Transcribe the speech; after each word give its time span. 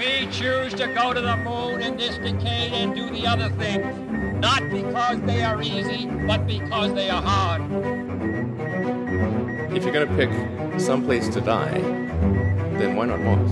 We 0.00 0.26
choose 0.32 0.72
to 0.80 0.86
go 0.94 1.12
to 1.12 1.20
the 1.20 1.36
moon 1.36 1.82
in 1.82 1.98
this 1.98 2.16
decade 2.16 2.72
and 2.72 2.94
do 2.94 3.10
the 3.10 3.26
other 3.26 3.50
thing, 3.50 4.40
not 4.40 4.62
because 4.70 5.20
they 5.26 5.42
are 5.42 5.60
easy, 5.60 6.06
but 6.26 6.46
because 6.46 6.94
they 6.94 7.10
are 7.10 7.20
hard. 7.20 7.60
If 9.76 9.84
you're 9.84 9.92
going 9.92 10.08
to 10.08 10.16
pick 10.16 10.30
some 10.80 11.04
place 11.04 11.28
to 11.28 11.42
die, 11.42 11.82
then 12.78 12.96
why 12.96 13.04
not 13.04 13.20
Mars? 13.20 13.50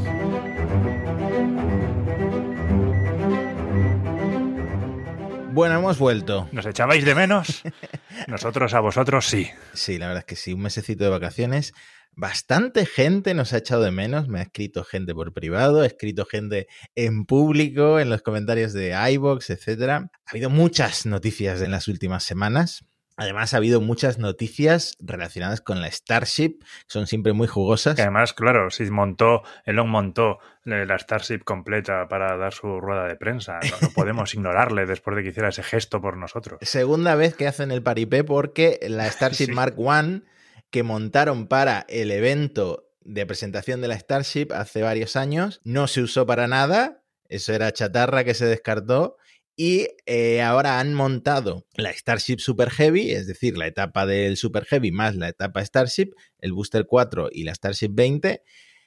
Bueno, 5.53 5.75
hemos 5.75 5.99
vuelto. 5.99 6.49
¿Nos 6.53 6.65
echabais 6.65 7.05
de 7.05 7.15
menos? 7.15 7.62
Nosotros 8.27 8.73
a 8.73 8.80
vosotros 8.80 9.27
sí. 9.27 9.51
Sí, 9.75 9.99
la 9.99 10.07
verdad 10.07 10.21
es 10.21 10.25
que 10.25 10.37
sí, 10.37 10.55
un 10.55 10.62
mesecito 10.62 11.05
de 11.05 11.11
vacaciones. 11.11 11.75
Bastante 12.21 12.85
gente 12.85 13.32
nos 13.32 13.53
ha 13.53 13.58
echado 13.58 13.82
de 13.85 13.93
menos. 13.93 14.27
Me 14.27 14.40
ha 14.40 14.43
escrito 14.43 14.82
gente 14.82 15.14
por 15.14 15.32
privado, 15.32 15.82
ha 15.82 15.86
escrito 15.86 16.27
gente 16.27 16.67
en 16.96 17.27
público, 17.27 18.00
en 18.00 18.11
los 18.11 18.22
comentarios 18.22 18.72
de 18.72 18.93
iBox, 19.13 19.50
etcétera. 19.50 20.11
Ha 20.27 20.31
habido 20.32 20.50
muchas 20.50 21.07
noticias 21.07 21.63
en 21.63 21.71
las 21.71 21.86
últimas 21.86 22.25
semanas. 22.25 22.85
Además, 23.17 23.54
ha 23.54 23.58
habido 23.58 23.81
muchas 23.81 24.18
noticias 24.18 24.96
relacionadas 24.99 25.61
con 25.61 25.81
la 25.81 25.89
Starship, 25.89 26.58
son 26.89 27.07
siempre 27.07 27.35
muy 27.35 27.46
jugosas. 27.46 27.94
Que 27.94 28.03
además, 28.03 28.32
claro, 28.32 28.69
si 28.71 28.91
montó, 28.91 29.43
Elon 29.64 29.89
montó 29.89 30.39
la 30.64 30.99
Starship 30.99 31.44
completa 31.44 32.08
para 32.08 32.36
dar 32.36 32.53
su 32.53 32.80
rueda 32.80 33.06
de 33.06 33.14
prensa. 33.14 33.61
No, 33.62 33.77
no 33.80 33.91
podemos 33.91 34.34
ignorarle 34.34 34.86
después 34.86 35.16
de 35.16 35.22
que 35.22 35.28
hiciera 35.28 35.50
ese 35.50 35.62
gesto 35.62 36.00
por 36.00 36.16
nosotros. 36.16 36.58
Segunda 36.62 37.14
vez 37.14 37.36
que 37.36 37.47
hacen 37.47 37.70
el 37.70 37.84
paripé 37.84 38.25
porque 38.25 38.80
la 38.89 39.06
Starship 39.11 39.47
Sí. 39.47 39.53
Mark 39.53 39.77
I 39.78 40.22
que 40.70 40.83
montaron 40.83 41.48
para 41.48 41.86
el 41.89 42.11
evento 42.11 42.89
de 43.00 43.27
presentación 43.27 43.81
de 43.81 43.89
la 43.89 43.98
Starship 43.98 44.48
hace 44.52 44.83
varios 44.83 45.16
años 45.16 45.61
no 45.64 45.88
se 45.88 46.02
usó 46.02 46.27
para 46.27 46.47
nada. 46.47 47.02
Eso 47.28 47.52
era 47.52 47.72
chatarra 47.72 48.24
que 48.24 48.34
se 48.34 48.47
descartó. 48.47 49.16
Y 49.56 49.89
eh, 50.06 50.41
ahora 50.41 50.78
han 50.78 50.94
montado 50.94 51.66
la 51.74 51.92
Starship 51.92 52.39
Super 52.39 52.70
Heavy, 52.70 53.11
es 53.11 53.27
decir, 53.27 53.58
la 53.58 53.66
etapa 53.66 54.06
del 54.06 54.36
Super 54.36 54.64
Heavy 54.66 54.92
más 54.92 55.16
la 55.16 55.28
etapa 55.28 55.64
Starship, 55.64 56.11
el 56.39 56.52
Booster 56.52 56.86
4 56.86 57.30
y 57.33 57.42
la 57.42 57.55
Starship 57.56 57.91
20, 57.91 58.42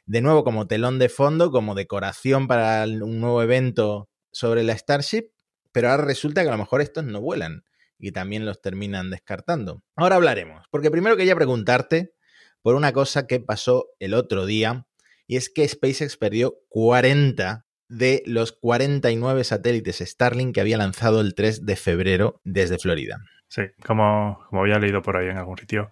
de 0.06 0.22
nuevo 0.22 0.46
como 0.46 0.68
telón 0.68 0.98
de 0.98 1.10
fondo, 1.10 1.52
como 1.52 1.76
decoración 1.76 2.48
para 2.48 2.86
un 2.86 3.20
nuevo 3.20 3.44
evento 3.44 4.10
sobre 4.32 4.64
la 4.64 4.78
Starship, 4.78 5.32
pero 5.74 5.90
ahora 5.90 6.06
resulta 6.06 6.42
que 6.42 6.48
a 6.48 6.54
lo 6.54 6.58
mejor 6.58 6.80
estos 6.80 7.04
no 7.04 7.20
vuelan 7.20 7.66
y 8.02 8.12
también 8.12 8.46
los 8.46 8.62
terminan 8.62 9.10
descartando. 9.10 9.84
Ahora 9.96 10.16
hablaremos, 10.16 10.66
porque 10.72 10.92
primero 10.92 11.16
quería 11.16 11.36
preguntarte 11.36 12.14
por 12.62 12.76
una 12.76 12.92
cosa 12.92 13.28
que 13.28 13.40
pasó 13.40 13.88
el 14.00 14.14
otro 14.14 14.46
día, 14.46 14.86
y 15.28 15.38
es 15.38 15.50
que 15.50 15.68
SpaceX 15.68 16.18
perdió 16.18 16.56
40 16.70 17.66
de 17.88 18.24
los 18.26 18.54
49 18.54 19.44
satélites 19.44 20.00
Starlink 20.00 20.56
que 20.56 20.62
había 20.62 20.78
lanzado 20.78 21.22
el 21.22 21.36
3 21.36 21.66
de 21.66 21.76
febrero 21.76 22.42
desde 22.44 22.80
Florida. 22.80 23.18
Sí, 23.48 23.64
como, 23.86 24.40
como 24.50 24.62
había 24.62 24.80
leído 24.80 25.02
por 25.02 25.18
ahí 25.18 25.28
en 25.28 25.38
algún 25.38 25.58
sitio, 25.58 25.92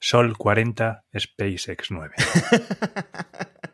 Sol 0.00 0.36
40, 0.36 1.04
SpaceX 1.18 1.90
9. 1.90 2.14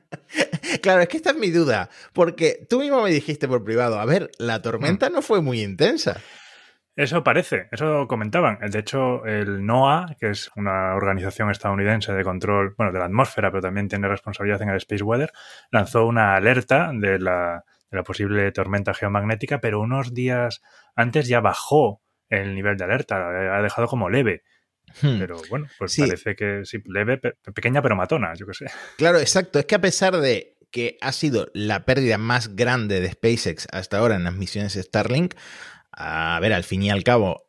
claro, 0.83 1.03
es 1.03 1.09
que 1.09 1.17
esta 1.17 1.31
es 1.31 1.37
mi 1.37 1.50
duda, 1.50 1.91
porque 2.12 2.67
tú 2.69 2.81
mismo 2.81 3.03
me 3.03 3.11
dijiste 3.11 3.48
por 3.48 3.65
privado, 3.65 3.98
a 3.98 4.05
ver, 4.05 4.31
la 4.39 4.62
tormenta 4.62 5.11
no 5.11 5.22
fue 5.22 5.42
muy 5.42 5.61
intensa. 5.61 6.20
Eso 6.96 7.22
parece, 7.24 7.69
eso 7.72 8.06
comentaban. 8.08 8.58
De 8.69 8.78
hecho, 8.78 9.24
el 9.24 9.64
NOAA, 9.64 10.16
que 10.19 10.30
es 10.30 10.50
una 10.56 10.94
organización 10.97 11.50
estadounidense 11.50 12.12
de 12.12 12.24
control, 12.24 12.74
bueno, 12.77 12.92
de 12.92 12.98
la 12.98 13.06
atmósfera, 13.06 13.50
pero 13.50 13.62
también 13.62 13.88
tiene 13.88 14.08
responsabilidad 14.08 14.60
en 14.62 14.70
el 14.70 14.77
Space 14.77 15.02
Weather, 15.02 15.32
lanzó 15.70 16.05
una 16.06 16.34
alerta 16.34 16.91
de 16.92 17.19
la, 17.19 17.64
de 17.91 17.97
la 17.97 18.02
posible 18.02 18.50
tormenta 18.52 18.92
geomagnética, 18.92 19.60
pero 19.60 19.81
unos 19.81 20.12
días 20.12 20.60
antes 20.94 21.26
ya 21.28 21.41
bajó 21.41 22.03
el 22.28 22.54
nivel 22.54 22.76
de 22.76 22.84
alerta, 22.84 23.56
ha 23.56 23.62
dejado 23.62 23.86
como 23.86 24.10
leve. 24.10 24.42
Hmm. 25.00 25.19
Pero 25.20 25.41
bueno, 25.48 25.69
pues 25.78 25.92
Sí. 25.92 26.03
parece 26.03 26.34
que 26.34 26.62
sí, 26.65 26.82
leve, 26.86 27.19
pe- 27.19 27.34
pequeña 27.54 27.81
pero 27.81 27.94
matona, 27.97 28.34
yo 28.34 28.47
qué 28.47 28.54
sé. 28.54 28.66
Claro, 28.98 29.19
exacto. 29.20 29.60
Es 29.60 29.65
que 29.66 29.76
a 29.76 29.81
pesar 29.81 30.16
de 30.16 30.56
que 30.72 30.98
ha 31.00 31.12
sido 31.12 31.48
la 31.54 31.84
pérdida 31.84 32.19
más 32.19 32.56
grande 32.56 33.00
de 33.00 33.10
SpaceX 33.12 33.69
hasta 33.72 33.98
ahora 33.98 34.16
en 34.16 34.25
las 34.25 34.34
misiones 34.34 34.75
Starlink, 34.75 35.34
a 35.93 36.39
ver, 36.41 36.53
al 36.53 36.65
fin 36.65 36.83
y 36.83 36.91
al 36.91 37.05
cabo, 37.05 37.47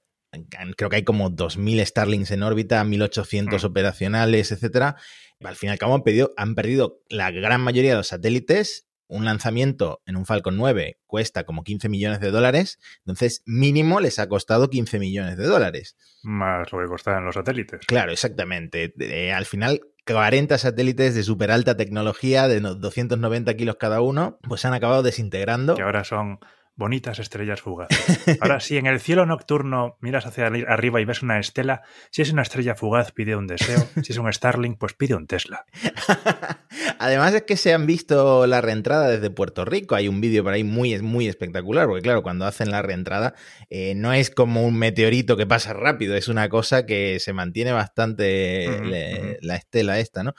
creo 0.77 0.89
que 0.89 0.95
hay 0.97 1.03
como 1.03 1.29
2.000 1.29 1.85
Starlinks 1.85 2.31
en 2.31 2.43
órbita, 2.43 2.83
1.800 2.83 3.63
Mm. 3.63 3.65
operacionales, 3.67 4.51
etcétera. 4.51 4.95
Al 5.43 5.55
fin 5.55 5.69
y 5.69 5.71
al 5.71 5.77
cabo 5.79 5.95
han 5.95 6.03
perdido, 6.03 6.31
han 6.37 6.55
perdido 6.55 6.99
la 7.09 7.31
gran 7.31 7.61
mayoría 7.61 7.91
de 7.91 7.97
los 7.97 8.07
satélites. 8.07 8.87
Un 9.07 9.25
lanzamiento 9.25 10.01
en 10.05 10.15
un 10.15 10.25
Falcon 10.25 10.55
9 10.55 10.97
cuesta 11.05 11.43
como 11.43 11.65
15 11.65 11.89
millones 11.89 12.21
de 12.21 12.31
dólares, 12.31 12.79
entonces 12.99 13.43
mínimo 13.45 13.99
les 13.99 14.19
ha 14.19 14.29
costado 14.29 14.69
15 14.69 14.99
millones 14.99 15.35
de 15.35 15.47
dólares. 15.47 15.97
Más 16.23 16.71
lo 16.71 16.79
que 16.79 16.85
costaban 16.85 17.25
los 17.25 17.35
satélites. 17.35 17.81
Claro, 17.87 18.13
exactamente. 18.13 18.93
Eh, 18.99 19.33
al 19.33 19.45
final, 19.45 19.81
40 20.07 20.57
satélites 20.57 21.13
de 21.13 21.23
súper 21.23 21.51
alta 21.51 21.75
tecnología, 21.75 22.47
de 22.47 22.61
no- 22.61 22.75
290 22.75 23.53
kilos 23.55 23.75
cada 23.77 23.99
uno, 23.99 24.39
pues 24.47 24.61
se 24.61 24.67
han 24.69 24.73
acabado 24.75 25.03
desintegrando. 25.03 25.75
que 25.75 25.81
ahora 25.81 26.05
son 26.05 26.39
bonitas 26.81 27.19
estrellas 27.19 27.61
fugaces. 27.61 28.19
Ahora, 28.41 28.59
si 28.59 28.75
en 28.75 28.87
el 28.87 28.99
cielo 28.99 29.25
nocturno 29.25 29.95
miras 30.01 30.25
hacia 30.25 30.49
arri- 30.49 30.65
arriba 30.67 30.99
y 30.99 31.05
ves 31.05 31.21
una 31.21 31.39
estela, 31.39 31.83
si 32.09 32.21
es 32.21 32.31
una 32.33 32.41
estrella 32.41 32.75
fugaz, 32.75 33.13
pide 33.13 33.37
un 33.37 33.47
deseo. 33.47 33.87
Si 34.03 34.11
es 34.11 34.17
un 34.17 34.31
Starlink, 34.33 34.77
pues 34.77 34.93
pide 34.93 35.15
un 35.15 35.27
Tesla. 35.27 35.65
Además 36.99 37.33
es 37.33 37.43
que 37.43 37.57
se 37.57 37.73
han 37.73 37.85
visto 37.85 38.45
la 38.47 38.61
reentrada 38.61 39.07
desde 39.09 39.29
Puerto 39.29 39.65
Rico. 39.65 39.95
Hay 39.95 40.07
un 40.07 40.21
vídeo 40.21 40.43
por 40.43 40.53
ahí 40.53 40.63
muy, 40.63 40.99
muy 41.01 41.27
espectacular, 41.27 41.87
porque 41.87 42.01
claro, 42.01 42.23
cuando 42.23 42.45
hacen 42.45 42.71
la 42.71 42.81
reentrada 42.81 43.33
eh, 43.69 43.93
no 43.95 44.13
es 44.13 44.29
como 44.29 44.65
un 44.65 44.77
meteorito 44.77 45.37
que 45.37 45.47
pasa 45.47 45.73
rápido, 45.73 46.15
es 46.15 46.27
una 46.27 46.49
cosa 46.49 46.85
que 46.85 47.19
se 47.19 47.33
mantiene 47.33 47.71
bastante 47.71 48.67
le- 48.83 49.37
la 49.41 49.55
estela 49.55 49.99
esta, 49.99 50.23
¿no? 50.23 50.33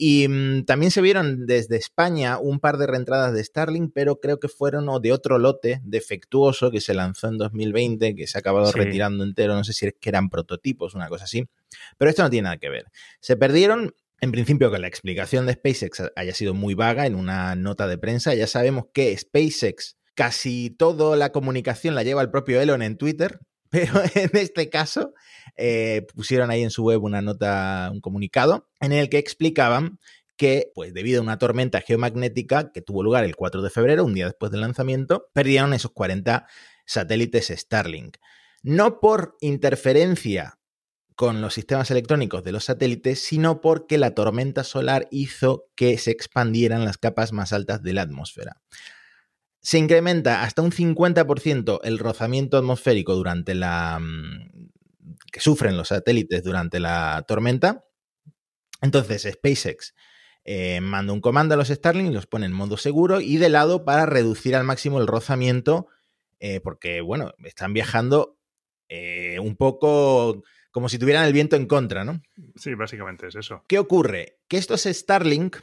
Y 0.00 0.28
mm, 0.28 0.64
también 0.64 0.92
se 0.92 1.00
vieron 1.02 1.44
desde 1.46 1.76
España 1.76 2.38
un 2.38 2.60
par 2.60 2.78
de 2.78 2.86
reentradas 2.86 3.34
de 3.34 3.42
Starlink, 3.42 3.90
pero 3.92 4.20
creo 4.20 4.38
que 4.38 4.46
fueron 4.48 4.88
o 4.88 5.00
de 5.00 5.12
otro 5.12 5.38
lote 5.38 5.80
defectuoso 5.82 6.70
que 6.70 6.80
se 6.80 6.94
lanzó 6.94 7.26
en 7.28 7.36
2020, 7.36 8.14
que 8.14 8.26
se 8.28 8.38
ha 8.38 8.40
acabado 8.40 8.66
Sí. 8.72 8.78
retirando 8.78 9.24
entero. 9.24 9.54
No 9.54 9.64
sé 9.64 9.72
si 9.72 9.86
es 9.86 9.94
que 10.00 10.08
eran 10.08 10.30
prototipos, 10.30 10.94
una 10.94 11.08
cosa 11.08 11.24
así. 11.24 11.48
Pero 11.98 12.10
esto 12.10 12.22
no 12.22 12.30
tiene 12.30 12.44
nada 12.44 12.58
que 12.58 12.68
ver. 12.68 12.84
Se 13.20 13.36
perdieron, 13.36 13.92
en 14.20 14.30
principio, 14.30 14.70
que 14.70 14.78
la 14.78 14.86
explicación 14.86 15.46
de 15.46 15.54
SpaceX 15.54 16.04
haya 16.14 16.32
sido 16.34 16.54
muy 16.54 16.74
vaga 16.74 17.04
en 17.06 17.16
una 17.16 17.56
nota 17.56 17.88
de 17.88 17.98
prensa. 17.98 18.34
Ya 18.34 18.46
sabemos 18.46 18.84
que 18.92 19.16
SpaceX 19.18 19.96
casi 20.14 20.70
toda 20.70 21.16
la 21.16 21.30
comunicación 21.32 21.94
la 21.96 22.04
lleva 22.04 22.22
el 22.22 22.30
propio 22.30 22.60
Elon 22.60 22.82
en 22.82 22.96
Twitter, 22.96 23.40
pero 23.70 23.92
en 24.14 24.30
este 24.34 24.68
caso 24.70 25.14
eh, 25.56 26.06
pusieron 26.14 26.50
ahí 26.50 26.62
en 26.62 26.70
su 26.70 26.84
web 26.84 27.02
una 27.02 27.22
nota, 27.22 27.90
un 27.92 28.00
comunicado, 28.00 28.68
en 28.80 28.92
el 28.92 29.08
que 29.08 29.18
explicaban 29.18 29.98
que, 30.36 30.70
pues 30.74 30.94
debido 30.94 31.20
a 31.20 31.24
una 31.24 31.38
tormenta 31.38 31.80
geomagnética 31.80 32.70
que 32.72 32.80
tuvo 32.80 33.02
lugar 33.02 33.24
el 33.24 33.36
4 33.36 33.60
de 33.60 33.70
febrero, 33.70 34.04
un 34.04 34.14
día 34.14 34.26
después 34.26 34.52
del 34.52 34.60
lanzamiento, 34.60 35.28
perdieron 35.32 35.74
esos 35.74 35.90
40 35.90 36.46
satélites 36.86 37.52
Starlink. 37.54 38.16
No 38.62 39.00
por 39.00 39.36
interferencia 39.40 40.58
con 41.16 41.40
los 41.40 41.54
sistemas 41.54 41.90
electrónicos 41.90 42.44
de 42.44 42.52
los 42.52 42.64
satélites, 42.64 43.20
sino 43.20 43.60
porque 43.60 43.98
la 43.98 44.14
tormenta 44.14 44.62
solar 44.62 45.08
hizo 45.10 45.64
que 45.74 45.98
se 45.98 46.12
expandieran 46.12 46.84
las 46.84 46.96
capas 46.96 47.32
más 47.32 47.52
altas 47.52 47.82
de 47.82 47.92
la 47.92 48.02
atmósfera. 48.02 48.62
Se 49.60 49.78
incrementa 49.78 50.42
hasta 50.42 50.62
un 50.62 50.70
50% 50.70 51.80
el 51.82 51.98
rozamiento 51.98 52.56
atmosférico 52.58 53.14
durante 53.14 53.54
la 53.54 53.98
mm, 54.00 54.68
que 55.32 55.40
sufren 55.40 55.76
los 55.76 55.88
satélites 55.88 56.42
durante 56.42 56.80
la 56.80 57.24
tormenta. 57.26 57.84
Entonces, 58.80 59.22
SpaceX 59.22 59.94
eh, 60.44 60.80
manda 60.80 61.12
un 61.12 61.20
comando 61.20 61.54
a 61.54 61.56
los 61.56 61.68
Starlink, 61.68 62.12
los 62.12 62.26
pone 62.26 62.46
en 62.46 62.52
modo 62.52 62.76
seguro 62.76 63.20
y 63.20 63.36
de 63.36 63.48
lado 63.48 63.84
para 63.84 64.06
reducir 64.06 64.56
al 64.56 64.64
máximo 64.64 65.00
el 65.00 65.06
rozamiento, 65.06 65.88
eh, 66.40 66.60
porque, 66.60 67.00
bueno, 67.00 67.32
están 67.44 67.72
viajando 67.72 68.38
eh, 68.88 69.38
un 69.40 69.56
poco 69.56 70.42
como 70.70 70.88
si 70.88 70.98
tuvieran 70.98 71.24
el 71.24 71.32
viento 71.32 71.56
en 71.56 71.66
contra, 71.66 72.04
¿no? 72.04 72.22
Sí, 72.56 72.74
básicamente 72.74 73.26
es 73.26 73.34
eso. 73.34 73.64
¿Qué 73.68 73.78
ocurre? 73.78 74.38
Que 74.48 74.58
estos 74.58 74.84
Starlink, 74.84 75.56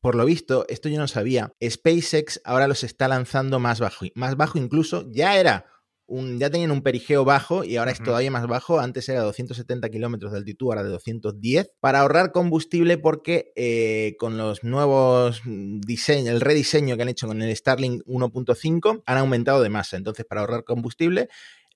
por 0.00 0.14
lo 0.14 0.24
visto, 0.24 0.64
esto 0.68 0.88
yo 0.88 0.98
no 0.98 1.08
sabía, 1.08 1.52
SpaceX 1.62 2.40
ahora 2.44 2.68
los 2.68 2.84
está 2.84 3.08
lanzando 3.08 3.58
más 3.58 3.80
bajo, 3.80 4.06
más 4.14 4.36
bajo 4.36 4.58
incluso, 4.58 5.06
ya 5.10 5.38
era 5.38 5.66
un, 6.06 6.38
ya 6.38 6.48
tenían 6.48 6.70
un 6.70 6.82
perigeo 6.82 7.24
bajo 7.24 7.64
y 7.64 7.76
ahora 7.76 7.90
es 7.90 8.02
todavía 8.02 8.30
más 8.30 8.46
bajo, 8.46 8.80
antes 8.80 9.08
era 9.10 9.20
270 9.20 9.90
kilómetros 9.90 10.32
de 10.32 10.38
altitud, 10.38 10.68
ahora 10.68 10.82
de 10.82 10.88
210, 10.90 11.72
para 11.80 12.00
ahorrar 12.00 12.32
combustible 12.32 12.96
porque 12.96 13.52
eh, 13.56 14.16
con 14.18 14.38
los 14.38 14.64
nuevos 14.64 15.42
diseños, 15.44 16.34
el 16.34 16.40
rediseño 16.40 16.96
que 16.96 17.02
han 17.02 17.08
hecho 17.10 17.26
con 17.26 17.42
el 17.42 17.54
Starlink 17.54 18.02
1.5 18.06 19.02
han 19.04 19.18
aumentado 19.18 19.62
de 19.62 19.68
masa, 19.68 19.98
entonces 19.98 20.24
para 20.24 20.40
ahorrar 20.40 20.64
combustible 20.64 21.28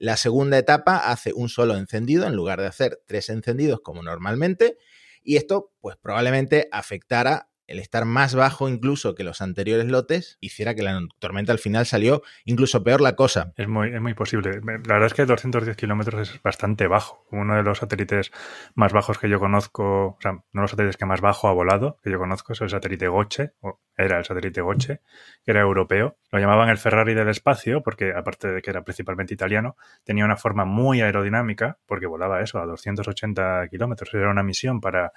la 0.03 0.17
segunda 0.17 0.59
etapa 0.59 0.97
hace 0.97 1.33
un 1.33 1.49
solo 1.49 1.77
encendido 1.77 2.27
en 2.27 2.35
lugar 2.35 2.61
de 2.61 2.67
hacer 2.67 3.01
tres 3.07 3.29
encendidos 3.29 3.83
como 3.83 4.03
normalmente. 4.03 4.77
Y 5.23 5.37
esto, 5.37 5.71
pues 5.81 5.97
probablemente 5.97 6.69
afectara 6.73 7.52
el 7.73 7.79
estar 7.79 8.05
más 8.05 8.35
bajo 8.35 8.69
incluso 8.69 9.15
que 9.15 9.25
los 9.25 9.41
anteriores 9.41 9.87
lotes 9.87 10.37
hiciera 10.41 10.75
que 10.75 10.83
la 10.83 10.99
tormenta 11.19 11.53
al 11.53 11.59
final 11.59 11.87
salió 11.87 12.23
incluso 12.45 12.85
peor 12.85 13.01
la 13.01 13.17
cosa. 13.17 13.53
Es 13.57 13.67
muy, 13.67 13.95
es 13.95 14.01
muy 14.01 14.15
posible. 14.15 14.61
La 14.63 14.95
verdad 14.95 15.07
es 15.07 15.15
que 15.15 15.25
210 15.25 15.77
kilómetros 15.77 16.29
es 16.31 16.43
bastante 16.43 16.87
bajo. 16.87 17.27
Uno 17.31 17.57
de 17.57 17.63
los 17.63 17.79
satélites 17.79 18.31
más 18.75 18.93
bajos 18.93 19.19
que 19.19 19.29
yo 19.29 19.41
conozco, 19.41 20.09
o 20.09 20.19
sea, 20.21 20.33
uno 20.33 20.45
de 20.53 20.61
los 20.61 20.71
satélites 20.71 20.97
que 20.99 21.07
más 21.07 21.21
bajo 21.23 21.49
ha 21.49 21.53
volado, 21.53 21.99
que 22.03 22.11
yo 22.11 22.19
conozco, 22.19 22.53
es 22.53 22.61
el 22.61 22.69
satélite 22.69 23.09
Goche, 23.09 23.53
o 23.61 23.81
era 23.97 24.19
el 24.19 24.25
satélite 24.25 24.61
Goche, 24.61 25.01
que 25.45 25.51
era 25.51 25.61
europeo. 25.61 26.19
Lo 26.31 26.39
llamaban 26.39 26.69
el 26.69 26.79
Ferrari 26.79 27.15
del 27.15 27.29
espacio, 27.29 27.83
porque 27.83 28.13
aparte 28.15 28.49
de 28.49 28.61
que 28.61 28.71
era 28.71 28.83
principalmente 28.85 29.33
italiano, 29.33 29.77
tenía 30.05 30.25
una 30.25 30.37
forma 30.37 30.65
muy 30.67 31.01
aerodinámica, 31.01 31.79
porque 31.87 32.07
volaba 32.07 32.43
eso 32.43 32.59
a 32.59 32.67
280 32.67 33.69
kilómetros. 33.71 34.13
Era 34.13 34.31
una 34.31 34.43
misión 34.43 34.81
para 34.81 35.13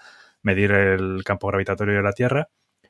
medir 0.46 0.72
el 0.72 1.24
campo 1.24 1.48
gravitatorio 1.48 1.96
de 1.96 2.04
la 2.04 2.14
Tierra 2.14 2.48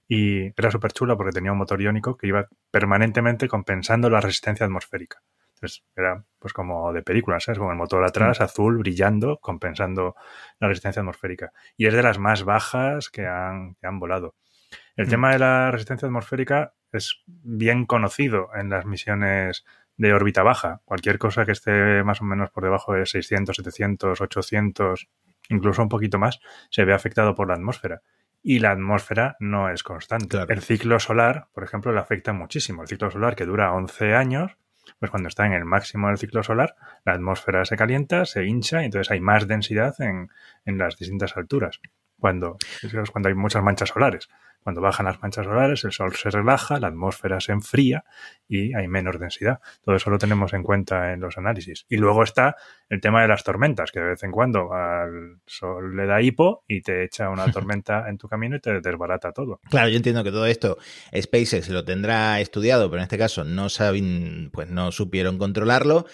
y 0.08 0.48
era 0.58 0.70
súper 0.70 0.92
chula 0.92 1.16
porque 1.16 1.32
tenía 1.32 1.52
un 1.52 1.58
motor 1.58 1.82
iónico 1.82 2.18
que 2.18 2.28
iba 2.28 2.48
permanentemente 2.70 3.48
compensando 3.48 4.10
la 4.10 4.22
resistencia 4.22 4.66
atmosférica. 4.66 5.24
Entonces 5.56 5.84
era 5.96 6.24
pues 6.38 6.54
como 6.54 6.92
de 6.92 7.02
películas, 7.02 7.46
¿sabes? 7.46 7.60
Con 7.60 7.72
el 7.72 7.78
motor 7.78 8.04
atrás, 8.04 8.40
mm. 8.40 8.44
azul, 8.44 8.78
brillando, 8.78 9.40
compensando 9.40 10.16
la 10.60 10.68
resistencia 10.68 11.00
atmosférica. 11.00 11.54
Y 11.78 11.88
es 11.88 11.94
de 11.94 12.04
las 12.04 12.20
más 12.20 12.44
bajas 12.44 13.10
que 13.10 13.26
han, 13.26 13.78
han 13.82 14.00
volado. 14.00 14.36
El 14.98 15.08
mm. 15.08 15.10
tema 15.10 15.32
de 15.32 15.40
la 15.40 15.72
resistencia 15.72 16.08
atmosférica 16.08 16.74
es 16.92 17.24
bien 17.26 17.86
conocido 17.86 18.50
en 18.54 18.70
las 18.70 18.86
misiones 18.86 19.64
de 19.96 20.14
órbita 20.14 20.44
baja. 20.44 20.82
Cualquier 20.84 21.18
cosa 21.18 21.46
que 21.46 21.54
esté 21.54 22.04
más 22.04 22.22
o 22.22 22.26
menos 22.26 22.52
por 22.52 22.64
debajo 22.64 22.94
de 22.94 23.06
600, 23.06 23.56
700, 23.56 24.20
800, 24.20 25.08
incluso 25.50 25.82
un 25.82 25.90
poquito 25.90 26.18
más, 26.18 26.40
se 26.70 26.86
ve 26.86 26.94
afectado 26.94 27.36
por 27.36 27.48
la 27.48 27.56
atmósfera 27.56 28.02
y 28.42 28.60
la 28.60 28.72
atmósfera 28.72 29.38
no 29.40 29.70
es 29.70 29.82
constante. 29.82 30.38
El 30.50 30.62
ciclo 30.62 31.00
solar, 31.00 31.48
por 31.54 31.64
ejemplo, 31.64 31.92
le 31.92 32.00
afecta 32.00 32.32
muchísimo. 32.32 32.84
El 32.84 32.88
ciclo 32.88 33.10
solar 33.10 33.36
que 33.36 33.46
dura 33.46 33.74
11 33.74 34.14
años, 34.14 34.58
pues 35.00 35.10
cuando 35.10 35.30
está 35.30 35.48
en 35.48 35.54
el 35.54 35.66
máximo 35.66 36.10
del 36.10 36.20
ciclo 36.20 36.44
solar, 36.44 36.76
la 37.06 37.14
atmósfera 37.14 37.66
se 37.66 37.76
calienta, 37.76 38.26
se 38.26 38.46
hincha 38.46 38.84
y 38.84 38.86
entonces 38.86 39.10
hay 39.10 39.20
más 39.20 39.48
densidad 39.48 40.00
en, 40.00 40.30
en 40.64 40.78
las 40.78 40.96
distintas 40.96 41.36
alturas. 41.38 41.80
Cuando, 42.26 42.58
cuando 43.12 43.30
hay 43.30 43.36
muchas 43.36 43.62
manchas 43.62 43.90
solares. 43.90 44.30
Cuando 44.64 44.82
bajan 44.82 45.06
las 45.06 45.22
manchas 45.22 45.46
solares, 45.46 45.84
el 45.84 45.92
sol 45.92 46.16
se 46.16 46.32
relaja, 46.32 46.80
la 46.80 46.88
atmósfera 46.88 47.40
se 47.40 47.52
enfría 47.52 48.04
y 48.48 48.74
hay 48.74 48.88
menos 48.88 49.20
densidad. 49.20 49.60
Todo 49.84 49.96
eso 49.96 50.10
lo 50.10 50.18
tenemos 50.18 50.52
en 50.54 50.64
cuenta 50.64 51.14
en 51.14 51.20
los 51.20 51.38
análisis. 51.38 51.86
Y 51.88 51.98
luego 51.98 52.24
está 52.24 52.56
el 52.90 53.00
tema 53.00 53.22
de 53.22 53.28
las 53.28 53.44
tormentas, 53.44 53.92
que 53.92 54.00
de 54.00 54.08
vez 54.08 54.24
en 54.24 54.32
cuando 54.32 54.74
al 54.74 55.38
sol 55.46 55.96
le 55.96 56.08
da 56.08 56.20
hipo 56.20 56.64
y 56.68 56.82
te 56.82 57.04
echa 57.04 57.30
una 57.30 57.46
tormenta 57.52 58.10
en 58.10 58.18
tu 58.18 58.28
camino 58.28 58.56
y 58.56 58.60
te 58.60 58.82
desbarata 58.82 59.32
todo. 59.32 59.60
Claro, 59.70 59.90
yo 59.90 59.98
entiendo 59.98 60.24
que 60.24 60.32
todo 60.32 60.48
esto 60.48 60.80
SpaceX 61.16 61.70
lo 61.70 61.86
tendrá 61.86 62.40
estudiado, 62.40 62.90
pero 62.90 63.02
en 63.02 63.04
este 63.04 63.20
caso 63.20 63.44
no 63.44 63.70
saben, 63.70 64.50
pues 64.52 64.72
no 64.72 64.92
supieron 64.92 65.38
controlarlo. 65.38 66.08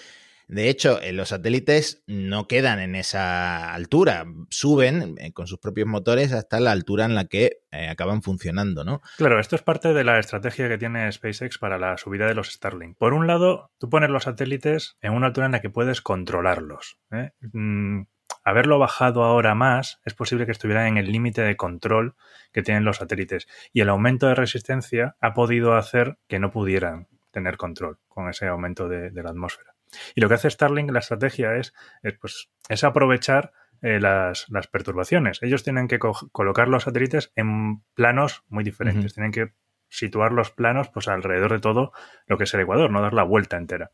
De 0.52 0.68
hecho, 0.68 1.00
los 1.14 1.30
satélites 1.30 2.04
no 2.08 2.46
quedan 2.46 2.80
en 2.80 2.96
esa 2.96 3.74
altura, 3.74 4.26
suben 4.50 5.16
eh, 5.18 5.32
con 5.32 5.48
sus 5.48 5.60
propios 5.60 5.88
motores 5.88 6.34
hasta 6.34 6.60
la 6.60 6.74
altura 6.74 7.06
en 7.06 7.16
la 7.16 7.24
que 7.24 7.60
eh, 7.72 7.88
acaban 7.88 8.22
funcionando, 8.22 8.84
¿no? 8.84 9.00
Claro, 9.16 9.40
esto 9.40 9.56
es 9.56 9.62
parte 9.62 9.94
de 9.94 10.04
la 10.04 10.20
estrategia 10.20 10.68
que 10.68 10.78
tiene 10.78 11.10
SpaceX 11.10 11.58
para 11.58 11.78
la 11.78 11.98
subida 11.98 12.26
de 12.26 12.36
los 12.36 12.52
Starlink. 12.52 12.98
Por 12.98 13.14
un 13.14 13.28
lado, 13.28 13.72
tú 13.78 13.90
pones 13.90 14.10
los 14.10 14.24
satélites 14.24 14.98
en 15.00 15.14
una 15.14 15.28
altura 15.28 15.46
en 15.46 15.54
la 15.54 15.62
que 15.62 15.70
puedes 15.70 16.02
controlarlos. 16.02 16.98
¿eh? 17.12 17.32
Mm, 17.54 18.02
haberlo 18.44 18.78
bajado 18.78 19.24
ahora 19.24 19.56
más, 19.56 20.02
es 20.04 20.16
posible 20.16 20.46
que 20.46 20.52
estuvieran 20.52 20.86
en 20.86 20.98
el 20.98 21.14
límite 21.14 21.44
de 21.44 21.56
control 21.56 22.16
que 22.52 22.62
tienen 22.62 22.84
los 22.84 22.98
satélites. 22.98 23.48
Y 23.72 23.80
el 23.80 23.88
aumento 23.88 24.28
de 24.28 24.36
resistencia 24.36 25.16
ha 25.22 25.34
podido 25.34 25.76
hacer 25.76 26.18
que 26.28 26.40
no 26.40 26.52
pudieran 26.52 27.08
tener 27.32 27.56
control 27.56 28.00
con 28.10 28.28
ese 28.28 28.48
aumento 28.48 28.90
de 28.90 29.24
la 29.24 29.30
atmósfera. 29.30 29.71
Y 30.16 30.22
lo 30.22 30.28
que 30.28 30.36
hace 30.36 30.50
Starlink, 30.50 30.92
la 30.92 31.00
estrategia 31.00 31.56
es, 31.56 31.74
pues, 32.20 32.50
es 32.70 32.84
aprovechar 32.84 33.52
eh, 33.82 34.00
las, 34.00 34.48
perturbaciones. 34.72 35.42
Ellos 35.42 35.64
tienen 35.64 35.88
que 35.88 36.00
colocar 36.00 36.68
los 36.68 36.84
satélites 36.84 37.32
en 37.36 37.82
planos 37.94 38.44
muy 38.48 38.64
diferentes. 38.64 39.14
Tienen 39.14 39.32
que 39.32 39.54
situar 39.90 40.32
los 40.32 40.52
planos 40.52 40.90
pues 40.90 41.08
alrededor 41.08 41.52
de 41.52 41.60
todo 41.60 41.92
lo 42.26 42.38
que 42.38 42.46
es 42.46 42.54
el 42.54 42.62
Ecuador, 42.62 42.90
no 42.90 43.02
dar 43.02 43.14
la 43.14 43.24
vuelta 43.24 43.58
entera. 43.58 43.92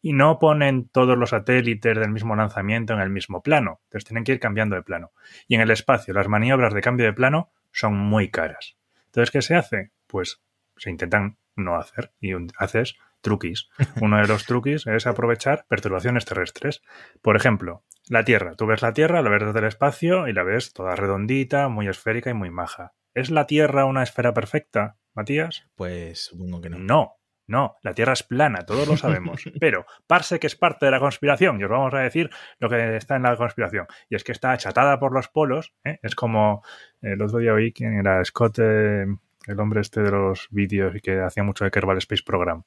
Y 0.00 0.12
no 0.12 0.38
ponen 0.38 0.88
todos 0.88 1.18
los 1.18 1.30
satélites 1.30 1.98
del 1.98 2.10
mismo 2.10 2.34
lanzamiento 2.36 2.94
en 2.94 3.00
el 3.00 3.10
mismo 3.10 3.42
plano. 3.42 3.80
Entonces 3.84 4.06
tienen 4.06 4.24
que 4.24 4.32
ir 4.32 4.40
cambiando 4.40 4.76
de 4.76 4.82
plano. 4.82 5.12
Y 5.46 5.54
en 5.54 5.60
el 5.60 5.70
espacio, 5.70 6.14
las 6.14 6.28
maniobras 6.28 6.72
de 6.72 6.80
cambio 6.80 7.06
de 7.06 7.12
plano 7.12 7.50
son 7.72 7.96
muy 7.96 8.30
caras. 8.30 8.76
Entonces, 9.06 9.30
¿qué 9.30 9.42
se 9.42 9.54
hace? 9.54 9.90
Pues 10.06 10.40
se 10.76 10.90
intentan 10.90 11.38
no 11.56 11.76
hacer. 11.76 12.12
Y 12.20 12.32
haces 12.58 12.96
truquis. 13.24 13.68
Uno 14.00 14.18
de 14.18 14.28
los 14.28 14.44
truquis 14.44 14.86
es 14.86 15.08
aprovechar 15.08 15.66
perturbaciones 15.68 16.24
terrestres. 16.24 16.82
Por 17.22 17.34
ejemplo, 17.34 17.82
la 18.08 18.24
Tierra. 18.24 18.54
Tú 18.54 18.66
ves 18.66 18.82
la 18.82 18.92
Tierra, 18.92 19.22
la 19.22 19.30
ves 19.30 19.46
desde 19.46 19.58
el 19.58 19.64
espacio 19.64 20.28
y 20.28 20.32
la 20.32 20.44
ves 20.44 20.72
toda 20.72 20.94
redondita, 20.94 21.68
muy 21.68 21.88
esférica 21.88 22.30
y 22.30 22.34
muy 22.34 22.50
maja. 22.50 22.92
¿Es 23.14 23.30
la 23.30 23.46
Tierra 23.46 23.86
una 23.86 24.02
esfera 24.02 24.32
perfecta, 24.34 24.98
Matías? 25.14 25.66
Pues 25.74 26.26
supongo 26.26 26.60
que 26.60 26.68
no. 26.68 26.78
No, 26.78 27.16
no, 27.46 27.76
la 27.82 27.94
Tierra 27.94 28.12
es 28.12 28.22
plana, 28.22 28.64
todos 28.66 28.86
lo 28.86 28.96
sabemos. 28.96 29.44
Pero 29.60 29.86
parse 30.06 30.38
que 30.38 30.46
es 30.46 30.56
parte 30.56 30.86
de 30.86 30.92
la 30.92 31.00
conspiración, 31.00 31.60
y 31.60 31.64
os 31.64 31.70
vamos 31.70 31.94
a 31.94 31.98
decir 32.00 32.30
lo 32.58 32.68
que 32.68 32.96
está 32.96 33.16
en 33.16 33.22
la 33.22 33.36
conspiración. 33.36 33.86
Y 34.08 34.16
es 34.16 34.24
que 34.24 34.32
está 34.32 34.52
achatada 34.52 34.98
por 34.98 35.12
los 35.12 35.28
polos. 35.28 35.74
¿eh? 35.84 35.98
Es 36.02 36.14
como 36.14 36.62
el 37.02 37.20
otro 37.22 37.38
día 37.38 37.54
oí 37.54 37.72
quién 37.72 37.98
era 37.98 38.24
Scott, 38.24 38.58
eh, 38.60 39.06
el 39.46 39.60
hombre 39.60 39.80
este 39.80 40.02
de 40.02 40.10
los 40.10 40.48
vídeos 40.50 40.94
y 40.94 41.00
que 41.00 41.20
hacía 41.20 41.42
mucho 41.42 41.64
de 41.64 41.70
Kerbal 41.70 41.98
Space 41.98 42.22
Program. 42.24 42.64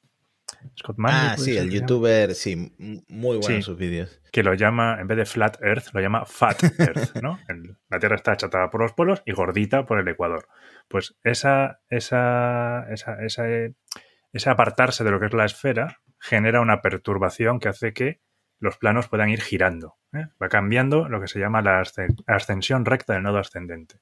Scott 0.78 0.96
Ah, 1.04 1.36
sí, 1.38 1.56
el 1.56 1.70
youtuber, 1.70 2.34
sí, 2.34 2.72
muy 3.08 3.38
bueno 3.38 3.62
sus 3.62 3.76
vídeos. 3.76 4.20
Que 4.32 4.42
lo 4.42 4.54
llama, 4.54 4.98
en 5.00 5.06
vez 5.06 5.18
de 5.18 5.24
Flat 5.24 5.62
Earth, 5.62 5.88
lo 5.92 6.00
llama 6.00 6.24
Fat 6.26 6.62
Earth, 6.78 7.16
¿no? 7.22 7.38
la 7.88 7.98
Tierra 7.98 8.16
está 8.16 8.32
achatada 8.32 8.70
por 8.70 8.80
los 8.80 8.92
polos 8.92 9.22
y 9.24 9.32
gordita 9.32 9.86
por 9.86 9.98
el 9.98 10.08
Ecuador. 10.08 10.48
Pues 10.88 11.16
esa, 11.22 11.80
esa, 11.88 12.86
esa, 12.90 13.24
esa, 13.24 13.44
ese 14.32 14.50
apartarse 14.50 15.04
de 15.04 15.10
lo 15.10 15.20
que 15.20 15.26
es 15.26 15.34
la 15.34 15.44
esfera 15.44 16.00
genera 16.18 16.60
una 16.60 16.82
perturbación 16.82 17.60
que 17.60 17.68
hace 17.68 17.92
que 17.92 18.20
los 18.58 18.76
planos 18.78 19.08
puedan 19.08 19.30
ir 19.30 19.40
girando. 19.40 19.96
¿eh? 20.12 20.26
Va 20.42 20.48
cambiando 20.48 21.08
lo 21.08 21.20
que 21.20 21.28
se 21.28 21.38
llama 21.38 21.62
la 21.62 21.82
ascensión 22.26 22.84
recta 22.84 23.14
del 23.14 23.22
nodo 23.22 23.38
ascendente. 23.38 24.00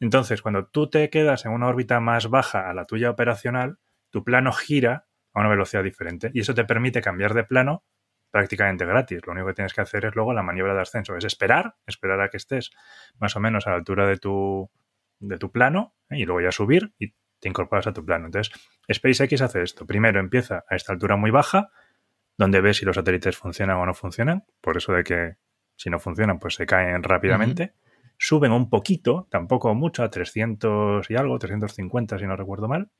Entonces, 0.00 0.40
cuando 0.42 0.66
tú 0.66 0.88
te 0.88 1.10
quedas 1.10 1.44
en 1.44 1.52
una 1.52 1.66
órbita 1.66 2.00
más 2.00 2.28
baja 2.28 2.70
a 2.70 2.74
la 2.74 2.86
tuya 2.86 3.10
operacional, 3.10 3.78
tu 4.10 4.24
plano 4.24 4.52
gira 4.52 5.07
a 5.38 5.42
una 5.42 5.50
velocidad 5.50 5.82
diferente. 5.82 6.30
Y 6.34 6.40
eso 6.40 6.54
te 6.54 6.64
permite 6.64 7.00
cambiar 7.00 7.34
de 7.34 7.44
plano 7.44 7.84
prácticamente 8.30 8.84
gratis. 8.84 9.20
Lo 9.26 9.32
único 9.32 9.48
que 9.48 9.54
tienes 9.54 9.72
que 9.72 9.80
hacer 9.80 10.04
es 10.04 10.14
luego 10.14 10.32
la 10.32 10.42
maniobra 10.42 10.74
de 10.74 10.80
ascenso. 10.80 11.16
Es 11.16 11.24
esperar, 11.24 11.76
esperar 11.86 12.20
a 12.20 12.28
que 12.28 12.36
estés 12.36 12.70
más 13.18 13.36
o 13.36 13.40
menos 13.40 13.66
a 13.66 13.70
la 13.70 13.76
altura 13.76 14.06
de 14.06 14.16
tu, 14.16 14.70
de 15.18 15.38
tu 15.38 15.50
plano 15.50 15.94
¿eh? 16.10 16.18
y 16.18 16.24
luego 16.24 16.40
ya 16.40 16.52
subir 16.52 16.92
y 16.98 17.14
te 17.40 17.48
incorporas 17.48 17.86
a 17.86 17.92
tu 17.92 18.04
plano. 18.04 18.26
Entonces, 18.26 18.52
SpaceX 18.92 19.40
hace 19.42 19.62
esto. 19.62 19.86
Primero 19.86 20.20
empieza 20.20 20.64
a 20.68 20.76
esta 20.76 20.92
altura 20.92 21.16
muy 21.16 21.30
baja, 21.30 21.70
donde 22.36 22.60
ves 22.60 22.78
si 22.78 22.84
los 22.84 22.96
satélites 22.96 23.36
funcionan 23.36 23.76
o 23.76 23.86
no 23.86 23.94
funcionan. 23.94 24.44
Por 24.60 24.76
eso 24.76 24.92
de 24.92 25.04
que 25.04 25.36
si 25.76 25.90
no 25.90 25.98
funcionan, 25.98 26.38
pues 26.38 26.54
se 26.54 26.66
caen 26.66 27.02
rápidamente. 27.02 27.74
Suben 28.18 28.50
un 28.50 28.68
poquito, 28.68 29.28
tampoco 29.30 29.72
mucho, 29.76 30.02
a 30.02 30.10
300 30.10 31.08
y 31.08 31.14
algo, 31.14 31.38
350 31.38 32.18
si 32.18 32.26
no 32.26 32.36
recuerdo 32.36 32.66
mal 32.66 32.90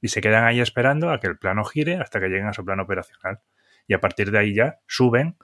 y 0.00 0.08
se 0.08 0.20
quedan 0.20 0.44
ahí 0.44 0.60
esperando 0.60 1.10
a 1.10 1.20
que 1.20 1.26
el 1.26 1.38
plano 1.38 1.64
gire 1.64 1.96
hasta 1.96 2.20
que 2.20 2.28
lleguen 2.28 2.46
a 2.46 2.52
su 2.52 2.64
plano 2.64 2.84
operacional. 2.84 3.40
Y 3.86 3.94
a 3.94 4.00
partir 4.00 4.30
de 4.30 4.38
ahí 4.38 4.54
ya 4.54 4.80
suben 4.86 5.36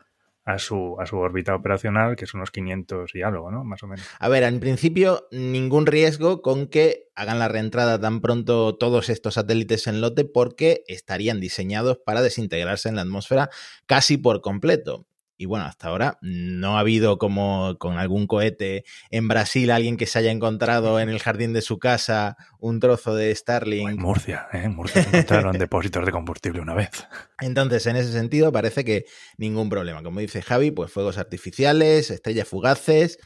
a 0.44 0.58
su, 0.58 0.96
a 1.00 1.06
su 1.06 1.16
órbita 1.16 1.54
operacional, 1.54 2.16
que 2.16 2.26
es 2.26 2.34
unos 2.34 2.50
500 2.50 3.14
y 3.14 3.22
algo, 3.22 3.50
¿no? 3.50 3.64
Más 3.64 3.82
o 3.82 3.86
menos. 3.86 4.06
A 4.18 4.28
ver, 4.28 4.42
en 4.42 4.60
principio, 4.60 5.26
ningún 5.30 5.86
riesgo 5.86 6.42
con 6.42 6.66
que 6.66 7.08
hagan 7.14 7.38
la 7.38 7.48
reentrada 7.48 7.98
tan 7.98 8.20
pronto 8.20 8.76
todos 8.76 9.08
estos 9.08 9.34
satélites 9.34 9.86
en 9.86 10.00
lote, 10.00 10.24
porque 10.24 10.84
estarían 10.86 11.40
diseñados 11.40 11.98
para 12.04 12.20
desintegrarse 12.20 12.90
en 12.90 12.96
la 12.96 13.02
atmósfera 13.02 13.48
casi 13.86 14.18
por 14.18 14.42
completo. 14.42 15.06
Y 15.36 15.46
bueno, 15.46 15.64
hasta 15.64 15.88
ahora 15.88 16.18
no 16.22 16.76
ha 16.76 16.80
habido 16.80 17.18
como 17.18 17.76
con 17.78 17.98
algún 17.98 18.26
cohete 18.26 18.84
en 19.10 19.28
Brasil 19.28 19.70
alguien 19.70 19.96
que 19.96 20.06
se 20.06 20.18
haya 20.18 20.30
encontrado 20.30 21.00
en 21.00 21.08
el 21.08 21.18
jardín 21.18 21.52
de 21.52 21.62
su 21.62 21.78
casa 21.78 22.36
un 22.60 22.80
trozo 22.80 23.14
de 23.14 23.34
Starlink. 23.34 23.90
en 23.90 23.96
Murcia, 23.96 24.46
¿eh? 24.52 24.62
en 24.64 24.74
Murcia 24.74 25.02
encontraron 25.02 25.58
depósitos 25.58 26.06
de 26.06 26.12
combustible 26.12 26.60
una 26.60 26.74
vez. 26.74 27.06
Entonces, 27.40 27.86
en 27.86 27.96
ese 27.96 28.12
sentido, 28.12 28.52
parece 28.52 28.84
que 28.84 29.04
ningún 29.36 29.68
problema. 29.68 30.02
Como 30.02 30.20
dice 30.20 30.42
Javi, 30.42 30.70
pues 30.70 30.92
fuegos 30.92 31.18
artificiales, 31.18 32.10
estrellas 32.10 32.48
fugaces 32.48 33.18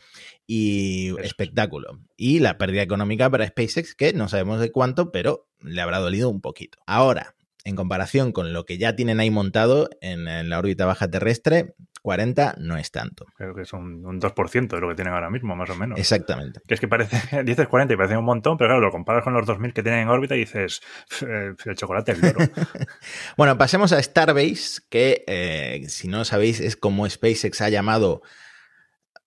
y 0.46 1.14
espectáculo. 1.20 2.00
Y 2.16 2.40
la 2.40 2.56
pérdida 2.56 2.82
económica 2.82 3.30
para 3.30 3.46
SpaceX, 3.46 3.94
que 3.94 4.12
no 4.14 4.28
sabemos 4.28 4.60
de 4.60 4.72
cuánto, 4.72 5.12
pero 5.12 5.46
le 5.60 5.80
habrá 5.80 5.98
dolido 5.98 6.30
un 6.30 6.40
poquito. 6.40 6.78
Ahora, 6.86 7.34
en 7.68 7.76
comparación 7.76 8.32
con 8.32 8.52
lo 8.52 8.64
que 8.64 8.78
ya 8.78 8.96
tienen 8.96 9.20
ahí 9.20 9.30
montado 9.30 9.90
en, 10.00 10.26
en 10.26 10.48
la 10.48 10.58
órbita 10.58 10.87
baja 10.87 11.08
terrestre, 11.08 11.75
40 12.02 12.54
no 12.58 12.78
es 12.78 12.90
tanto. 12.90 13.26
Creo 13.37 13.54
que 13.54 13.62
es 13.62 13.72
un, 13.75 14.04
un 14.06 14.18
2% 14.18 14.68
de 14.68 14.80
lo 14.80 14.88
que 14.88 14.94
tienen 14.94 15.12
ahora 15.12 15.28
mismo, 15.28 15.54
más 15.54 15.68
o 15.68 15.75
menos. 15.75 15.98
Exactamente. 15.98 16.60
Que 16.66 16.75
es 16.75 16.80
que 16.80 16.88
parece, 16.88 17.42
dices 17.44 17.68
40 17.68 17.92
y 17.92 17.96
parece 17.98 18.16
un 18.16 18.25
montón, 18.25 18.56
pero 18.56 18.68
claro, 18.68 18.80
lo 18.80 18.90
comparas 18.90 19.22
con 19.22 19.34
los 19.34 19.46
2000 19.46 19.75
que 19.75 19.82
tienen 19.82 20.00
en 20.00 20.08
órbita 20.08 20.34
y 20.34 20.40
dices, 20.40 20.80
"Eh, 21.20 21.52
el 21.62 21.76
chocolate 21.76 22.12
es 22.12 22.22
oro. 22.22 22.38
Bueno, 23.37 23.58
pasemos 23.58 23.92
a 23.92 24.02
Starbase, 24.02 24.80
que 24.88 25.25
eh, 25.26 25.84
si 25.88 26.08
no 26.08 26.25
sabéis 26.25 26.60
es 26.60 26.76
como 26.76 27.08
SpaceX 27.08 27.60
ha 27.60 27.68
llamado, 27.68 28.22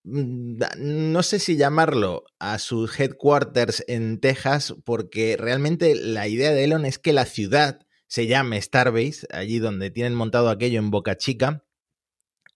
mm, 0.02 0.58
no 0.78 1.22
sé 1.22 1.38
si 1.38 1.56
llamarlo 1.56 2.24
a 2.40 2.58
sus 2.58 2.98
headquarters 2.98 3.84
en 3.86 4.18
Texas, 4.18 4.74
porque 4.84 5.36
realmente 5.38 5.94
la 5.94 6.26
idea 6.26 6.50
de 6.50 6.64
Elon 6.64 6.84
es 6.84 6.98
que 6.98 7.12
la 7.12 7.26
ciudad 7.26 7.86
se 8.12 8.26
llame 8.26 8.60
Starbase, 8.60 9.26
allí 9.30 9.58
donde 9.58 9.90
tienen 9.90 10.14
montado 10.14 10.50
aquello 10.50 10.78
en 10.78 10.90
Boca 10.90 11.16
Chica. 11.16 11.64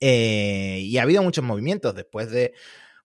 Eh, 0.01 0.81
y 0.83 0.99
ha 0.99 1.03
habido 1.03 1.23
muchos 1.23 1.43
movimientos 1.43 1.95
después 1.95 2.31
de 2.31 2.53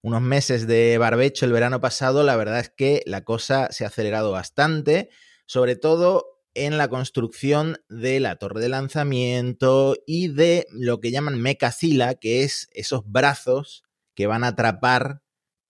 unos 0.02 0.22
meses 0.22 0.68
de 0.68 0.98
barbecho 0.98 1.46
el 1.46 1.54
verano 1.54 1.80
pasado. 1.80 2.24
La 2.24 2.36
verdad 2.36 2.60
es 2.60 2.70
que 2.70 3.04
la 3.06 3.24
cosa 3.24 3.72
se 3.72 3.86
ha 3.86 3.88
acelerado 3.88 4.34
bastante, 4.34 5.12
sobre 5.46 5.78
todo 5.78 6.42
en 6.54 6.78
la 6.78 6.90
construcción 6.90 7.78
de 7.88 8.20
la 8.20 8.36
torre 8.36 8.60
de 8.60 8.68
lanzamiento 8.68 9.96
y 10.06 10.28
de 10.28 10.68
lo 10.74 11.00
que 11.00 11.12
llaman 11.12 11.42
mecacila, 11.42 12.16
que 12.16 12.44
es 12.44 12.68
esos 12.74 13.04
brazos 13.06 13.86
que 14.14 14.28
van 14.28 14.44
a 14.44 14.48
atrapar 14.48 15.22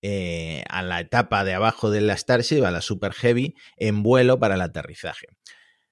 eh, 0.02 0.64
a 0.68 0.82
la 0.82 1.00
etapa 1.00 1.44
de 1.44 1.54
abajo 1.54 1.92
de 1.92 2.02
la 2.02 2.18
Starship, 2.18 2.64
a 2.64 2.72
la 2.72 2.82
Super 2.82 3.14
Heavy, 3.14 3.54
en 3.78 4.02
vuelo 4.02 4.40
para 4.40 4.56
el 4.56 4.62
aterrizaje. 4.62 5.28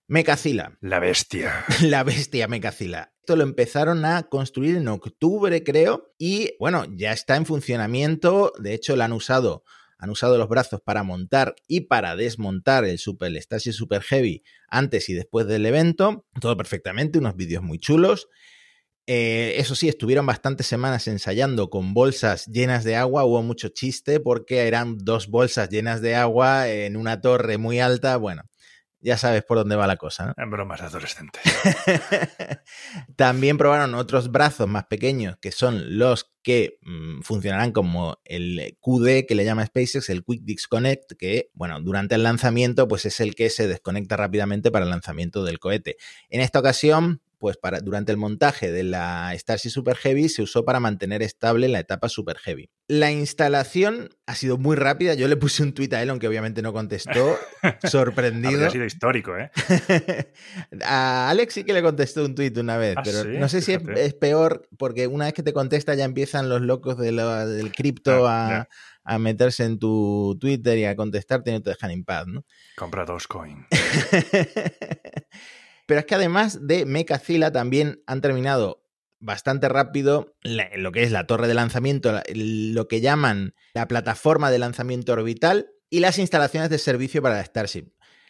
Mecacila, 0.09 0.75
La 0.81 0.99
bestia. 0.99 1.65
la 1.83 2.03
bestia 2.03 2.47
Mecacila. 2.47 3.13
Esto 3.19 3.35
lo 3.35 3.43
empezaron 3.43 4.05
a 4.05 4.23
construir 4.23 4.75
en 4.75 4.87
octubre, 4.87 5.63
creo, 5.63 6.15
y 6.17 6.55
bueno, 6.59 6.85
ya 6.89 7.11
está 7.11 7.35
en 7.35 7.45
funcionamiento. 7.45 8.51
De 8.57 8.73
hecho, 8.73 8.95
la 8.95 9.05
han 9.05 9.13
usado, 9.13 9.63
han 9.99 10.09
usado 10.09 10.39
los 10.39 10.49
brazos 10.49 10.81
para 10.81 11.03
montar 11.03 11.53
y 11.67 11.81
para 11.81 12.15
desmontar 12.15 12.85
el 12.85 12.97
Super 12.97 13.27
el 13.27 13.39
Starship 13.39 13.73
Super 13.73 14.01
Heavy 14.01 14.41
antes 14.67 15.09
y 15.09 15.13
después 15.13 15.45
del 15.45 15.67
evento. 15.67 16.25
Todo 16.41 16.57
perfectamente, 16.57 17.19
unos 17.19 17.35
vídeos 17.35 17.61
muy 17.61 17.77
chulos. 17.77 18.29
Eh, 19.05 19.59
eso 19.59 19.75
sí, 19.75 19.89
estuvieron 19.89 20.25
bastantes 20.25 20.65
semanas 20.65 21.07
ensayando 21.07 21.69
con 21.69 21.93
bolsas 21.93 22.47
llenas 22.47 22.83
de 22.83 22.95
agua. 22.95 23.25
Hubo 23.25 23.43
mucho 23.43 23.69
chiste 23.69 24.19
porque 24.19 24.65
eran 24.65 24.97
dos 24.97 25.27
bolsas 25.27 25.69
llenas 25.69 26.01
de 26.01 26.15
agua 26.15 26.67
en 26.67 26.97
una 26.97 27.21
torre 27.21 27.59
muy 27.59 27.79
alta. 27.79 28.17
Bueno, 28.17 28.49
ya 29.01 29.18
sabes 29.18 29.44
por 29.44 29.58
dónde 29.58 29.75
va 29.75 29.88
la 29.88 29.98
cosa, 29.98 30.27
¿no? 30.27 30.34
En 30.38 30.50
bromas 30.50 30.82
adolescentes. 30.82 31.41
También 33.15 33.58
probaron 33.58 33.96
otros 33.96 34.32
brazos 34.32 34.68
más 34.68 34.86
pequeños 34.86 35.38
que 35.41 35.51
son 35.51 35.98
los 35.98 36.32
que 36.44 36.77
mm, 36.82 37.22
funcionarán 37.22 37.72
como 37.72 38.20
el 38.25 38.77
QD 38.82 39.25
que 39.27 39.36
le 39.36 39.46
llama 39.46 39.65
SpaceX, 39.65 40.10
el 40.10 40.24
Quick 40.24 40.44
Disconnect, 40.44 41.13
que, 41.18 41.51
bueno, 41.53 41.79
durante 41.82 42.15
el 42.15 42.24
lanzamiento, 42.24 42.88
pues 42.88 43.06
es 43.06 43.20
el 43.20 43.36
que 43.36 43.50
se 43.50 43.68
desconecta 43.68 44.18
rápidamente 44.18 44.72
para 44.72 44.86
el 44.86 44.91
lanzamiento 44.91 45.44
del 45.44 45.60
cohete. 45.60 45.98
En 46.29 46.41
esta 46.41 46.60
ocasión, 46.60 47.22
pues 47.39 47.58
para, 47.58 47.79
durante 47.79 48.12
el 48.12 48.17
montaje 48.17 48.72
de 48.72 48.84
la 48.84 49.31
Starship 49.36 49.69
Super 49.72 49.96
Heavy 49.96 50.29
se 50.29 50.41
usó 50.43 50.63
para 50.65 50.79
mantener 50.79 51.24
estable 51.24 51.67
la 51.69 51.79
etapa 51.79 52.10
Super 52.10 52.38
Heavy. 52.38 52.69
La 52.88 53.12
instalación 53.12 54.10
ha 54.27 54.36
sido 54.36 54.58
muy 54.58 54.75
rápida. 54.75 55.13
Yo 55.13 55.27
le 55.27 55.38
puse 55.38 55.63
un 55.63 55.74
tuit 55.74 55.93
a 55.93 56.01
Elon 56.03 56.19
que 56.19 56.27
obviamente 56.27 56.62
no 56.62 56.74
contestó, 56.74 57.38
sorprendido. 57.84 58.50
Habría 58.55 58.69
sido 58.72 58.86
histórico, 58.86 59.38
¿eh? 59.38 59.50
a 60.84 61.29
Alex 61.29 61.53
sí 61.53 61.63
que 61.63 61.74
le 61.74 61.81
contestó 61.81 62.25
un 62.25 62.36
tuit 62.36 62.58
una 62.58 62.77
vez, 62.77 62.96
Ah, 62.98 63.01
pero 63.03 63.24
sí, 63.24 63.29
no 63.38 63.48
sé 63.50 63.62
si 63.62 63.74
es, 63.74 64.13
peor 64.15 64.67
porque 64.77 65.08
una 65.08 65.25
vez 65.25 65.34
que 65.34 65.43
te 65.43 65.53
contesta 65.53 65.96
ya 65.96 66.03
empiezan 66.05 66.50
los 66.50 66.62
locos 66.62 66.98
de 66.98 67.12
lo- 67.12 67.48
del 67.48 67.72
cripto 67.72 68.27
Ah, 68.27 68.67
a, 69.03 69.13
a 69.15 69.19
meterse 69.19 69.63
en 69.63 69.79
tu 69.79 70.38
Twitter 70.39 70.77
y 70.77 70.86
a 70.86 70.96
contestarte 70.96 71.51
y 71.51 71.53
no 71.53 71.62
te 71.62 71.69
dejan 71.69 71.91
en 71.91 72.03
paz, 72.03 72.27
¿no? 72.27 72.43
Compra 72.75 73.05
Dogecoin. 73.05 73.65
Pero 75.89 76.01
es 76.01 76.05
que 76.05 76.13
además 76.13 76.67
de 76.67 76.86
Mecacila 76.86 77.51
también 77.51 78.03
han 78.05 78.22
terminado 78.22 78.86
bastante 79.19 79.67
rápido 79.69 80.36
lo 80.43 80.91
que 80.91 81.01
es 81.01 81.10
la 81.12 81.25
torre 81.25 81.48
de 81.48 81.55
lanzamiento, 81.55 82.12
la- 82.12 82.24
lo 82.31 82.88
que 82.88 83.01
llaman 83.01 83.55
la 83.74 83.88
plataforma 83.88 84.51
de 84.51 84.60
lanzamiento 84.60 85.13
orbital 85.13 85.72
y 85.89 86.01
las 86.01 86.19
instalaciones 86.19 86.69
de 86.69 86.77
servicio 86.77 87.24
para 87.24 87.38
la 87.38 87.43
Starship. 87.43 87.88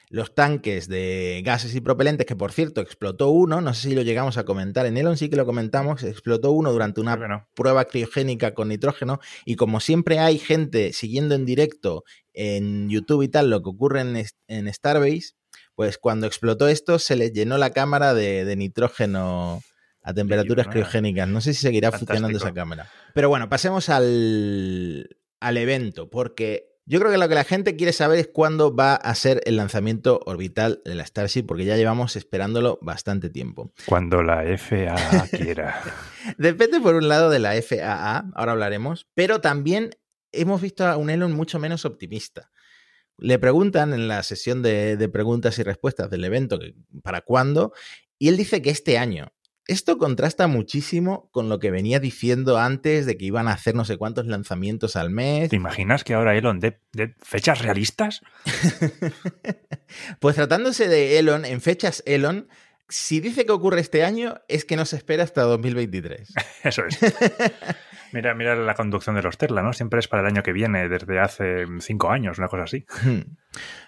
Los 0.07 0.33
tanques 0.33 0.87
de 0.87 1.41
gases 1.43 1.75
y 1.75 1.81
propelentes, 1.81 2.25
que 2.25 2.37
por 2.37 2.53
cierto 2.53 2.79
explotó 2.79 3.27
uno, 3.29 3.59
no 3.59 3.73
sé 3.73 3.89
si 3.89 3.93
lo 3.93 4.03
llegamos 4.03 4.37
a 4.37 4.45
comentar 4.45 4.85
en 4.85 4.95
Elon, 4.95 5.17
sí 5.17 5.29
que 5.29 5.35
lo 5.35 5.45
comentamos, 5.45 6.01
explotó 6.03 6.51
uno 6.51 6.71
durante 6.71 7.01
una 7.01 7.17
no. 7.17 7.45
prueba 7.55 7.83
criogénica 7.85 8.53
con 8.53 8.69
nitrógeno 8.69 9.19
y 9.43 9.57
como 9.57 9.81
siempre 9.81 10.19
hay 10.19 10.39
gente 10.39 10.93
siguiendo 10.93 11.35
en 11.35 11.45
directo 11.45 12.05
en 12.33 12.89
YouTube 12.89 13.23
y 13.23 13.27
tal 13.27 13.49
lo 13.49 13.61
que 13.61 13.69
ocurre 13.69 13.99
en, 13.99 14.15
en 14.47 14.73
Starbase, 14.73 15.33
pues 15.79 15.97
cuando 15.97 16.27
explotó 16.27 16.67
esto 16.67 16.99
se 16.99 17.15
le 17.15 17.31
llenó 17.31 17.57
la 17.57 17.69
cámara 17.69 18.13
de, 18.13 18.43
de 18.43 18.57
nitrógeno 18.57 19.61
a 20.03 20.13
temperaturas 20.13 20.67
ah. 20.67 20.71
criogénicas. 20.71 21.29
No 21.29 21.39
sé 21.39 21.53
si 21.53 21.61
seguirá 21.61 21.93
funcionando 21.93 22.37
esa 22.37 22.53
cámara. 22.53 22.89
Pero 23.13 23.29
bueno, 23.29 23.47
pasemos 23.47 23.87
al, 23.87 25.07
al 25.39 25.55
evento, 25.55 26.09
porque 26.09 26.75
yo 26.85 26.99
creo 26.99 27.13
que 27.13 27.17
lo 27.17 27.29
que 27.29 27.35
la 27.35 27.45
gente 27.45 27.77
quiere 27.77 27.93
saber 27.93 28.19
es 28.19 28.27
cuándo 28.27 28.75
va 28.75 28.93
a 28.93 29.15
ser 29.15 29.41
el 29.45 29.55
lanzamiento 29.55 30.19
orbital 30.25 30.81
de 30.83 30.95
la 30.95 31.05
Starship, 31.05 31.43
porque 31.43 31.63
ya 31.63 31.77
llevamos 31.77 32.17
esperándolo 32.17 32.77
bastante 32.81 33.29
tiempo. 33.29 33.71
Cuando 33.85 34.21
la 34.21 34.43
FAA 34.57 35.27
quiera. 35.31 35.81
Depende 36.37 36.81
por 36.81 36.95
un 36.95 37.07
lado 37.07 37.29
de 37.29 37.39
la 37.39 37.53
FAA, 37.53 38.31
ahora 38.35 38.51
hablaremos, 38.51 39.07
pero 39.15 39.39
también 39.39 39.91
hemos 40.33 40.59
visto 40.59 40.85
a 40.85 40.97
un 40.97 41.09
Elon 41.09 41.31
mucho 41.31 41.57
menos 41.57 41.85
optimista. 41.85 42.51
Le 43.21 43.39
preguntan 43.39 43.93
en 43.93 44.07
la 44.07 44.23
sesión 44.23 44.61
de, 44.61 44.97
de 44.97 45.09
preguntas 45.09 45.59
y 45.59 45.63
respuestas 45.63 46.09
del 46.09 46.23
evento 46.23 46.59
que, 46.59 46.75
para 47.03 47.21
cuándo, 47.21 47.73
y 48.17 48.27
él 48.27 48.37
dice 48.37 48.61
que 48.61 48.69
este 48.69 48.97
año. 48.97 49.31
Esto 49.67 49.99
contrasta 49.99 50.47
muchísimo 50.47 51.29
con 51.31 51.47
lo 51.47 51.59
que 51.59 51.69
venía 51.69 51.99
diciendo 51.99 52.57
antes 52.57 53.05
de 53.05 53.17
que 53.17 53.25
iban 53.25 53.47
a 53.47 53.51
hacer 53.51 53.75
no 53.75 53.85
sé 53.85 53.97
cuántos 53.97 54.25
lanzamientos 54.25 54.95
al 54.95 55.11
mes. 55.11 55.49
¿Te 55.49 55.55
imaginas 55.57 56.03
que 56.03 56.15
ahora 56.15 56.35
Elon 56.35 56.59
dé 56.59 56.81
dé 56.91 57.15
fechas 57.21 57.61
realistas? 57.61 58.21
Pues 60.19 60.35
tratándose 60.35 60.87
de 60.87 61.17
Elon, 61.17 61.45
en 61.45 61.61
fechas 61.61 62.03
Elon, 62.05 62.47
si 62.89 63.19
dice 63.19 63.45
que 63.45 63.51
ocurre 63.51 63.81
este 63.81 64.03
año, 64.03 64.41
es 64.47 64.65
que 64.65 64.75
no 64.75 64.85
se 64.85 64.97
espera 64.97 65.23
hasta 65.23 65.43
2023. 65.43 66.33
Eso 66.63 66.83
es. 66.85 66.99
Mira, 68.11 68.33
mira 68.33 68.55
la 68.55 68.73
conducción 68.73 69.15
de 69.15 69.21
los 69.21 69.37
Tesla, 69.37 69.61
¿no? 69.61 69.73
Siempre 69.73 69.99
es 69.99 70.07
para 70.07 70.21
el 70.23 70.27
año 70.27 70.43
que 70.43 70.51
viene, 70.53 70.89
desde 70.89 71.19
hace 71.19 71.65
cinco 71.79 72.09
años, 72.09 72.37
una 72.37 72.47
cosa 72.47 72.63
así. 72.63 72.85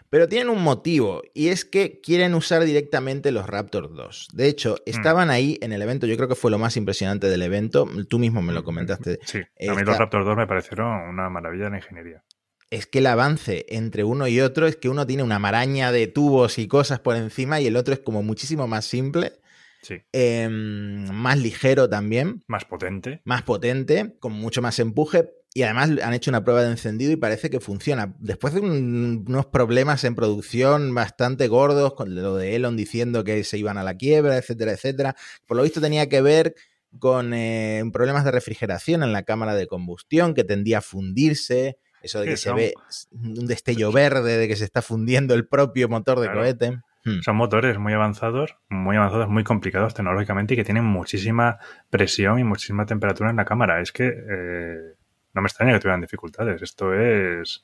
Pero 0.09 0.27
tienen 0.27 0.49
un 0.49 0.61
motivo 0.61 1.21
y 1.33 1.47
es 1.49 1.63
que 1.63 2.01
quieren 2.01 2.33
usar 2.35 2.63
directamente 2.63 3.31
los 3.31 3.47
Raptor 3.47 3.93
2. 3.93 4.27
De 4.33 4.47
hecho, 4.47 4.75
estaban 4.85 5.29
ahí 5.29 5.57
en 5.61 5.71
el 5.71 5.81
evento, 5.81 6.05
yo 6.05 6.17
creo 6.17 6.27
que 6.27 6.35
fue 6.35 6.51
lo 6.51 6.59
más 6.59 6.75
impresionante 6.75 7.27
del 7.27 7.41
evento, 7.41 7.87
tú 8.09 8.19
mismo 8.19 8.41
me 8.41 8.51
lo 8.53 8.63
comentaste. 8.63 9.19
Sí, 9.23 9.39
a 9.39 9.43
mí 9.59 9.67
Esta- 9.69 9.83
los 9.85 9.97
Raptor 9.97 10.25
2 10.25 10.35
me 10.37 10.47
parecieron 10.47 10.87
una 11.09 11.29
maravilla 11.29 11.65
de 11.65 11.69
la 11.71 11.77
ingeniería. 11.77 12.23
Es 12.69 12.87
que 12.87 12.99
el 12.99 13.07
avance 13.07 13.65
entre 13.69 14.03
uno 14.03 14.27
y 14.27 14.39
otro 14.41 14.67
es 14.67 14.75
que 14.77 14.87
uno 14.89 15.05
tiene 15.07 15.23
una 15.23 15.39
maraña 15.39 15.91
de 15.91 16.07
tubos 16.07 16.57
y 16.57 16.67
cosas 16.67 16.99
por 16.99 17.15
encima 17.15 17.59
y 17.59 17.67
el 17.67 17.75
otro 17.75 17.93
es 17.93 17.99
como 18.01 18.21
muchísimo 18.23 18.67
más 18.67 18.85
simple, 18.85 19.33
Sí, 19.81 19.95
em, 20.11 21.09
más 21.11 21.37
ligero 21.39 21.89
también. 21.89 22.43
más 22.47 22.65
potente. 22.65 23.21
más 23.25 23.41
potente, 23.43 24.15
con 24.19 24.33
mucho 24.33 24.61
más 24.61 24.79
empuje. 24.79 25.31
Y 25.53 25.63
además 25.63 25.89
han 26.01 26.13
hecho 26.13 26.31
una 26.31 26.43
prueba 26.45 26.63
de 26.63 26.71
encendido 26.71 27.11
y 27.11 27.17
parece 27.17 27.49
que 27.49 27.59
funciona. 27.59 28.15
Después 28.19 28.53
de 28.53 28.61
un- 28.61 29.25
unos 29.27 29.47
problemas 29.47 30.03
en 30.05 30.15
producción 30.15 30.93
bastante 30.95 31.49
gordos, 31.49 31.93
con 31.93 32.15
lo 32.15 32.37
de 32.37 32.55
Elon 32.55 32.77
diciendo 32.77 33.25
que 33.25 33.43
se 33.43 33.57
iban 33.57 33.77
a 33.77 33.83
la 33.83 33.95
quiebra, 33.97 34.37
etcétera, 34.37 34.71
etcétera. 34.71 35.15
Por 35.45 35.57
lo 35.57 35.63
visto 35.63 35.81
tenía 35.81 36.07
que 36.07 36.21
ver 36.21 36.55
con 36.99 37.33
eh, 37.33 37.83
problemas 37.91 38.23
de 38.23 38.31
refrigeración 38.31 39.03
en 39.03 39.11
la 39.11 39.23
cámara 39.23 39.53
de 39.55 39.67
combustión, 39.67 40.33
que 40.33 40.43
tendía 40.45 40.77
a 40.77 40.81
fundirse. 40.81 41.77
Eso 42.01 42.21
de 42.21 42.27
que 42.27 42.37
se 42.37 42.49
son- 42.49 42.55
ve 42.55 42.73
un 43.11 43.45
destello 43.45 43.91
verde, 43.91 44.37
de 44.37 44.47
que 44.47 44.55
se 44.55 44.63
está 44.63 44.81
fundiendo 44.81 45.33
el 45.33 45.47
propio 45.47 45.89
motor 45.89 46.19
de 46.19 46.27
Claro. 46.27 46.41
cohete. 46.41 46.79
Hmm. 47.03 47.21
Son 47.21 47.35
motores 47.35 47.79
muy 47.79 47.93
avanzados, 47.93 48.57
muy 48.69 48.95
avanzados, 48.95 49.27
muy 49.27 49.43
complicados 49.43 49.93
tecnológicamente 49.93 50.53
y 50.53 50.57
que 50.57 50.63
tienen 50.63 50.85
muchísima 50.85 51.57
presión 51.89 52.37
y 52.37 52.43
muchísima 52.43 52.85
temperatura 52.85 53.31
en 53.31 53.37
la 53.37 53.45
cámara. 53.45 53.81
Es 53.81 53.91
que 53.91 54.07
eh, 54.07 54.95
no 55.33 55.41
me 55.41 55.47
extraña 55.47 55.73
que 55.73 55.79
tuvieran 55.79 56.01
dificultades. 56.01 56.61
Esto 56.61 56.93
es 56.93 57.63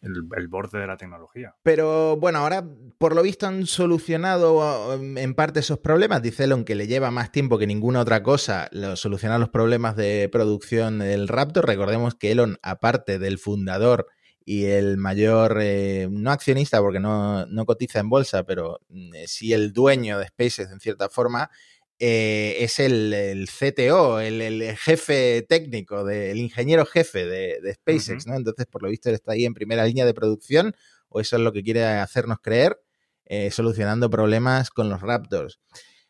el, 0.00 0.28
el 0.36 0.48
borde 0.48 0.80
de 0.80 0.86
la 0.86 0.96
tecnología. 0.96 1.54
Pero 1.62 2.16
bueno, 2.16 2.40
ahora 2.40 2.64
por 2.98 3.14
lo 3.14 3.22
visto 3.22 3.46
han 3.46 3.66
solucionado 3.66 4.96
um, 4.96 5.18
en 5.18 5.34
parte 5.34 5.60
esos 5.60 5.78
problemas. 5.78 6.20
Dice 6.20 6.44
Elon 6.44 6.64
que 6.64 6.74
le 6.74 6.86
lleva 6.86 7.10
más 7.12 7.30
tiempo 7.30 7.58
que 7.58 7.66
ninguna 7.66 8.00
otra 8.00 8.22
cosa 8.22 8.68
lo- 8.72 8.96
solucionar 8.96 9.38
los 9.38 9.50
problemas 9.50 9.94
de 9.94 10.28
producción 10.32 10.98
del 10.98 11.28
Raptor. 11.28 11.66
Recordemos 11.66 12.16
que 12.16 12.32
Elon, 12.32 12.58
aparte 12.62 13.18
del 13.20 13.38
fundador 13.38 14.08
y 14.44 14.66
el 14.66 14.98
mayor, 14.98 15.58
eh, 15.62 16.08
no 16.10 16.30
accionista 16.30 16.80
porque 16.80 17.00
no, 17.00 17.46
no, 17.46 17.64
cotiza 17.64 18.00
en 18.00 18.10
bolsa, 18.10 18.44
pero 18.44 18.80
mm, 18.88 19.12
sí 19.26 19.52
el 19.52 19.72
dueño 19.72 20.18
de 20.18 20.26
SpaceX 20.28 20.70
en 20.70 20.80
cierta 20.80 21.08
forma, 21.08 21.50
eh, 21.98 22.56
es 22.60 22.80
el, 22.80 23.48
CTO, 23.48 24.20
el, 24.20 24.76
jefe 24.76 25.42
técnico, 25.48 26.08
el 26.08 26.38
ingeniero 26.38 26.84
jefe 26.84 27.24
de, 27.24 27.74
SpaceX, 27.74 28.26
¿no? 28.26 28.34
Entonces, 28.34 28.66
por 28.66 28.82
lo 28.82 28.88
visto, 28.88 29.08
él 29.08 29.14
está 29.14 29.32
ahí 29.32 29.44
en 29.44 29.54
primera 29.54 29.84
línea 29.86 30.04
de 30.04 30.12
producción, 30.12 30.74
o 31.08 31.20
eso 31.20 31.36
es 31.36 31.42
lo 31.42 31.52
que 31.52 31.62
quiere 31.62 31.84
hacernos 31.84 32.38
creer, 32.42 32.80
eh, 33.26 33.50
solucionando 33.50 34.10
problemas 34.10 34.70
con 34.70 34.88
los 34.88 35.00
Raptors. 35.00 35.60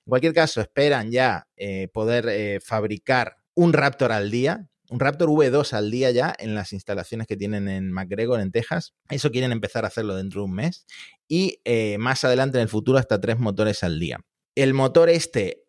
En 0.06 0.10
cualquier 0.10 0.32
caso, 0.32 0.60
esperan 0.60 1.10
ya 1.10 1.48
eh, 1.56 1.88
poder 1.92 2.60
fabricar 2.62 3.36
un 3.54 3.72
Raptor 3.72 4.12
al 4.12 4.30
día, 4.30 4.68
un 4.90 5.00
Raptor 5.00 5.28
V2 5.28 5.72
al 5.72 5.90
día 5.90 6.10
ya 6.10 6.34
en 6.38 6.54
las 6.54 6.72
instalaciones 6.72 7.26
que 7.26 7.36
tienen 7.36 7.68
en 7.68 7.92
McGregor, 7.92 8.40
en 8.40 8.52
Texas. 8.52 8.94
Eso 9.08 9.30
quieren 9.30 9.52
empezar 9.52 9.84
a 9.84 9.88
hacerlo 9.88 10.14
dentro 10.16 10.40
de 10.40 10.44
un 10.46 10.54
mes. 10.54 10.86
Y 11.28 11.60
más 11.98 12.24
adelante 12.24 12.58
en 12.58 12.62
el 12.62 12.68
futuro 12.68 12.98
hasta 12.98 13.20
tres 13.20 13.38
motores 13.38 13.82
al 13.82 13.98
día. 13.98 14.20
El 14.54 14.74
motor 14.74 15.08
este 15.08 15.64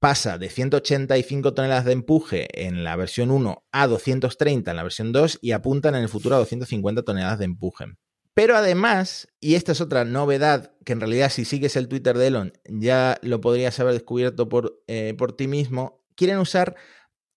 pasa 0.00 0.38
de 0.38 0.48
185 0.48 1.52
toneladas 1.52 1.84
de 1.84 1.92
empuje 1.92 2.48
en 2.66 2.82
la 2.84 2.96
versión 2.96 3.30
1 3.30 3.64
a 3.70 3.86
230 3.86 4.70
en 4.70 4.76
la 4.76 4.82
versión 4.82 5.12
2 5.12 5.38
y 5.42 5.52
apuntan 5.52 5.94
en 5.94 6.02
el 6.02 6.08
futuro 6.08 6.36
a 6.36 6.38
250 6.38 7.02
toneladas 7.02 7.38
de 7.38 7.44
empuje. 7.44 7.84
Pero 8.32 8.56
además, 8.56 9.28
y 9.40 9.56
esta 9.56 9.72
es 9.72 9.80
otra 9.82 10.04
novedad 10.06 10.72
que 10.86 10.94
en 10.94 11.00
realidad 11.00 11.30
si 11.30 11.44
sigues 11.44 11.76
el 11.76 11.88
Twitter 11.88 12.16
de 12.16 12.28
Elon 12.28 12.52
ya 12.64 13.18
lo 13.22 13.40
podrías 13.42 13.78
haber 13.78 13.92
descubierto 13.92 14.48
por, 14.48 14.82
eh, 14.86 15.14
por 15.18 15.36
ti 15.36 15.46
mismo, 15.46 16.02
quieren 16.16 16.38
usar, 16.38 16.76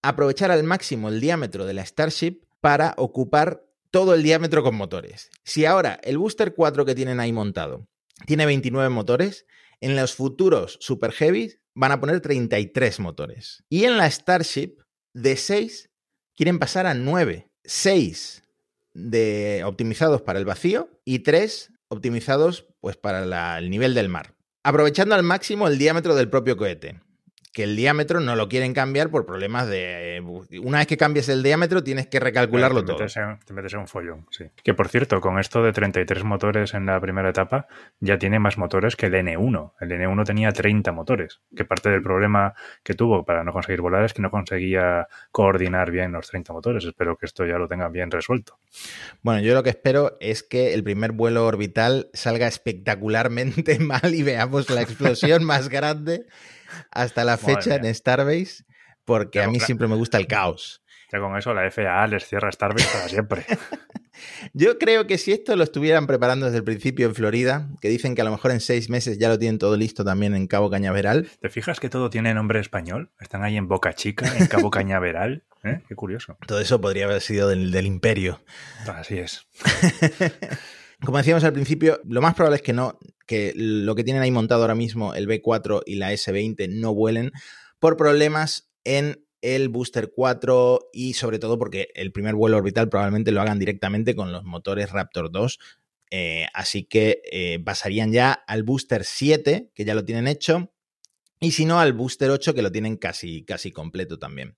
aprovechar 0.04 0.52
al 0.52 0.64
máximo 0.64 1.10
el 1.10 1.20
diámetro 1.20 1.66
de 1.66 1.74
la 1.74 1.84
Starship 1.84 2.42
para 2.62 2.94
ocupar 2.98 3.66
todo 3.90 4.14
el 4.14 4.22
diámetro 4.22 4.62
con 4.62 4.76
motores. 4.76 5.32
Si 5.44 5.66
ahora 5.66 6.00
el 6.04 6.18
Booster 6.18 6.54
4 6.54 6.86
que 6.86 6.94
tienen 6.94 7.20
ahí 7.20 7.32
montado 7.32 7.88
tiene 8.28 8.46
29 8.46 8.90
motores, 8.90 9.48
en 9.82 9.96
los 9.96 10.14
futuros 10.14 10.78
Super 10.82 11.12
Heavy 11.12 11.56
van 11.74 11.92
a 11.92 12.00
poner 12.00 12.22
33 12.22 13.00
motores. 13.00 13.64
Y 13.70 13.86
en 13.86 13.98
la 13.98 14.10
Starship, 14.10 14.78
de 15.14 15.36
6, 15.36 15.90
quieren 16.36 16.60
pasar 16.60 16.86
a 16.86 16.94
9. 16.94 17.50
6 17.64 18.44
de 18.94 19.64
optimizados 19.66 20.22
para 20.22 20.38
el 20.38 20.46
vacío 20.46 20.90
y 21.06 21.20
3 21.20 21.72
optimizados 21.88 22.68
pues, 22.82 22.98
para 22.98 23.58
el 23.58 23.70
nivel 23.70 23.94
del 23.94 24.10
mar. 24.10 24.36
Aprovechando 24.64 25.16
al 25.16 25.24
máximo 25.24 25.68
el 25.68 25.78
diámetro 25.78 26.16
del 26.16 26.30
propio 26.30 26.58
cohete 26.58 27.03
que 27.54 27.64
el 27.64 27.76
diámetro 27.76 28.20
no 28.20 28.36
lo 28.36 28.50
quieren 28.50 28.74
cambiar 28.74 29.12
por 29.12 29.28
problemas 29.28 29.68
de... 29.68 30.22
Una 30.64 30.80
vez 30.80 30.88
que 30.88 30.98
cambies 30.98 31.30
el 31.30 31.44
diámetro 31.44 31.84
tienes 31.84 32.08
que 32.08 32.20
recalcularlo 32.20 32.84
todo. 32.84 32.98
te 32.98 33.54
metes 33.54 33.74
en 33.74 33.80
un 33.80 33.88
follón, 33.88 34.26
sí. 34.32 34.46
Que 34.64 34.74
por 34.74 34.90
cierto, 34.90 35.22
con 35.22 35.40
esto 35.40 35.62
de 35.62 35.72
33 35.72 36.24
motores 36.24 36.74
en 36.74 36.88
la 36.88 37.00
primera 37.00 37.30
etapa, 37.30 37.68
ya 38.00 38.18
tiene 38.18 38.40
más 38.40 38.58
motores 38.58 38.96
que 38.96 39.06
el 39.06 39.14
N1. 39.14 39.74
El 39.80 39.92
N1 39.92 40.26
tenía 40.26 40.52
30 40.52 40.92
motores, 40.94 41.42
que 41.56 41.64
parte 41.64 41.90
del 41.90 42.02
problema 42.02 42.56
que 42.82 42.96
tuvo 42.96 43.24
para 43.24 43.44
no 43.44 43.54
conseguir 43.54 43.82
volar 43.82 44.04
es 44.04 44.14
que 44.14 44.24
no 44.24 44.32
conseguía 44.32 45.08
coordinar 45.32 45.92
bien 45.92 46.12
los 46.12 46.28
30 46.28 46.54
motores. 46.54 46.84
Espero 46.86 47.18
que 47.18 47.28
esto 47.28 47.46
ya 47.46 47.60
lo 47.60 47.68
tengan 47.68 47.92
bien 47.92 48.10
resuelto. 48.10 48.58
Bueno, 49.22 49.42
yo 49.42 49.54
lo 49.54 49.62
que 49.62 49.70
espero 49.70 50.18
es 50.20 50.42
que 50.42 50.74
el 50.74 50.84
primer 50.84 51.12
vuelo 51.12 51.46
orbital 51.46 52.10
salga 52.14 52.48
espectacularmente 52.48 53.78
mal 53.80 54.16
y 54.16 54.24
veamos 54.24 54.72
la 54.72 54.82
explosión 54.82 55.44
más 55.44 55.70
grande 55.70 56.26
hasta 56.92 57.24
la 57.24 57.38
fecha 57.38 57.76
en 57.76 57.94
Starbase, 57.94 58.64
porque 59.06 59.42
a 59.42 59.48
mí 59.48 59.60
siempre 59.60 59.88
me 59.88 59.96
gusta 59.96 60.18
el 60.18 60.28
caos. 60.28 60.84
Ya 61.12 61.20
con 61.20 61.38
eso 61.38 61.54
la 61.54 61.70
FAA 61.70 62.08
les 62.08 62.26
cierra 62.26 62.52
Starbase 62.52 62.88
para 62.92 63.08
siempre. 63.08 63.46
Yo 64.54 64.78
creo 64.78 65.08
que 65.08 65.18
si 65.18 65.32
esto 65.32 65.56
lo 65.56 65.64
estuvieran 65.64 66.08
preparando 66.08 66.46
desde 66.46 66.60
el 66.60 66.64
principio 66.64 67.08
en 67.08 67.16
Florida, 67.16 67.70
que 67.82 67.90
dicen 67.90 68.16
que 68.16 68.22
a 68.22 68.26
lo 68.26 68.32
mejor 68.32 68.52
en 68.52 68.60
seis 68.60 68.90
meses 68.90 69.18
ya 69.18 69.30
lo 69.30 69.40
tienen 69.40 69.58
todo 69.58 69.76
listo 69.78 70.04
también 70.04 70.36
en 70.36 70.48
Cabo 70.48 70.70
Cañaveral. 70.70 71.30
¿Te 71.40 71.50
fijas 71.50 71.80
que 71.80 71.90
todo 71.90 72.10
tiene 72.10 72.34
nombre 72.34 72.60
español? 72.60 73.12
Están 73.20 73.44
ahí 73.44 73.58
en 73.58 73.68
Boca 73.68 73.94
Chica, 73.94 74.26
en 74.38 74.48
Cabo 74.48 74.70
Cañaveral. 74.72 75.44
¿eh? 75.64 75.82
Qué 75.88 75.96
curioso. 75.96 76.38
Todo 76.48 76.60
eso 76.60 76.80
podría 76.82 77.06
haber 77.06 77.22
sido 77.22 77.48
del, 77.48 77.72
del 77.72 77.86
imperio. 77.86 78.42
Así 78.88 79.18
es. 79.18 79.48
Como 81.06 81.18
decíamos 81.18 81.44
al 81.44 81.54
principio, 81.54 82.00
lo 82.06 82.22
más 82.22 82.34
probable 82.34 82.58
es 82.58 82.62
que 82.62 82.74
no, 82.74 82.98
que 83.26 83.54
lo 83.56 83.96
que 83.96 84.04
tienen 84.04 84.22
ahí 84.22 84.32
montado 84.32 84.62
ahora 84.62 84.76
mismo, 84.76 85.14
el 85.14 85.28
B4 85.28 85.84
y 85.86 85.96
la 85.96 86.14
S20, 86.14 86.70
no 86.70 86.94
vuelen 86.94 87.32
por 87.80 87.98
problemas 87.98 88.70
en 88.84 89.26
el 89.42 89.70
Booster 89.70 90.12
4 90.16 90.90
y 90.94 91.14
sobre 91.14 91.40
todo 91.40 91.60
porque 91.60 91.90
el 91.96 92.12
primer 92.12 92.36
vuelo 92.36 92.58
orbital 92.58 92.90
probablemente 92.90 93.32
lo 93.32 93.42
hagan 93.42 93.60
directamente 93.60 94.16
con 94.16 94.32
los 94.32 94.44
motores 94.44 94.92
Raptor 94.92 95.32
2. 95.32 95.60
Eh, 96.12 96.46
así 96.54 96.86
que 96.86 97.22
eh, 97.32 97.60
pasarían 97.64 98.12
ya 98.12 98.32
al 98.32 98.64
Booster 98.64 99.04
7, 99.04 99.72
que 99.74 99.86
ya 99.86 99.96
lo 99.96 100.06
tienen 100.06 100.28
hecho, 100.28 100.72
y 101.44 101.52
si 101.52 101.66
no, 101.66 101.82
al 101.82 101.92
Booster 101.92 102.30
8, 102.30 102.54
que 102.54 102.62
lo 102.62 102.72
tienen 102.72 102.96
casi, 102.96 103.44
casi 103.44 103.72
completo 103.72 104.18
también. 104.18 104.56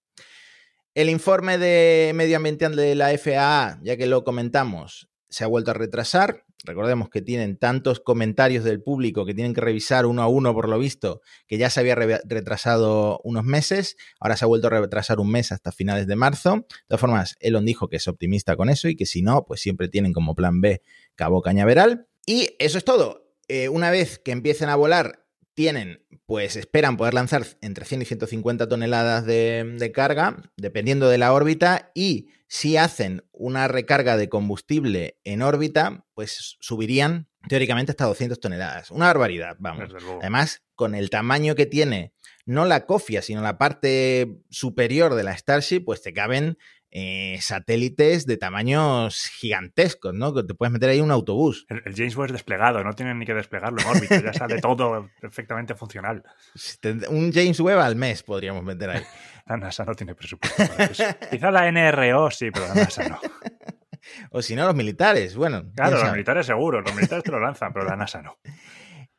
El 0.93 1.10
informe 1.10 1.58
de 1.58 2.12
medioambiental 2.13 2.75
de 2.75 2.93
la 2.93 3.10
FAA, 3.17 3.80
ya 3.82 3.97
que 3.97 4.06
lo 4.06 4.23
comentamos, 4.23 5.10
se 5.28 5.43
ha 5.43 5.47
vuelto 5.47 5.71
a 5.71 5.73
retrasar. 5.73 6.44
Recordemos 6.65 7.10
que 7.10 7.21
tienen 7.21 7.58
tantos 7.58 7.99
comentarios 7.99 8.63
del 8.63 8.82
público 8.82 9.25
que 9.25 9.34
tienen 9.34 9.54
que 9.54 9.62
revisar 9.62 10.06
uno 10.06 10.21
a 10.21 10.28
uno 10.28 10.54
por 10.54 10.67
lo 10.67 10.80
visto, 10.80 11.21
que 11.47 11.58
ya 11.58 11.69
se 11.69 11.80
había 11.80 11.95
retrasado 11.95 13.19
unos 13.23 13.43
meses, 13.43 13.95
ahora 14.19 14.38
se 14.38 14.45
ha 14.45 14.47
vuelto 14.47 14.67
a 14.67 14.71
retrasar 14.71 15.19
un 15.19 15.32
mes 15.32 15.51
hasta 15.51 15.71
finales 15.71 16.08
de 16.08 16.15
marzo. 16.15 16.56
De 16.56 16.86
todas 16.88 17.01
formas, 17.01 17.36
Elon 17.39 17.65
dijo 17.65 17.88
que 17.88 17.97
es 17.97 18.08
optimista 18.08 18.56
con 18.56 18.69
eso 18.69 18.88
y 18.88 18.95
que 18.95 19.06
si 19.06 19.21
no, 19.21 19.45
pues 19.45 19.62
siempre 19.62 19.88
tienen 19.88 20.13
como 20.13 20.36
plan 20.36 20.62
B 20.62 20.82
Cabo 21.15 21.41
Cañaveral. 21.41 22.08
Y 22.25 22.56
eso 22.60 22.78
es 22.78 22.84
todo. 22.84 23.25
Eh, 23.47 23.69
una 23.69 23.91
vez 23.91 24.17
que 24.17 24.32
empiecen 24.32 24.69
a 24.69 24.75
volar, 24.75 25.24
tienen, 25.56 26.06
pues 26.26 26.56
esperan 26.56 26.98
poder 26.98 27.13
lanzar 27.13 27.46
entre 27.62 27.86
100 27.86 28.04
y 28.04 28.06
150 28.06 28.68
toneladas 28.68 29.26
de, 29.26 29.76
de 29.80 29.91
carga, 29.91 30.44
dependiendo 30.58 31.10
de 31.10 31.18
la 31.18 31.34
órbita, 31.34 31.91
y 31.96 32.28
si 32.48 32.78
hacen 32.78 33.24
una 33.32 33.68
recarga 33.68 34.18
de 34.18 34.30
combustible 34.30 35.18
en 35.24 35.41
órbita, 35.41 36.06
pues 36.13 36.58
subirían 36.60 37.28
teóricamente 37.48 37.91
hasta 37.91 38.06
200 38.06 38.39
toneladas. 38.39 38.91
Una 38.91 39.08
barbaridad, 39.08 39.56
vamos. 39.60 39.89
Además, 40.22 40.63
con 40.76 40.96
el 40.96 41.10
tamaño 41.10 41.56
que 41.56 41.65
tiene, 41.65 42.13
no 42.46 42.65
la 42.65 42.86
cofia, 42.86 43.22
sino 43.22 43.41
la 43.41 43.58
parte 43.58 44.41
superior 44.50 45.15
de 45.15 45.24
la 45.24 45.36
Starship, 45.36 45.82
pues 45.82 46.02
te 46.02 46.13
caben 46.13 46.58
eh, 46.97 47.39
satélites 47.41 48.25
de 48.25 48.38
tamaños 48.38 49.25
gigantescos, 49.27 50.13
¿no? 50.13 50.34
Que 50.34 50.43
te 50.43 50.53
puedes 50.53 50.71
meter 50.71 50.89
ahí 50.89 51.01
un 51.01 51.12
autobús. 51.12 51.65
El, 51.67 51.93
James 51.93 52.15
Webb 52.15 52.27
es 52.27 52.31
desplegado, 52.31 52.81
no 52.86 52.93
tienen 52.93 53.19
ni 53.19 53.25
que 53.25 53.34
desplegarlo 53.34 53.81
en 53.81 53.88
órbita, 53.88 54.23
ya 54.23 54.31
sale 54.31 54.62
todo 54.62 55.10
perfectamente 55.19 55.75
funcional. 55.75 56.23
Un 57.10 57.34
James 57.34 57.60
Webb 57.60 57.79
al 57.79 57.97
mes 57.97 58.23
podríamos 58.23 58.63
meter 58.63 58.91
ahí. 58.91 59.03
La 59.45 59.58
NASA 59.58 59.84
no 59.84 59.93
tiene 59.93 60.15
presupuesto 60.15 60.65
para 60.67 60.86
eso. 60.86 61.03
Quizá 61.29 61.51
la 61.51 61.69
NRO 61.69 62.31
sí, 62.31 62.49
pero 62.49 62.67
la 62.69 62.75
NASA 62.75 63.10
no. 63.10 63.19
o 64.31 64.41
si 64.41 64.55
no, 64.55 64.65
los 64.65 64.73
militares, 64.73 65.36
bueno. 65.36 65.69
Claro, 65.75 65.99
los 65.99 66.12
militares 66.13 66.45
seguro, 66.45 66.81
los 66.81 66.95
militares 66.95 67.25
te 67.25 67.31
lo 67.31 67.39
lanzan, 67.41 67.73
pero 67.73 67.86
la 67.86 67.97
NASA 67.97 68.21
no. 68.21 68.39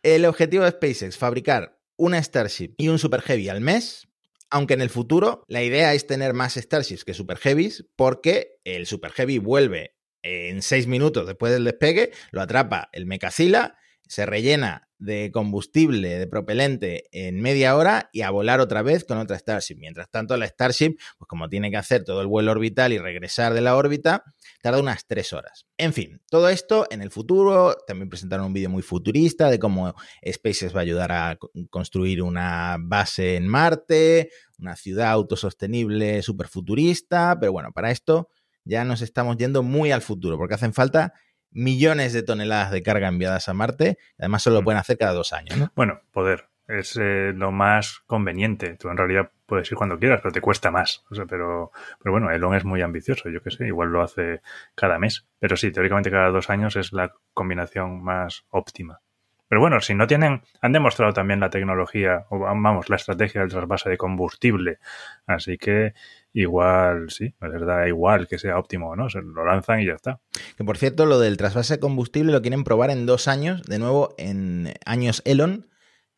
El 0.02 0.24
objetivo 0.24 0.64
de 0.64 0.70
SpaceX, 0.70 1.16
fabricar 1.16 1.78
una 1.96 2.20
Starship 2.20 2.74
y 2.76 2.88
un 2.88 2.98
Super 2.98 3.20
Heavy 3.20 3.50
al 3.50 3.60
mes, 3.60 4.08
aunque 4.50 4.74
en 4.74 4.80
el 4.80 4.90
futuro 4.90 5.44
la 5.48 5.62
idea 5.62 5.94
es 5.94 6.06
tener 6.06 6.34
más 6.34 6.54
Starships 6.54 7.04
que 7.04 7.14
Super 7.14 7.38
Heavies, 7.38 7.86
porque 7.96 8.58
el 8.64 8.86
Super 8.86 9.12
Heavy 9.12 9.38
vuelve 9.38 9.96
en 10.22 10.62
seis 10.62 10.86
minutos 10.86 11.26
después 11.26 11.52
del 11.52 11.64
despegue, 11.64 12.10
lo 12.32 12.40
atrapa 12.40 12.88
el 12.92 13.06
Mecasila, 13.06 13.78
se 14.08 14.26
rellena 14.26 14.88
de 14.98 15.30
combustible, 15.30 16.18
de 16.18 16.26
propelente 16.26 17.04
en 17.12 17.40
media 17.40 17.76
hora 17.76 18.08
y 18.12 18.22
a 18.22 18.30
volar 18.30 18.60
otra 18.60 18.82
vez 18.82 19.04
con 19.04 19.18
otra 19.18 19.38
Starship. 19.38 19.76
Mientras 19.76 20.10
tanto, 20.10 20.36
la 20.36 20.46
Starship, 20.46 20.96
pues 21.18 21.28
como 21.28 21.48
tiene 21.48 21.70
que 21.70 21.76
hacer 21.76 22.04
todo 22.04 22.22
el 22.22 22.26
vuelo 22.26 22.52
orbital 22.52 22.92
y 22.92 22.98
regresar 22.98 23.52
de 23.52 23.60
la 23.60 23.76
órbita, 23.76 24.24
tarda 24.62 24.80
unas 24.80 25.06
tres 25.06 25.32
horas. 25.32 25.66
En 25.76 25.92
fin, 25.92 26.22
todo 26.30 26.48
esto 26.48 26.86
en 26.90 27.02
el 27.02 27.10
futuro. 27.10 27.76
También 27.86 28.08
presentaron 28.08 28.46
un 28.46 28.52
vídeo 28.52 28.70
muy 28.70 28.82
futurista 28.82 29.50
de 29.50 29.58
cómo 29.58 29.94
SpaceX 30.26 30.74
va 30.74 30.80
a 30.80 30.82
ayudar 30.82 31.12
a 31.12 31.38
construir 31.70 32.22
una 32.22 32.76
base 32.80 33.36
en 33.36 33.46
Marte, 33.48 34.30
una 34.58 34.76
ciudad 34.76 35.10
autosostenible 35.10 36.22
súper 36.22 36.48
futurista. 36.48 37.36
Pero 37.38 37.52
bueno, 37.52 37.70
para 37.72 37.90
esto 37.90 38.28
ya 38.64 38.84
nos 38.84 39.02
estamos 39.02 39.36
yendo 39.36 39.62
muy 39.62 39.92
al 39.92 40.02
futuro, 40.02 40.38
porque 40.38 40.54
hacen 40.54 40.72
falta 40.72 41.12
millones 41.50 42.12
de 42.12 42.22
toneladas 42.22 42.70
de 42.70 42.82
carga 42.82 43.08
enviadas 43.08 43.48
a 43.48 43.54
Marte. 43.54 43.98
Además, 44.18 44.42
solo 44.42 44.56
lo 44.56 44.62
mm. 44.62 44.64
pueden 44.64 44.80
hacer 44.80 44.98
cada 44.98 45.12
dos 45.12 45.32
años. 45.32 45.56
¿no? 45.56 45.72
Bueno, 45.74 46.00
poder. 46.12 46.48
Es 46.68 46.96
eh, 47.00 47.32
lo 47.34 47.52
más 47.52 48.00
conveniente. 48.06 48.76
Tú 48.76 48.88
en 48.88 48.96
realidad 48.96 49.30
puedes 49.46 49.70
ir 49.70 49.78
cuando 49.78 49.98
quieras, 49.98 50.20
pero 50.20 50.32
te 50.32 50.40
cuesta 50.40 50.70
más. 50.70 51.04
pero, 51.28 51.70
pero 52.02 52.12
bueno, 52.12 52.30
Elon 52.30 52.54
es 52.54 52.64
muy 52.64 52.82
ambicioso, 52.82 53.28
yo 53.28 53.40
qué 53.40 53.52
sé, 53.52 53.66
igual 53.66 53.90
lo 53.90 54.02
hace 54.02 54.40
cada 54.74 54.98
mes. 54.98 55.26
Pero 55.38 55.56
sí, 55.56 55.70
teóricamente 55.70 56.10
cada 56.10 56.30
dos 56.30 56.50
años 56.50 56.74
es 56.76 56.92
la 56.92 57.12
combinación 57.32 58.02
más 58.02 58.44
óptima. 58.50 59.00
Pero 59.48 59.60
bueno, 59.60 59.80
si 59.80 59.94
no 59.94 60.08
tienen, 60.08 60.42
han 60.60 60.72
demostrado 60.72 61.12
también 61.12 61.38
la 61.38 61.50
tecnología, 61.50 62.26
o 62.30 62.40
vamos, 62.40 62.90
la 62.90 62.96
estrategia 62.96 63.42
del 63.42 63.50
trasvase 63.50 63.88
de 63.88 63.96
combustible. 63.96 64.78
Así 65.26 65.56
que 65.56 65.94
igual 66.40 67.10
sí, 67.10 67.34
da 67.40 67.88
igual 67.88 68.28
que 68.28 68.38
sea 68.38 68.58
óptimo 68.58 68.90
o 68.90 68.96
no, 68.96 69.08
se 69.08 69.22
lo 69.22 69.44
lanzan 69.44 69.80
y 69.80 69.86
ya 69.86 69.94
está. 69.94 70.20
Que 70.56 70.64
por 70.64 70.76
cierto, 70.76 71.06
lo 71.06 71.18
del 71.18 71.36
trasvase 71.36 71.74
de 71.74 71.80
combustible 71.80 72.32
lo 72.32 72.42
quieren 72.42 72.62
probar 72.62 72.90
en 72.90 73.06
dos 73.06 73.26
años, 73.26 73.62
de 73.62 73.78
nuevo 73.78 74.14
en 74.18 74.74
años 74.84 75.22
Elon, 75.24 75.68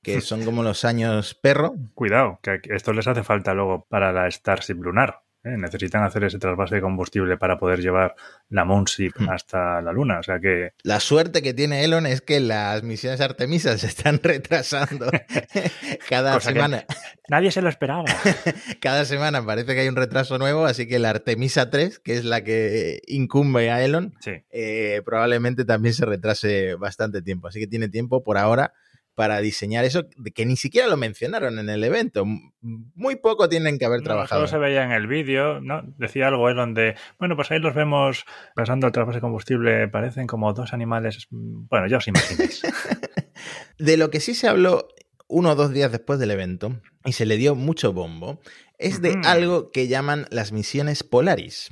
que 0.02 0.20
son 0.20 0.44
como 0.44 0.62
los 0.62 0.84
años 0.84 1.34
perro. 1.34 1.74
Cuidado, 1.94 2.40
que 2.42 2.60
esto 2.64 2.92
les 2.92 3.06
hace 3.06 3.22
falta 3.22 3.54
luego 3.54 3.86
para 3.88 4.12
la 4.12 4.30
Starship 4.30 4.74
lunar. 4.74 5.22
¿Eh? 5.44 5.56
Necesitan 5.56 6.02
hacer 6.04 6.24
ese 6.24 6.38
trasvase 6.38 6.76
de 6.76 6.80
combustible 6.80 7.36
para 7.36 7.58
poder 7.58 7.80
llevar 7.80 8.14
la 8.48 8.64
Moonship 8.64 9.12
Hmm. 9.18 9.28
hasta 9.30 9.80
la 9.82 9.92
Luna. 9.92 10.18
O 10.18 10.22
sea 10.22 10.38
que 10.40 10.72
La 10.82 11.00
suerte 11.00 11.42
que 11.42 11.54
tiene 11.54 11.84
Elon 11.84 12.06
es 12.06 12.20
que 12.20 12.40
las 12.40 12.82
misiones 12.82 13.20
Artemisas 13.20 13.80
se 13.80 13.86
están 13.88 14.18
retrasando 14.22 15.10
cada 16.08 16.40
semana. 16.40 16.84
nadie 17.28 17.50
se 17.50 17.62
lo 17.62 17.68
esperaba. 17.68 18.04
Cada 18.80 19.04
semana 19.04 19.44
parece 19.44 19.74
que 19.74 19.80
hay 19.80 19.88
un 19.88 19.96
retraso 19.96 20.38
nuevo, 20.38 20.64
así 20.66 20.86
que 20.86 20.98
la 20.98 21.10
Artemisa 21.10 21.70
3, 21.70 21.98
que 21.98 22.14
es 22.16 22.24
la 22.24 22.42
que 22.44 23.00
incumbe 23.06 23.70
a 23.70 23.84
Elon, 23.84 24.14
Sí. 24.20 24.32
eh, 24.50 25.02
probablemente 25.04 25.64
también 25.64 25.94
se 25.94 26.06
retrase 26.06 26.74
bastante 26.74 27.22
tiempo. 27.22 27.48
Así 27.48 27.58
que 27.60 27.66
tiene 27.66 27.88
tiempo 27.88 28.22
por 28.22 28.38
ahora 28.38 28.72
para 29.18 29.40
diseñar 29.40 29.84
eso, 29.84 30.04
que 30.32 30.46
ni 30.46 30.54
siquiera 30.56 30.86
lo 30.86 30.96
mencionaron 30.96 31.58
en 31.58 31.68
el 31.68 31.82
evento. 31.82 32.24
Muy 32.60 33.16
poco 33.16 33.48
tienen 33.48 33.76
que 33.76 33.84
haber 33.84 33.98
No, 33.98 34.04
trabajado. 34.04 34.42
solo 34.42 34.48
se 34.48 34.58
veía 34.58 34.84
en 34.84 34.92
el 34.92 35.08
vídeo, 35.08 35.60
¿no? 35.60 35.82
Decía 35.98 36.28
algo 36.28 36.48
Elon 36.48 36.72
de, 36.72 36.94
bueno, 37.18 37.34
pues 37.34 37.50
ahí 37.50 37.58
los 37.58 37.74
vemos 37.74 38.24
pasando 38.54 38.86
el 38.86 38.92
trasvase 38.92 39.16
de 39.16 39.20
combustible, 39.22 39.88
parecen 39.88 40.28
como 40.28 40.52
dos 40.52 40.72
animales. 40.72 41.26
Bueno, 41.32 41.88
ya 41.88 41.96
os 41.96 42.06
imagináis. 42.06 42.62
De 43.78 43.96
lo 43.96 44.10
que 44.10 44.20
sí 44.20 44.34
se 44.36 44.46
habló 44.46 44.86
uno 45.26 45.50
o 45.50 45.54
dos 45.56 45.72
días 45.72 45.90
después 45.90 46.20
del 46.20 46.30
evento, 46.30 46.80
y 47.04 47.12
se 47.12 47.26
le 47.26 47.36
dio 47.38 47.56
mucho 47.56 47.92
bombo, 47.92 48.40
es 48.78 49.02
de 49.02 49.16
algo 49.24 49.72
que 49.72 49.88
llaman 49.88 50.26
las 50.30 50.52
misiones 50.52 51.02
Polaris. 51.02 51.70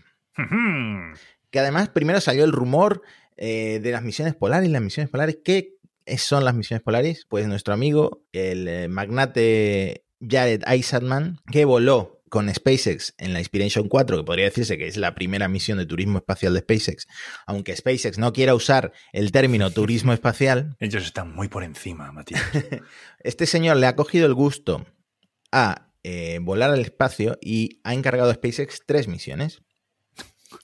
Que 1.50 1.58
además 1.60 1.90
primero 1.90 2.20
salió 2.20 2.44
el 2.44 2.50
rumor 2.52 3.02
eh, 3.36 3.78
de 3.82 3.92
las 3.92 4.02
misiones 4.02 4.34
Polaris. 4.34 4.70
Las 4.70 4.82
misiones 4.82 5.10
Polaris, 5.10 5.38
¿qué 5.44 5.75
son 6.18 6.44
las 6.44 6.54
misiones 6.54 6.82
Polaris? 6.82 7.26
Pues 7.28 7.46
nuestro 7.46 7.74
amigo, 7.74 8.24
el 8.32 8.68
eh, 8.68 8.88
magnate 8.88 10.06
Jared 10.20 10.62
Isaacman, 10.66 11.40
que 11.50 11.64
voló 11.64 12.16
con 12.28 12.52
SpaceX 12.52 13.14
en 13.18 13.32
la 13.32 13.38
Inspiration 13.38 13.88
4, 13.88 14.18
que 14.18 14.24
podría 14.24 14.46
decirse 14.46 14.78
que 14.78 14.86
es 14.86 14.96
la 14.96 15.14
primera 15.14 15.48
misión 15.48 15.78
de 15.78 15.86
turismo 15.86 16.18
espacial 16.18 16.54
de 16.54 16.60
SpaceX, 16.60 17.06
aunque 17.46 17.76
SpaceX 17.76 18.18
no 18.18 18.32
quiera 18.32 18.54
usar 18.54 18.92
el 19.12 19.32
término 19.32 19.70
turismo 19.72 20.12
espacial, 20.12 20.76
Ellos 20.80 21.04
están 21.04 21.34
muy 21.34 21.48
por 21.48 21.64
encima, 21.64 22.10
Matías. 22.12 22.42
este 23.20 23.46
señor 23.46 23.76
le 23.76 23.86
ha 23.86 23.96
cogido 23.96 24.26
el 24.26 24.34
gusto 24.34 24.86
a 25.52 25.92
eh, 26.02 26.38
volar 26.40 26.70
al 26.70 26.80
espacio 26.80 27.38
y 27.40 27.80
ha 27.84 27.94
encargado 27.94 28.30
a 28.30 28.34
SpaceX 28.34 28.82
tres 28.86 29.08
misiones. 29.08 29.62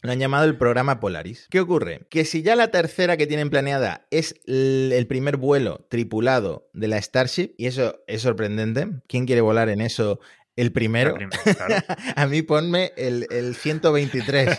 Lo 0.02 0.12
han 0.12 0.18
llamado 0.18 0.44
el 0.44 0.56
programa 0.56 1.00
Polaris. 1.00 1.46
¿Qué 1.50 1.60
ocurre? 1.60 2.06
Que 2.10 2.24
si 2.24 2.42
ya 2.42 2.56
la 2.56 2.70
tercera 2.70 3.16
que 3.16 3.26
tienen 3.26 3.50
planeada 3.50 4.06
es 4.10 4.34
el 4.46 5.06
primer 5.08 5.36
vuelo 5.36 5.86
tripulado 5.88 6.68
de 6.72 6.88
la 6.88 7.00
Starship, 7.00 7.54
y 7.56 7.66
eso 7.66 8.02
es 8.06 8.22
sorprendente, 8.22 8.88
¿quién 9.08 9.26
quiere 9.26 9.40
volar 9.40 9.68
en 9.68 9.80
eso 9.80 10.20
el 10.56 10.72
primero? 10.72 11.16
Claro. 11.16 11.84
A 12.16 12.26
mí 12.26 12.42
ponme 12.42 12.92
el, 12.96 13.26
el 13.30 13.54
123. 13.54 14.58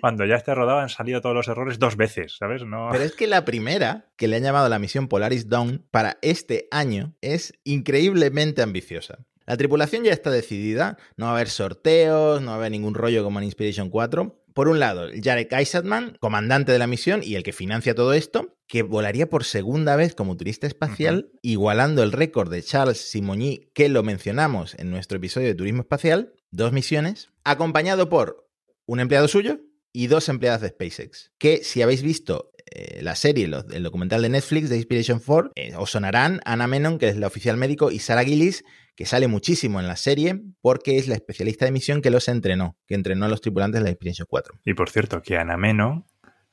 Cuando 0.00 0.24
ya 0.24 0.36
esté 0.36 0.54
rodado 0.54 0.78
han 0.78 0.88
salido 0.88 1.20
todos 1.20 1.34
los 1.34 1.48
errores 1.48 1.78
dos 1.78 1.96
veces, 1.96 2.36
¿sabes? 2.38 2.64
No... 2.64 2.88
Pero 2.92 3.04
es 3.04 3.12
que 3.12 3.26
la 3.26 3.44
primera, 3.44 4.06
que 4.16 4.28
le 4.28 4.36
han 4.36 4.42
llamado 4.42 4.68
la 4.68 4.78
misión 4.78 5.08
Polaris 5.08 5.48
Dawn, 5.48 5.84
para 5.90 6.18
este 6.22 6.68
año 6.70 7.14
es 7.20 7.54
increíblemente 7.64 8.62
ambiciosa. 8.62 9.18
La 9.46 9.56
tripulación 9.56 10.04
ya 10.04 10.12
está 10.12 10.30
decidida, 10.30 10.96
no 11.16 11.26
va 11.26 11.32
a 11.32 11.34
haber 11.36 11.48
sorteos, 11.48 12.40
no 12.42 12.48
va 12.48 12.54
a 12.54 12.56
haber 12.56 12.72
ningún 12.72 12.94
rollo 12.94 13.22
como 13.24 13.38
en 13.38 13.44
Inspiration 13.44 13.90
4. 13.90 14.42
Por 14.54 14.68
un 14.68 14.80
lado, 14.80 15.08
Jarek 15.22 15.52
Isaacman, 15.52 16.16
comandante 16.18 16.72
de 16.72 16.78
la 16.78 16.86
misión 16.86 17.20
y 17.22 17.34
el 17.34 17.42
que 17.42 17.52
financia 17.52 17.94
todo 17.94 18.14
esto, 18.14 18.56
que 18.66 18.82
volaría 18.82 19.28
por 19.28 19.44
segunda 19.44 19.96
vez 19.96 20.14
como 20.14 20.36
turista 20.36 20.66
espacial, 20.66 21.30
igualando 21.42 22.02
el 22.02 22.10
récord 22.12 22.50
de 22.50 22.62
Charles 22.62 22.98
Simony, 22.98 23.68
que 23.74 23.88
lo 23.90 24.02
mencionamos 24.02 24.74
en 24.78 24.90
nuestro 24.90 25.18
episodio 25.18 25.48
de 25.48 25.54
Turismo 25.54 25.82
Espacial, 25.82 26.32
dos 26.50 26.72
misiones, 26.72 27.28
acompañado 27.44 28.08
por 28.08 28.48
un 28.86 29.00
empleado 29.00 29.28
suyo 29.28 29.60
y 29.92 30.06
dos 30.06 30.28
empleadas 30.30 30.62
de 30.62 30.68
SpaceX. 30.68 31.32
Que 31.38 31.62
si 31.62 31.82
habéis 31.82 32.02
visto 32.02 32.50
eh, 32.72 33.00
la 33.02 33.14
serie, 33.14 33.46
lo- 33.48 33.64
el 33.70 33.82
documental 33.82 34.22
de 34.22 34.30
Netflix 34.30 34.70
de 34.70 34.76
Inspiration 34.76 35.20
4, 35.24 35.52
eh, 35.54 35.72
os 35.76 35.90
sonarán 35.90 36.40
Anna 36.46 36.66
Menon, 36.66 36.98
que 36.98 37.08
es 37.08 37.16
la 37.16 37.26
oficial 37.26 37.56
médico, 37.58 37.90
y 37.90 37.98
Sarah 37.98 38.24
Gillis, 38.24 38.64
que 38.96 39.06
sale 39.06 39.28
muchísimo 39.28 39.78
en 39.78 39.86
la 39.86 39.96
serie 39.96 40.42
porque 40.60 40.98
es 40.98 41.06
la 41.06 41.14
especialista 41.14 41.64
de 41.66 41.72
misión 41.72 42.02
que 42.02 42.10
los 42.10 42.28
entrenó, 42.28 42.76
que 42.86 42.94
entrenó 42.94 43.26
a 43.26 43.28
los 43.28 43.40
tripulantes 43.40 43.80
de 43.80 43.84
la 43.84 43.90
Inspiration 43.90 44.26
4. 44.28 44.60
Y 44.64 44.74
por 44.74 44.90
cierto, 44.90 45.22
que 45.22 45.36
Ana 45.36 45.56
Meno 45.56 46.06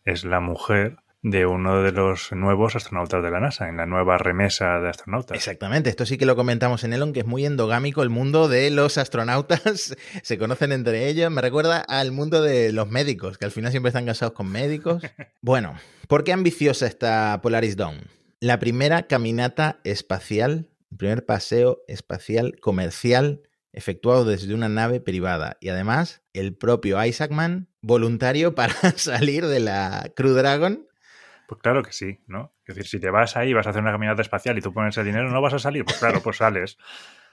es 0.04 0.26
la 0.26 0.42
mujer 0.42 0.98
de 1.24 1.46
uno 1.46 1.82
de 1.82 1.94
los 1.94 2.34
nuevos 2.34 2.76
astronautas 2.76 3.24
de 3.24 3.32
la 3.32 3.40
NASA, 3.40 3.70
en 3.70 3.78
la 3.78 3.86
nueva 3.86 4.18
remesa 4.18 4.82
de 4.82 4.90
astronautas. 4.90 5.38
Exactamente, 5.38 5.90
esto 5.90 6.06
sí 6.06 6.18
que 6.18 6.26
lo 6.26 6.36
comentamos 6.36 6.84
en 6.84 6.92
Elon, 6.92 7.14
que 7.14 7.22
es 7.22 7.26
muy 7.26 7.46
endogámico 7.46 8.04
el 8.04 8.10
mundo 8.10 8.50
de 8.50 8.70
los 8.72 8.98
astronautas, 8.98 9.96
se 10.22 10.38
conocen 10.38 10.74
entre 10.74 11.08
ellos, 11.08 11.32
me 11.32 11.42
recuerda 11.42 11.80
al 11.80 12.12
mundo 12.12 12.42
de 12.42 12.74
los 12.74 12.90
médicos, 12.90 13.38
que 13.38 13.46
al 13.46 13.52
final 13.52 13.72
siempre 13.72 13.88
están 13.88 14.06
casados 14.06 14.34
con 14.34 14.52
médicos. 14.52 15.02
Bueno, 15.42 15.76
¿por 16.08 16.24
qué 16.24 16.32
ambiciosa 16.32 16.88
está 16.88 17.40
Polaris 17.42 17.76
Dawn? 17.76 18.08
La 18.40 18.60
primera 18.60 19.04
caminata 19.04 19.80
espacial, 19.84 20.70
el 20.94 20.98
primer 20.98 21.26
paseo 21.26 21.82
espacial 21.88 22.56
comercial 22.62 23.42
efectuado 23.72 24.26
desde 24.26 24.54
una 24.54 24.70
nave 24.70 25.02
privada 25.02 25.58
y 25.60 25.70
además 25.70 26.22
el 26.34 26.56
propio 26.56 27.04
Isaacman 27.04 27.68
voluntario 27.82 28.54
para 28.56 28.76
salir 28.96 29.48
de 29.48 29.60
la 29.60 30.12
Crew 30.16 30.34
Dragon 30.34 30.88
Pues 31.48 31.60
claro 31.62 31.82
que 31.82 31.92
sí, 31.92 32.20
¿no? 32.28 32.54
Es 32.68 32.76
decir, 32.76 32.88
si 32.88 33.00
te 33.00 33.10
vas 33.10 33.36
ahí, 33.36 33.54
vas 33.54 33.66
a 33.66 33.72
hacer 33.72 33.82
una 33.82 33.92
caminata 33.92 34.22
espacial 34.22 34.56
y 34.58 34.62
tú 34.62 34.72
pones 34.72 34.96
el 34.98 35.06
dinero, 35.06 35.32
¿no 35.32 35.42
vas 35.42 35.56
a 35.56 35.60
salir? 35.60 35.84
Pues 35.84 35.98
claro, 35.98 36.22
pues 36.22 36.38
sales. 36.38 36.78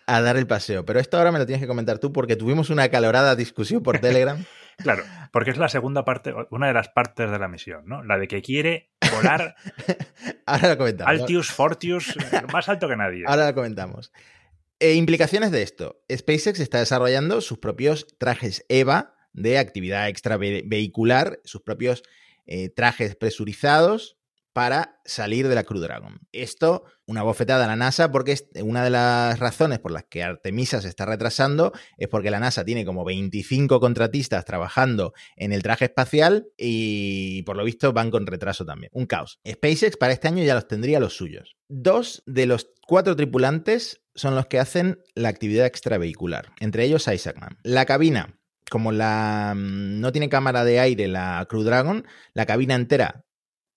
a 0.07 0.20
dar 0.23 0.37
el 0.37 0.46
paseo. 0.46 0.85
Pero 0.85 0.99
esto 0.99 1.18
ahora 1.18 1.31
me 1.31 1.38
lo 1.38 1.46
tienes 1.46 1.61
que 1.61 1.68
comentar 1.68 1.99
tú 1.99 2.12
porque 2.12 2.37
tuvimos 2.37 2.70
una 2.70 2.85
acalorada 2.85 3.37
discusión 3.37 3.83
por 3.83 3.99
Telegram. 4.01 4.42
Claro, 4.82 5.04
porque 5.32 5.50
es 5.50 5.58
la 5.58 5.68
segunda 5.68 6.04
parte, 6.04 6.34
una 6.50 6.68
de 6.68 6.72
las 6.72 6.88
partes 6.88 7.30
de 7.30 7.38
la 7.38 7.48
misión, 7.48 7.84
¿no? 7.86 8.02
La 8.02 8.18
de 8.18 8.28
que 8.28 8.42
quiere 8.42 8.90
volar 9.14 9.54
Ahora 10.46 10.70
lo 10.70 10.78
comentamos. 10.78 11.20
Altius, 11.20 11.50
Fortius, 11.50 12.16
más 12.52 12.68
alto 12.68 12.88
que 12.88 12.96
nadie. 12.96 13.24
Ahora 13.26 13.48
lo 13.48 13.54
comentamos. 13.54 14.12
Eh, 14.78 14.94
implicaciones 14.94 15.50
de 15.50 15.62
esto. 15.62 16.02
SpaceX 16.10 16.60
está 16.60 16.78
desarrollando 16.78 17.40
sus 17.40 17.58
propios 17.58 18.06
trajes 18.18 18.64
EVA 18.68 19.14
de 19.32 19.58
actividad 19.58 20.08
extravehicular, 20.08 21.40
sus 21.44 21.62
propios 21.62 22.02
eh, 22.46 22.70
trajes 22.70 23.14
presurizados 23.14 24.19
para 24.52 25.00
salir 25.04 25.48
de 25.48 25.54
la 25.54 25.64
Crew 25.64 25.80
Dragon. 25.80 26.20
Esto, 26.32 26.84
una 27.06 27.22
bofetada 27.22 27.64
a 27.64 27.68
la 27.68 27.76
NASA, 27.76 28.10
porque 28.10 28.32
es 28.32 28.46
una 28.62 28.82
de 28.82 28.90
las 28.90 29.38
razones 29.38 29.78
por 29.78 29.92
las 29.92 30.04
que 30.04 30.22
Artemisa 30.22 30.80
se 30.80 30.88
está 30.88 31.06
retrasando 31.06 31.72
es 31.98 32.08
porque 32.08 32.30
la 32.30 32.40
NASA 32.40 32.64
tiene 32.64 32.84
como 32.84 33.04
25 33.04 33.80
contratistas 33.80 34.44
trabajando 34.44 35.12
en 35.36 35.52
el 35.52 35.62
traje 35.62 35.86
espacial 35.86 36.48
y 36.56 37.42
por 37.42 37.56
lo 37.56 37.64
visto 37.64 37.92
van 37.92 38.10
con 38.10 38.26
retraso 38.26 38.64
también. 38.64 38.90
Un 38.92 39.06
caos. 39.06 39.40
SpaceX 39.48 39.96
para 39.96 40.12
este 40.12 40.28
año 40.28 40.42
ya 40.44 40.54
los 40.54 40.66
tendría 40.66 41.00
los 41.00 41.16
suyos. 41.16 41.56
Dos 41.68 42.22
de 42.26 42.46
los 42.46 42.70
cuatro 42.86 43.14
tripulantes 43.14 44.02
son 44.14 44.34
los 44.34 44.46
que 44.46 44.58
hacen 44.58 44.98
la 45.14 45.28
actividad 45.28 45.66
extravehicular, 45.66 46.50
entre 46.58 46.84
ellos 46.84 47.06
Isaacman. 47.06 47.58
La 47.62 47.86
cabina, 47.86 48.40
como 48.68 48.90
la 48.90 49.54
mm, 49.56 50.00
no 50.00 50.10
tiene 50.10 50.28
cámara 50.28 50.64
de 50.64 50.80
aire 50.80 51.06
la 51.06 51.46
Crew 51.48 51.62
Dragon, 51.62 52.04
la 52.34 52.46
cabina 52.46 52.74
entera 52.74 53.24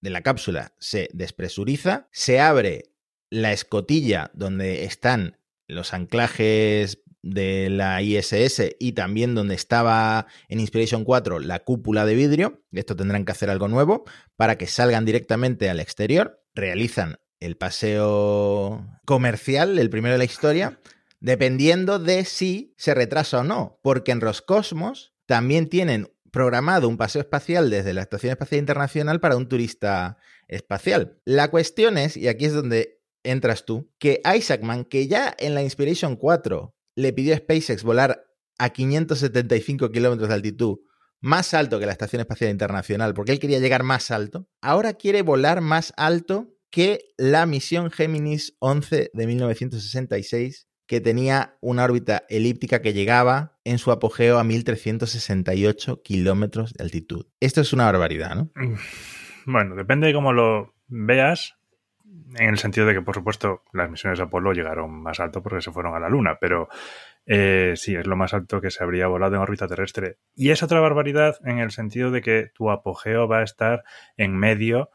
de 0.03 0.09
la 0.09 0.21
cápsula 0.21 0.73
se 0.79 1.09
despresuriza, 1.13 2.09
se 2.11 2.41
abre 2.41 2.91
la 3.29 3.53
escotilla 3.53 4.31
donde 4.33 4.83
están 4.83 5.39
los 5.65 5.93
anclajes 5.93 7.01
de 7.21 7.69
la 7.69 8.01
ISS 8.01 8.75
y 8.79 8.91
también 8.91 9.33
donde 9.33 9.55
estaba 9.55 10.27
en 10.49 10.59
Inspiration 10.59 11.05
4 11.05 11.39
la 11.39 11.59
cúpula 11.59 12.05
de 12.05 12.15
vidrio. 12.15 12.61
Esto 12.73 12.97
tendrán 12.97 13.23
que 13.23 13.31
hacer 13.31 13.49
algo 13.49 13.69
nuevo 13.69 14.03
para 14.35 14.57
que 14.57 14.67
salgan 14.67 15.05
directamente 15.05 15.69
al 15.69 15.79
exterior. 15.79 16.43
Realizan 16.53 17.19
el 17.39 17.55
paseo 17.55 18.85
comercial, 19.05 19.79
el 19.79 19.89
primero 19.89 20.15
de 20.15 20.19
la 20.19 20.25
historia, 20.25 20.81
dependiendo 21.21 21.97
de 21.97 22.25
si 22.25 22.73
se 22.77 22.93
retrasa 22.93 23.39
o 23.39 23.43
no, 23.45 23.79
porque 23.81 24.11
en 24.11 24.19
Roscosmos 24.19 25.13
también 25.25 25.69
tienen 25.69 26.12
programado 26.33 26.89
un 26.89 26.97
paseo 26.97 27.21
espacial 27.21 27.69
desde 27.69 27.93
la 27.93 28.01
Estación 28.01 28.31
Espacial 28.31 28.59
Internacional 28.59 29.19
para 29.19 29.37
un 29.37 29.47
turista 29.47 30.17
espacial. 30.47 31.21
La 31.25 31.51
cuestión 31.51 31.95
es, 31.99 32.17
y 32.17 32.27
aquí 32.27 32.45
es 32.45 32.53
donde 32.53 32.99
entras 33.21 33.65
tú, 33.65 33.91
que 33.99 34.19
Isaacman, 34.25 34.83
que 34.83 35.07
ya 35.07 35.33
en 35.37 35.53
la 35.53 35.61
Inspiration 35.61 36.15
4 36.15 36.75
le 36.95 37.13
pidió 37.13 37.35
a 37.35 37.37
SpaceX 37.37 37.83
volar 37.83 38.25
a 38.57 38.69
575 38.71 39.91
kilómetros 39.91 40.27
de 40.27 40.33
altitud, 40.33 40.79
más 41.21 41.53
alto 41.53 41.79
que 41.79 41.85
la 41.85 41.91
Estación 41.91 42.21
Espacial 42.21 42.49
Internacional, 42.49 43.13
porque 43.13 43.31
él 43.31 43.39
quería 43.39 43.59
llegar 43.59 43.83
más 43.83 44.09
alto, 44.09 44.49
ahora 44.59 44.95
quiere 44.95 45.21
volar 45.21 45.61
más 45.61 45.93
alto 45.97 46.57
que 46.71 47.13
la 47.15 47.45
misión 47.45 47.91
Géminis 47.91 48.55
11 48.57 49.11
de 49.13 49.27
1966 49.27 50.67
que 50.87 51.01
tenía 51.01 51.55
una 51.61 51.83
órbita 51.83 52.23
elíptica 52.29 52.81
que 52.81 52.93
llegaba 52.93 53.57
en 53.63 53.77
su 53.77 53.91
apogeo 53.91 54.39
a 54.39 54.43
1368 54.43 56.01
kilómetros 56.03 56.73
de 56.73 56.83
altitud. 56.83 57.25
Esto 57.39 57.61
es 57.61 57.73
una 57.73 57.85
barbaridad, 57.85 58.35
¿no? 58.35 58.51
Bueno, 59.45 59.75
depende 59.75 60.07
de 60.07 60.13
cómo 60.13 60.33
lo 60.33 60.73
veas, 60.87 61.55
en 62.35 62.49
el 62.49 62.57
sentido 62.57 62.87
de 62.87 62.93
que, 62.93 63.01
por 63.01 63.15
supuesto, 63.15 63.63
las 63.73 63.89
misiones 63.89 64.19
de 64.19 64.25
Apolo 64.25 64.53
llegaron 64.53 64.91
más 65.01 65.19
alto 65.19 65.41
porque 65.41 65.61
se 65.61 65.71
fueron 65.71 65.95
a 65.95 65.99
la 65.99 66.09
Luna, 66.09 66.37
pero 66.39 66.67
eh, 67.25 67.73
sí, 67.75 67.95
es 67.95 68.07
lo 68.07 68.15
más 68.15 68.33
alto 68.33 68.61
que 68.61 68.71
se 68.71 68.83
habría 68.83 69.07
volado 69.07 69.35
en 69.35 69.41
órbita 69.41 69.67
terrestre. 69.67 70.17
Y 70.35 70.51
es 70.51 70.63
otra 70.63 70.79
barbaridad 70.79 71.37
en 71.45 71.59
el 71.59 71.71
sentido 71.71 72.11
de 72.11 72.21
que 72.21 72.51
tu 72.53 72.71
apogeo 72.71 73.27
va 73.27 73.39
a 73.39 73.43
estar 73.43 73.83
en 74.17 74.35
medio 74.35 74.89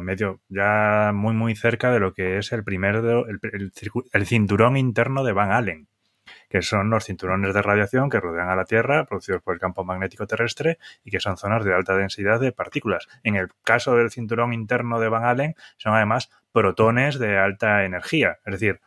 medio, 0.00 0.40
ya 0.48 1.12
muy, 1.14 1.34
muy 1.34 1.54
cerca 1.56 1.90
de 1.90 2.00
lo 2.00 2.12
que 2.12 2.38
es 2.38 2.52
el 2.52 2.64
primer, 2.64 2.96
el, 2.96 3.72
el, 4.12 4.26
cinturón 4.26 4.76
interno 4.76 5.24
de 5.24 5.32
Van 5.32 5.52
Allen, 5.52 5.88
que 6.48 6.62
son 6.62 6.90
los 6.90 7.04
cinturones 7.04 7.54
de 7.54 7.62
radiación 7.62 8.10
que 8.10 8.20
rodean 8.20 8.48
a 8.48 8.56
la 8.56 8.64
Tierra, 8.64 9.06
producidos 9.06 9.42
por 9.42 9.54
el 9.54 9.60
campo 9.60 9.84
magnético 9.84 10.26
terrestre 10.26 10.78
y 11.04 11.10
que 11.10 11.20
son 11.20 11.36
zonas 11.36 11.64
de 11.64 11.74
alta 11.74 11.96
densidad 11.96 12.40
de 12.40 12.52
partículas. 12.52 13.08
En 13.22 13.36
el 13.36 13.48
caso 13.62 13.96
del 13.96 14.10
cinturón 14.10 14.52
interno 14.52 15.00
de 15.00 15.08
Van 15.08 15.24
Allen, 15.24 15.54
son 15.76 15.94
además 15.94 16.30
protones 16.52 17.18
de 17.18 17.38
alta 17.38 17.84
energía, 17.84 18.38
es 18.46 18.52
decir, 18.52 18.80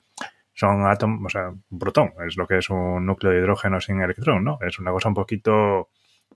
son 0.53 0.87
átomos, 0.87 1.25
o 1.25 1.29
sea, 1.29 1.49
un 1.49 1.79
protón, 1.79 2.13
es 2.25 2.35
lo 2.35 2.47
que 2.47 2.57
es 2.57 2.69
un 2.71 3.05
núcleo 3.05 3.31
de 3.31 3.39
hidrógeno 3.39 3.79
sin 3.79 4.01
electrón, 4.01 4.43
¿no? 4.43 4.57
Es 4.61 4.79
una 4.79 4.91
cosa 4.91 5.09
un 5.09 5.13
poquito 5.13 5.89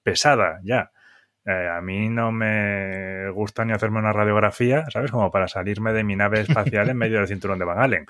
pesada 0.03 0.59
ya. 0.63 0.91
Eh, 1.45 1.69
a 1.69 1.81
mí 1.81 2.09
no 2.09 2.31
me 2.31 3.29
gusta 3.31 3.65
ni 3.65 3.73
hacerme 3.73 3.99
una 3.99 4.13
radiografía, 4.13 4.85
¿sabes? 4.89 5.11
Como 5.11 5.31
para 5.31 5.47
salirme 5.47 5.93
de 5.93 6.03
mi 6.03 6.15
nave 6.15 6.41
espacial 6.41 6.89
en 6.89 6.97
medio 6.97 7.17
del 7.17 7.27
cinturón 7.27 7.59
de 7.59 7.65
Van 7.65 7.79
Allen. 7.79 8.05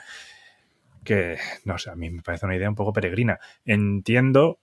Que, 1.04 1.38
no 1.66 1.78
sé, 1.78 1.90
a 1.90 1.96
mí 1.96 2.10
me 2.10 2.22
parece 2.22 2.46
una 2.46 2.56
idea 2.56 2.70
un 2.70 2.76
poco 2.76 2.94
peregrina. 2.94 3.40
Entiendo, 3.66 4.60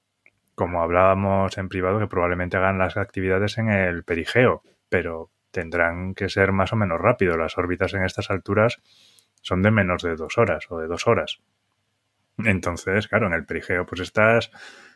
como 0.54 0.83
hablábamos 0.83 1.57
en 1.57 1.68
privado, 1.68 1.98
que 1.98 2.07
probablemente 2.07 2.57
hagan 2.57 2.78
las 2.78 2.96
actividades 2.96 3.59
en 3.59 3.70
el 3.70 4.04
perigeo, 4.04 4.62
pero 4.88 5.31
tendrán 5.50 6.14
que 6.14 6.28
ser 6.28 6.52
más 6.52 6.72
o 6.72 6.76
menos 6.76 7.00
rápido. 7.00 7.37
Las 7.37 7.57
órbitas 7.59 7.94
en 7.94 8.04
estas 8.04 8.31
alturas 8.31 8.81
son 9.40 9.62
de 9.62 9.70
menos 9.70 10.02
de 10.02 10.14
dos 10.14 10.37
horas 10.37 10.66
o 10.68 10.78
de 10.78 10.87
dos 10.87 11.07
horas. 11.07 11.40
Entonces, 12.38 13.09
claro, 13.09 13.26
en 13.26 13.33
el 13.33 13.46
perigeo, 13.46 13.87
pues 13.87 14.00
estás 14.00 14.50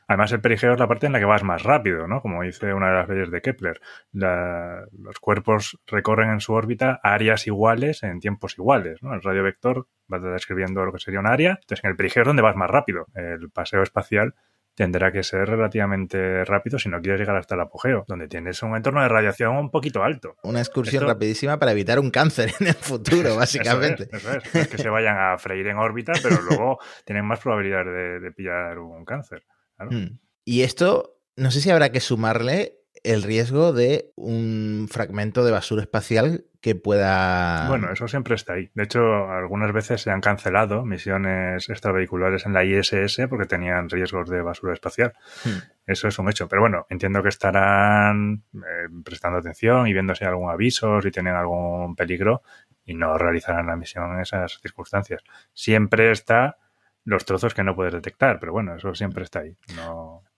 Además, 0.09 0.33
el 0.33 0.41
perigeo 0.41 0.73
es 0.73 0.79
la 0.79 0.88
parte 0.88 1.07
en 1.07 1.12
la 1.12 1.19
que 1.19 1.25
vas 1.25 1.43
más 1.43 1.62
rápido, 1.62 2.07
¿no? 2.07 2.21
Como 2.21 2.43
dice 2.43 2.75
una 2.75 2.88
de 2.88 2.95
las 2.95 3.09
leyes 3.09 3.31
de 3.31 3.41
Kepler. 3.41 3.81
los 4.12 5.19
cuerpos 5.21 5.79
recorren 5.87 6.31
en 6.31 6.41
su 6.41 6.53
órbita 6.53 7.01
áreas 7.03 7.47
iguales 7.47 8.03
en 8.03 8.21
tiempos 8.21 8.59
iguales, 8.59 9.03
¿no? 9.03 9.15
El 9.15 9.23
radio 9.23 9.43
vector 9.43 9.87
va 10.12 10.19
describiendo 10.19 10.85
lo 10.85 10.93
que 10.93 10.99
sería 10.99 11.21
un 11.21 11.27
área. 11.27 11.59
Entonces, 11.61 11.85
en 11.85 11.91
el 11.91 11.97
perigeo 11.97 12.23
es 12.23 12.27
donde 12.27 12.43
vas 12.43 12.57
más 12.57 12.71
rápido. 12.71 13.07
El 13.15 13.51
paseo 13.51 13.83
espacial 13.83 14.35
tendrá 14.75 15.12
que 15.12 15.23
ser 15.23 15.49
relativamente 15.49 16.45
rápido 16.45 16.79
si 16.79 16.88
no 16.88 17.01
quieres 17.01 17.21
llegar 17.21 17.37
hasta 17.37 17.55
el 17.55 17.61
apogeo, 17.61 18.05
donde 18.09 18.29
tienes 18.29 18.62
un 18.62 18.75
entorno 18.75 19.03
de 19.03 19.09
radiación 19.09 19.57
un 19.57 19.71
poquito 19.71 20.03
alto. 20.03 20.37
Una 20.43 20.61
excursión 20.61 21.07
rapidísima 21.07 21.59
para 21.59 21.73
evitar 21.73 21.99
un 21.99 22.11
cáncer 22.11 22.53
en 22.61 22.69
el 22.69 22.75
futuro, 22.75 23.37
básicamente. 23.37 24.09
Eso 24.11 24.33
es, 24.33 24.69
que 24.69 24.79
se 24.79 24.88
vayan 24.88 25.17
a 25.19 25.38
freír 25.38 25.67
en 25.67 25.77
órbita, 25.77 26.12
pero 26.23 26.41
luego 26.49 26.79
tienen 27.05 27.25
más 27.27 27.41
probabilidad 27.41 27.85
de 27.85 28.33
pillar 28.33 28.79
un 28.79 29.05
cáncer. 29.05 29.45
Mm. 29.90 30.18
Y 30.45 30.62
esto, 30.62 31.21
no 31.37 31.51
sé 31.51 31.61
si 31.61 31.71
habrá 31.71 31.92
que 31.92 32.01
sumarle 32.01 32.83
el 33.05 33.23
riesgo 33.23 33.73
de 33.73 34.12
un 34.16 34.88
fragmento 34.90 35.45
de 35.45 35.51
basura 35.51 35.83
espacial 35.83 36.45
que 36.61 36.77
pueda... 36.77 37.66
Bueno, 37.68 37.90
eso 37.90 38.07
siempre 38.07 38.37
está 38.37 38.53
ahí. 38.53 38.71
De 38.75 38.85
hecho, 38.85 39.29
algunas 39.29 39.73
veces 39.73 40.01
se 40.01 40.12
han 40.12 40.21
cancelado 40.21 40.85
misiones 40.85 41.68
extravehiculares 41.68 42.47
en 42.47 42.53
la 42.53 42.64
ISS 42.64 43.23
porque 43.29 43.47
tenían 43.47 43.88
riesgos 43.88 44.31
de 44.31 44.42
basura 44.42 44.73
espacial. 44.73 45.12
Hmm. 45.45 45.59
Eso 45.85 46.07
es 46.07 46.18
un 46.21 46.29
hecho. 46.29 46.49
Pero 46.49 46.62
bueno, 46.62 46.87
entiendo 46.88 47.23
que 47.23 47.31
estarán 47.31 48.45
eh, 48.55 48.88
prestando 49.05 49.38
atención 49.38 49.88
y 49.88 49.92
viendo 49.92 50.14
si 50.14 50.25
hay 50.25 50.31
algún 50.31 50.51
aviso, 50.51 51.03
si 51.03 51.11
tienen 51.11 51.35
algún 51.35 51.97
peligro 51.97 52.42
y 52.85 52.95
no 52.95 53.18
realizarán 53.18 53.66
la 53.66 53.77
misión 53.77 54.14
en 54.14 54.21
esas 54.21 54.61
circunstancias. 54.61 55.23
Siempre 55.53 56.12
está 56.12 56.59
los 57.05 57.25
trozos 57.25 57.55
que 57.55 57.65
no 57.65 57.75
puedes 57.75 57.93
detectar, 57.93 58.38
pero 58.41 58.53
bueno, 58.53 58.77
eso 58.77 58.95
siempre 58.95 59.25
está 59.25 59.41
ahí. 59.41 59.57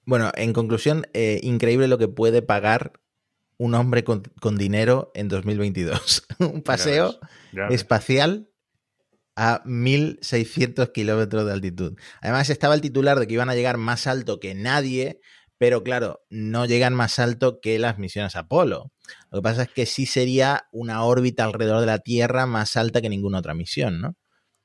Bueno, 0.06 0.30
en 0.34 0.52
conclusión, 0.52 1.06
eh, 1.12 1.40
increíble 1.42 1.88
lo 1.88 1.98
que 1.98 2.08
puede 2.08 2.42
pagar 2.42 2.92
un 3.56 3.74
hombre 3.74 4.04
con, 4.04 4.22
dinero 4.56 5.10
en 5.14 5.28
2022. 5.28 6.26
un 6.40 6.62
paseo 6.62 7.18
espacial 7.70 8.48
a 9.36 9.62
1600 9.64 10.90
kilómetros 10.90 11.46
de 11.46 11.52
altitud. 11.52 11.98
Además, 12.20 12.50
estaba 12.50 12.74
el 12.74 12.80
titular 12.80 13.18
de 13.18 13.26
que 13.26 13.34
iban 13.34 13.50
a 13.50 13.54
llegar 13.54 13.78
más 13.78 14.06
alto 14.06 14.38
que 14.38 14.54
nadie, 14.54 15.20
pero 15.58 15.82
claro, 15.82 16.20
no 16.30 16.66
llegan 16.66 16.94
más 16.94 17.18
alto 17.18 17.58
que 17.60 17.78
las 17.78 17.98
misiones 17.98 18.36
Apolo. 18.36 18.92
Lo 19.30 19.38
que 19.38 19.42
pasa 19.42 19.62
es 19.62 19.68
que 19.68 19.86
sí 19.86 20.06
sería 20.06 20.66
una 20.72 21.04
órbita 21.04 21.44
alrededor 21.44 21.80
de 21.80 21.86
la 21.86 21.98
Tierra 21.98 22.46
más 22.46 22.76
alta 22.76 23.00
que 23.00 23.08
ninguna 23.08 23.38
otra 23.38 23.54
misión, 23.54 24.00
¿no? 24.00 24.14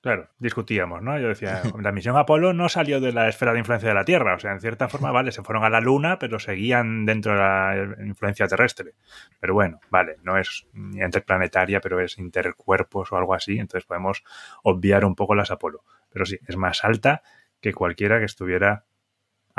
Claro, 0.01 0.29
discutíamos, 0.39 1.01
¿no? 1.01 1.19
Yo 1.19 1.27
decía, 1.27 1.61
la 1.81 1.91
misión 1.91 2.15
Apolo 2.15 2.53
no 2.53 2.69
salió 2.69 3.01
de 3.01 3.11
la 3.11 3.27
esfera 3.27 3.51
de 3.51 3.59
influencia 3.59 3.89
de 3.89 3.95
la 3.95 4.05
Tierra, 4.05 4.35
o 4.35 4.39
sea, 4.39 4.53
en 4.53 4.61
cierta 4.61 4.87
forma, 4.87 5.11
vale, 5.11 5.33
se 5.33 5.43
fueron 5.43 5.65
a 5.65 5.69
la 5.69 5.81
Luna, 5.81 6.17
pero 6.19 6.39
seguían 6.39 7.05
dentro 7.05 7.33
de 7.33 7.39
la 7.39 7.95
influencia 8.05 8.47
terrestre. 8.47 8.93
Pero 9.41 9.53
bueno, 9.53 9.81
vale, 9.89 10.15
no 10.23 10.37
es 10.37 10.67
interplanetaria, 10.73 11.81
pero 11.81 11.99
es 11.99 12.17
intercuerpos 12.17 13.11
o 13.11 13.17
algo 13.17 13.33
así, 13.33 13.59
entonces 13.59 13.85
podemos 13.85 14.23
obviar 14.63 15.03
un 15.03 15.15
poco 15.15 15.35
las 15.35 15.51
Apolo. 15.51 15.83
Pero 16.09 16.25
sí, 16.25 16.39
es 16.47 16.55
más 16.55 16.85
alta 16.85 17.21
que 17.59 17.73
cualquiera 17.73 18.19
que 18.19 18.25
estuviera 18.25 18.85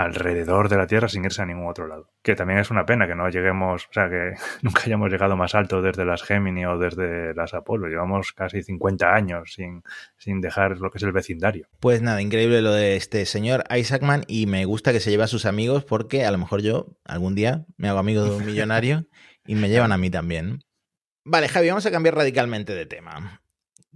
alrededor 0.02 0.68
de 0.68 0.76
la 0.76 0.86
Tierra 0.86 1.08
sin 1.08 1.24
irse 1.24 1.42
a 1.42 1.46
ningún 1.46 1.68
otro 1.68 1.86
lado. 1.86 2.10
Que 2.22 2.34
también 2.34 2.58
es 2.58 2.70
una 2.70 2.86
pena 2.86 3.06
que 3.06 3.14
no 3.14 3.28
lleguemos, 3.28 3.86
o 3.86 3.92
sea, 3.92 4.08
que 4.08 4.32
nunca 4.62 4.82
hayamos 4.86 5.10
llegado 5.10 5.36
más 5.36 5.54
alto 5.54 5.82
desde 5.82 6.04
las 6.04 6.22
Gemini 6.22 6.64
o 6.64 6.78
desde 6.78 7.34
las 7.34 7.54
Apolo. 7.54 7.88
Llevamos 7.88 8.32
casi 8.32 8.62
50 8.62 9.14
años 9.14 9.52
sin, 9.54 9.82
sin 10.16 10.40
dejar 10.40 10.78
lo 10.78 10.90
que 10.90 10.98
es 10.98 11.04
el 11.04 11.12
vecindario. 11.12 11.68
Pues 11.80 12.02
nada, 12.02 12.22
increíble 12.22 12.62
lo 12.62 12.72
de 12.72 12.96
este 12.96 13.26
señor 13.26 13.64
Isaacman 13.70 14.24
y 14.26 14.46
me 14.46 14.64
gusta 14.64 14.92
que 14.92 15.00
se 15.00 15.10
lleve 15.10 15.24
a 15.24 15.28
sus 15.28 15.46
amigos 15.46 15.84
porque 15.84 16.24
a 16.24 16.30
lo 16.30 16.38
mejor 16.38 16.62
yo 16.62 16.96
algún 17.04 17.34
día 17.34 17.66
me 17.76 17.88
hago 17.88 17.98
amigo 17.98 18.24
de 18.24 18.30
un 18.30 18.46
millonario 18.46 19.06
y 19.46 19.54
me 19.54 19.68
llevan 19.68 19.92
a 19.92 19.98
mí 19.98 20.10
también. 20.10 20.60
Vale, 21.24 21.48
Javi, 21.48 21.68
vamos 21.68 21.86
a 21.86 21.90
cambiar 21.90 22.14
radicalmente 22.14 22.74
de 22.74 22.86
tema. 22.86 23.42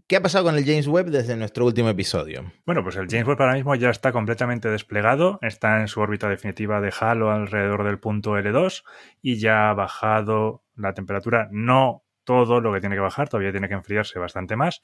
¿Qué 0.07 0.17
ha 0.17 0.23
pasado 0.23 0.45
con 0.45 0.55
el 0.55 0.67
James 0.67 0.87
Webb 0.87 1.07
desde 1.07 1.35
nuestro 1.35 1.65
último 1.65 1.89
episodio? 1.89 2.53
Bueno, 2.67 2.83
pues 2.83 2.95
el 2.97 3.07
James 3.09 3.27
Webb 3.27 3.41
ahora 3.41 3.55
mismo 3.55 3.75
ya 3.75 3.89
está 3.89 4.13
completamente 4.13 4.69
desplegado, 4.69 5.39
está 5.41 5.81
en 5.81 5.89
su 5.89 5.99
órbita 5.99 6.29
definitiva 6.29 6.83
de 6.83 6.93
Halo 7.01 7.31
alrededor 7.31 7.85
del 7.85 7.99
punto 7.99 8.37
L2 8.37 8.85
y 9.23 9.39
ya 9.39 9.71
ha 9.71 9.73
bajado 9.73 10.63
la 10.77 10.93
temperatura, 10.93 11.49
no 11.51 12.03
todo 12.23 12.61
lo 12.61 12.75
que 12.75 12.81
tiene 12.81 12.97
que 12.97 13.01
bajar, 13.01 13.31
todavía 13.31 13.51
tiene 13.51 13.69
que 13.69 13.75
enfriarse 13.75 14.19
bastante 14.19 14.57
más, 14.57 14.83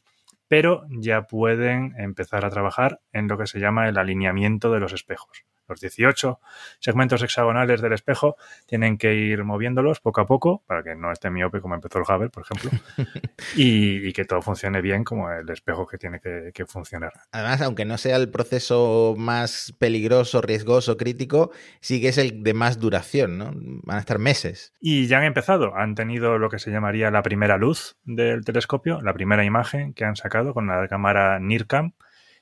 pero 0.48 0.86
ya 0.88 1.26
pueden 1.26 1.92
empezar 1.98 2.46
a 2.46 2.50
trabajar 2.50 3.02
en 3.12 3.28
lo 3.28 3.36
que 3.36 3.46
se 3.46 3.60
llama 3.60 3.90
el 3.90 3.98
alineamiento 3.98 4.72
de 4.72 4.80
los 4.80 4.94
espejos 4.94 5.44
los 5.70 5.80
18 5.80 6.40
segmentos 6.78 7.22
hexagonales 7.22 7.80
del 7.80 7.92
espejo, 7.92 8.36
tienen 8.66 8.98
que 8.98 9.14
ir 9.14 9.44
moviéndolos 9.44 10.00
poco 10.00 10.20
a 10.20 10.26
poco 10.26 10.62
para 10.66 10.82
que 10.82 10.94
no 10.94 11.12
esté 11.12 11.30
miope 11.30 11.60
como 11.60 11.74
empezó 11.74 11.98
el 11.98 12.04
Hubble, 12.04 12.28
por 12.28 12.44
ejemplo, 12.44 12.70
y, 13.56 14.12
que 14.12 14.24
todo 14.24 14.42
funcione 14.42 14.80
bien 14.80 15.04
como 15.04 15.30
el 15.30 15.48
espejo 15.48 15.86
que 15.86 15.96
tiene 15.96 16.20
que, 16.20 16.50
que, 16.52 16.66
funcionar. 16.66 17.12
Además, 17.32 17.62
aunque 17.62 17.84
no 17.84 17.96
sea 17.96 18.16
el 18.16 18.28
proceso 18.28 19.14
más 19.16 19.72
peligroso, 19.78 20.42
riesgoso, 20.42 20.96
crítico, 20.96 21.52
sí 21.80 22.00
que 22.00 22.08
es 22.08 22.18
el 22.18 22.42
de 22.42 22.54
más 22.54 22.80
duración, 22.80 23.38
¿no? 23.38 23.52
Van 23.54 23.96
a 23.96 24.00
estar 24.00 24.18
meses. 24.18 24.74
Y 24.80 25.06
ya 25.06 25.18
han 25.18 25.24
empezado, 25.24 25.76
han 25.76 25.94
tenido 25.94 26.38
lo 26.38 26.50
que 26.50 26.58
se 26.58 26.70
llamaría 26.70 27.10
la 27.10 27.22
primera 27.22 27.56
luz 27.56 27.96
del 28.04 28.44
telescopio, 28.44 29.00
la 29.00 29.14
primera 29.14 29.44
imagen 29.44 29.94
que 29.94 30.04
han 30.04 30.16
sacado 30.16 30.52
con 30.52 30.66
la 30.66 30.88
cámara 30.88 31.38
NIRCam 31.38 31.92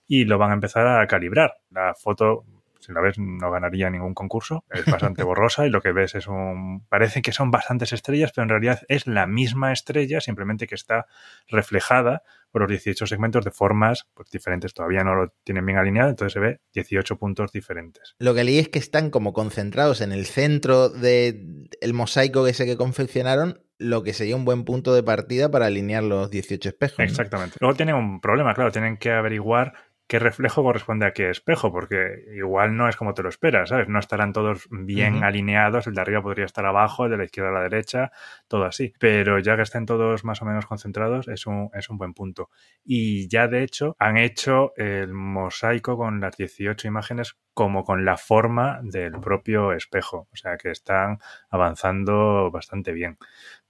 y 0.06 0.24
lo 0.24 0.38
van 0.38 0.50
a 0.50 0.54
empezar 0.54 0.86
a 0.86 1.06
calibrar. 1.06 1.58
La 1.70 1.94
foto 1.94 2.44
si 2.88 2.94
la 2.94 3.02
ves 3.02 3.18
no 3.18 3.50
ganaría 3.50 3.90
ningún 3.90 4.14
concurso, 4.14 4.64
es 4.70 4.86
bastante 4.86 5.22
borrosa 5.24 5.66
y 5.66 5.70
lo 5.70 5.82
que 5.82 5.92
ves 5.92 6.14
es 6.14 6.26
un... 6.26 6.86
Parece 6.88 7.20
que 7.20 7.32
son 7.32 7.50
bastantes 7.50 7.92
estrellas, 7.92 8.32
pero 8.34 8.44
en 8.44 8.48
realidad 8.48 8.80
es 8.88 9.06
la 9.06 9.26
misma 9.26 9.72
estrella, 9.72 10.22
simplemente 10.22 10.66
que 10.66 10.74
está 10.74 11.06
reflejada 11.48 12.22
por 12.50 12.62
los 12.62 12.70
18 12.70 13.06
segmentos 13.06 13.44
de 13.44 13.50
formas 13.50 14.08
pues, 14.14 14.30
diferentes. 14.30 14.72
Todavía 14.72 15.04
no 15.04 15.14
lo 15.14 15.34
tienen 15.44 15.66
bien 15.66 15.76
alineado, 15.76 16.08
entonces 16.08 16.32
se 16.32 16.40
ve 16.40 16.60
18 16.72 17.18
puntos 17.18 17.52
diferentes. 17.52 18.14
Lo 18.18 18.34
que 18.34 18.44
leí 18.44 18.58
es 18.58 18.70
que 18.70 18.78
están 18.78 19.10
como 19.10 19.34
concentrados 19.34 20.00
en 20.00 20.12
el 20.12 20.24
centro 20.24 20.88
del 20.88 21.68
el 21.82 21.92
mosaico 21.92 22.46
ese 22.46 22.64
que 22.64 22.78
confeccionaron, 22.78 23.60
lo 23.76 24.02
que 24.02 24.14
sería 24.14 24.34
un 24.34 24.46
buen 24.46 24.64
punto 24.64 24.94
de 24.94 25.02
partida 25.02 25.50
para 25.50 25.66
alinear 25.66 26.02
los 26.02 26.30
18 26.30 26.70
espejos. 26.70 26.98
Exactamente. 27.00 27.56
Luego 27.60 27.76
tienen 27.76 27.96
un 27.96 28.20
problema, 28.20 28.54
claro, 28.54 28.72
tienen 28.72 28.96
que 28.96 29.12
averiguar 29.12 29.74
qué 30.08 30.18
reflejo 30.18 30.62
corresponde 30.62 31.06
a 31.06 31.12
qué 31.12 31.28
espejo, 31.30 31.70
porque 31.70 32.24
igual 32.34 32.76
no 32.76 32.88
es 32.88 32.96
como 32.96 33.12
te 33.12 33.22
lo 33.22 33.28
esperas, 33.28 33.68
¿sabes? 33.68 33.88
No 33.88 33.98
estarán 33.98 34.32
todos 34.32 34.66
bien 34.70 35.22
alineados, 35.22 35.86
el 35.86 35.94
de 35.94 36.00
arriba 36.00 36.22
podría 36.22 36.46
estar 36.46 36.64
abajo, 36.64 37.04
el 37.04 37.10
de 37.12 37.18
la 37.18 37.24
izquierda 37.24 37.50
a 37.50 37.52
la 37.52 37.62
derecha, 37.62 38.10
todo 38.48 38.64
así. 38.64 38.94
Pero 38.98 39.38
ya 39.38 39.56
que 39.56 39.62
estén 39.62 39.84
todos 39.84 40.24
más 40.24 40.40
o 40.40 40.46
menos 40.46 40.66
concentrados, 40.66 41.28
es 41.28 41.46
un, 41.46 41.70
es 41.74 41.90
un 41.90 41.98
buen 41.98 42.14
punto. 42.14 42.48
Y 42.84 43.28
ya 43.28 43.48
de 43.48 43.62
hecho 43.62 43.96
han 43.98 44.16
hecho 44.16 44.72
el 44.76 45.12
mosaico 45.12 45.98
con 45.98 46.20
las 46.20 46.36
18 46.36 46.88
imágenes 46.88 47.36
como 47.52 47.84
con 47.84 48.04
la 48.04 48.16
forma 48.16 48.78
del 48.84 49.18
propio 49.20 49.72
espejo, 49.72 50.28
o 50.32 50.36
sea 50.36 50.56
que 50.56 50.70
están 50.70 51.18
avanzando 51.50 52.52
bastante 52.52 52.92
bien. 52.92 53.18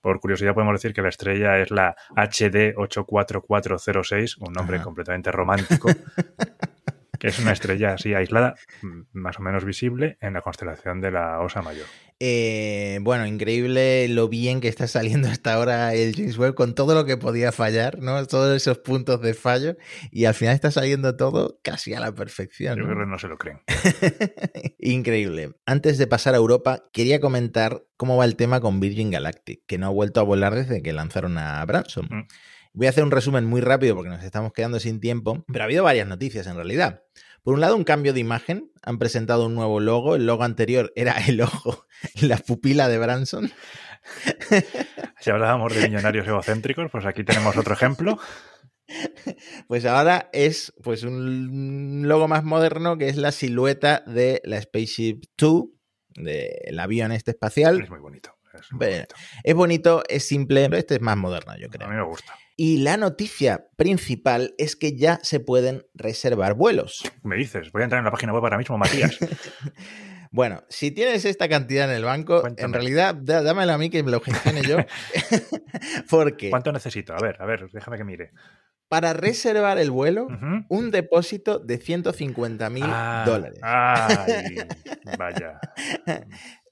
Por 0.00 0.20
curiosidad 0.20 0.54
podemos 0.54 0.74
decir 0.74 0.92
que 0.94 1.02
la 1.02 1.08
estrella 1.08 1.58
es 1.58 1.70
la 1.70 1.96
HD 2.14 2.74
84406, 2.76 4.36
un 4.38 4.52
nombre 4.52 4.80
completamente 4.80 5.32
romántico, 5.32 5.88
que 7.18 7.28
es 7.28 7.38
una 7.38 7.52
estrella 7.52 7.94
así 7.94 8.14
aislada, 8.14 8.54
más 9.12 9.38
o 9.38 9.42
menos 9.42 9.64
visible, 9.64 10.18
en 10.20 10.34
la 10.34 10.42
constelación 10.42 11.00
de 11.00 11.10
la 11.10 11.40
Osa 11.40 11.62
Mayor. 11.62 11.86
Eh, 12.20 12.98
bueno, 13.02 13.26
increíble 13.26 14.08
lo 14.08 14.28
bien 14.28 14.60
que 14.60 14.66
está 14.66 14.88
saliendo 14.88 15.28
hasta 15.28 15.54
ahora 15.54 15.94
el 15.94 16.16
James 16.16 16.36
Webb 16.36 16.54
con 16.54 16.74
todo 16.74 16.94
lo 16.94 17.04
que 17.04 17.16
podía 17.16 17.52
fallar, 17.52 18.00
¿no? 18.00 18.26
Todos 18.26 18.56
esos 18.56 18.78
puntos 18.78 19.20
de 19.22 19.34
fallo 19.34 19.76
y 20.10 20.24
al 20.24 20.34
final 20.34 20.54
está 20.54 20.72
saliendo 20.72 21.16
todo 21.16 21.60
casi 21.62 21.94
a 21.94 22.00
la 22.00 22.12
perfección. 22.12 22.76
Yo 22.76 22.84
creo 22.86 22.98
que 22.98 23.06
no 23.06 23.18
se 23.20 23.28
lo 23.28 23.38
creen. 23.38 23.60
increíble. 24.80 25.52
Antes 25.64 25.96
de 25.96 26.08
pasar 26.08 26.34
a 26.34 26.38
Europa, 26.38 26.88
quería 26.92 27.20
comentar 27.20 27.84
cómo 27.96 28.16
va 28.16 28.24
el 28.24 28.34
tema 28.34 28.60
con 28.60 28.80
Virgin 28.80 29.12
Galactic, 29.12 29.60
que 29.66 29.78
no 29.78 29.86
ha 29.86 29.90
vuelto 29.90 30.18
a 30.18 30.24
volar 30.24 30.56
desde 30.56 30.82
que 30.82 30.92
lanzaron 30.92 31.38
a 31.38 31.64
Branson. 31.66 32.08
Mm. 32.10 32.26
Voy 32.72 32.86
a 32.86 32.90
hacer 32.90 33.04
un 33.04 33.10
resumen 33.10 33.44
muy 33.44 33.60
rápido 33.60 33.94
porque 33.94 34.10
nos 34.10 34.22
estamos 34.22 34.52
quedando 34.52 34.80
sin 34.80 35.00
tiempo, 35.00 35.44
pero 35.46 35.62
ha 35.62 35.64
habido 35.64 35.84
varias 35.84 36.06
noticias 36.06 36.46
en 36.46 36.56
realidad. 36.56 37.02
Por 37.42 37.54
un 37.54 37.60
lado, 37.60 37.76
un 37.76 37.84
cambio 37.84 38.12
de 38.12 38.20
imagen. 38.20 38.70
Han 38.82 38.98
presentado 38.98 39.46
un 39.46 39.54
nuevo 39.54 39.80
logo. 39.80 40.16
El 40.16 40.26
logo 40.26 40.44
anterior 40.44 40.92
era 40.96 41.12
el 41.28 41.40
ojo, 41.40 41.86
la 42.20 42.36
pupila 42.36 42.88
de 42.88 42.98
Branson. 42.98 43.50
Si 45.20 45.30
hablábamos 45.30 45.74
de 45.74 45.88
millonarios 45.88 46.26
egocéntricos, 46.28 46.90
pues 46.92 47.04
aquí 47.04 47.24
tenemos 47.24 47.56
otro 47.56 47.74
ejemplo. 47.74 48.18
Pues 49.66 49.84
ahora 49.84 50.30
es 50.32 50.72
pues 50.84 51.02
un 51.02 52.06
logo 52.06 52.28
más 52.28 52.44
moderno 52.44 52.96
que 52.96 53.08
es 53.08 53.16
la 53.16 53.32
silueta 53.32 54.04
de 54.06 54.40
la 54.44 54.62
Spaceship 54.62 55.22
2, 55.36 55.64
del 56.14 56.78
avión 56.78 57.10
este 57.10 57.32
espacial. 57.32 57.82
Es 57.82 57.90
muy 57.90 57.98
bonito. 57.98 58.36
Es, 58.54 58.68
bonito. 58.70 59.14
es 59.42 59.54
bonito, 59.54 60.02
es 60.08 60.26
simple, 60.26 60.68
pero 60.68 60.78
este 60.78 60.94
es 60.94 61.00
más 61.00 61.16
moderno, 61.16 61.58
yo 61.58 61.68
creo. 61.68 61.88
A 61.88 61.90
mí 61.90 61.96
me 61.96 62.04
gusta. 62.04 62.34
Y 62.60 62.78
la 62.78 62.96
noticia 62.96 63.68
principal 63.76 64.56
es 64.58 64.74
que 64.74 64.96
ya 64.96 65.20
se 65.22 65.38
pueden 65.38 65.86
reservar 65.94 66.54
vuelos. 66.54 67.04
Me 67.22 67.36
dices, 67.36 67.70
voy 67.70 67.82
a 67.82 67.84
entrar 67.84 68.00
en 68.00 68.04
la 68.04 68.10
página 68.10 68.32
web 68.32 68.42
ahora 68.42 68.58
mismo, 68.58 68.76
Matías. 68.76 69.16
bueno, 70.32 70.64
si 70.68 70.90
tienes 70.90 71.24
esta 71.24 71.48
cantidad 71.48 71.88
en 71.88 71.94
el 71.94 72.02
banco, 72.02 72.42
en 72.56 72.72
realidad 72.72 73.14
dámela 73.14 73.74
a 73.74 73.78
mí 73.78 73.90
que 73.90 74.02
me 74.02 74.10
lo 74.10 74.20
gestione 74.20 74.62
yo. 74.62 74.78
Porque. 76.10 76.50
¿Cuánto 76.50 76.72
necesito? 76.72 77.14
A 77.14 77.20
ver, 77.20 77.40
a 77.40 77.46
ver, 77.46 77.70
déjame 77.70 77.96
que 77.96 78.02
mire. 78.02 78.32
Para 78.88 79.12
reservar 79.12 79.78
el 79.78 79.92
vuelo, 79.92 80.26
un 80.68 80.90
depósito 80.90 81.60
de 81.60 81.78
150 81.78 82.70
mil 82.70 82.84
ah, 82.86 83.22
dólares. 83.24 83.60
Ay, 83.62 84.56
vaya. 85.16 85.60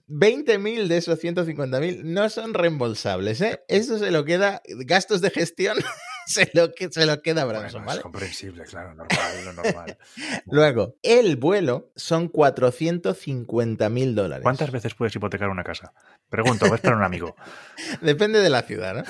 20.000 0.09 0.87
de 0.87 0.97
esos 0.97 1.23
150.000 1.23 2.03
no 2.05 2.29
son 2.29 2.55
reembolsables, 2.55 3.41
¿eh? 3.41 3.61
Eso 3.69 3.99
se 3.99 4.11
lo 4.11 4.25
queda, 4.25 4.63
gastos 4.85 5.21
de 5.21 5.31
gestión, 5.31 5.77
se 6.27 6.51
lo, 6.55 6.71
se 6.91 7.07
lo 7.07 7.23
queda 7.23 7.45
Branson, 7.45 7.85
¿vale? 7.85 7.99
Es 7.99 8.03
comprensible, 8.03 8.65
claro, 8.65 8.95
normal, 8.95 9.45
lo 9.45 9.53
normal. 9.53 9.99
Luego, 10.47 10.97
el 11.03 11.37
vuelo 11.37 11.91
son 11.97 12.31
450.000 12.31 14.15
dólares. 14.15 14.43
¿Cuántas 14.43 14.71
veces 14.71 14.95
puedes 14.95 15.15
hipotecar 15.17 15.49
una 15.49 15.65
casa? 15.65 15.93
Pregunto, 16.29 16.69
voy 16.69 16.79
para 16.79 16.97
un 16.97 17.03
amigo. 17.03 17.35
Depende 18.01 18.41
de 18.41 18.51
la 18.51 18.63
ciudad, 18.63 18.95
¿no? 18.95 19.03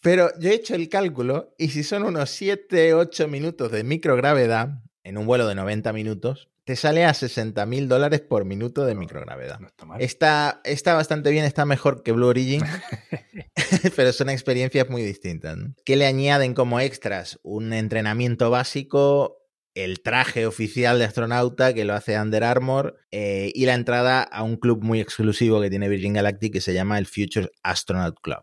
Pero 0.00 0.30
yo 0.38 0.50
he 0.50 0.54
hecho 0.54 0.74
el 0.74 0.90
cálculo 0.90 1.54
y 1.56 1.70
si 1.70 1.82
son 1.82 2.02
unos 2.02 2.28
7, 2.28 2.92
8 2.92 3.26
minutos 3.28 3.72
de 3.72 3.84
microgravedad 3.84 4.82
en 5.02 5.16
un 5.16 5.24
vuelo 5.24 5.46
de 5.46 5.54
90 5.54 5.94
minutos, 5.94 6.50
te 6.64 6.76
sale 6.76 7.04
a 7.04 7.12
60 7.12 7.64
mil 7.66 7.88
dólares 7.88 8.20
por 8.20 8.44
minuto 8.44 8.84
de 8.86 8.94
microgravedad. 8.94 9.60
está, 9.98 10.60
está, 10.64 10.94
bastante 10.94 11.30
bien, 11.30 11.44
está 11.44 11.66
mejor 11.66 12.02
que 12.02 12.12
Blue 12.12 12.26
Origin, 12.26 12.62
pero 13.96 14.12
son 14.12 14.30
experiencias 14.30 14.88
muy 14.88 15.02
distintas. 15.02 15.58
¿Qué 15.84 15.96
le 15.96 16.06
añaden 16.06 16.54
como 16.54 16.80
extras? 16.80 17.38
Un 17.42 17.72
entrenamiento 17.74 18.50
básico, 18.50 19.42
el 19.74 20.00
traje 20.02 20.46
oficial 20.46 20.98
de 20.98 21.04
astronauta 21.04 21.74
que 21.74 21.84
lo 21.84 21.94
hace 21.94 22.18
Under 22.18 22.44
Armour 22.44 22.96
eh, 23.10 23.52
y 23.54 23.66
la 23.66 23.74
entrada 23.74 24.22
a 24.22 24.42
un 24.42 24.56
club 24.56 24.82
muy 24.82 25.00
exclusivo 25.00 25.60
que 25.60 25.68
tiene 25.68 25.88
Virgin 25.88 26.14
Galactic 26.14 26.54
que 26.54 26.60
se 26.60 26.72
llama 26.72 26.98
el 26.98 27.06
Future 27.06 27.50
Astronaut 27.62 28.18
Club 28.20 28.42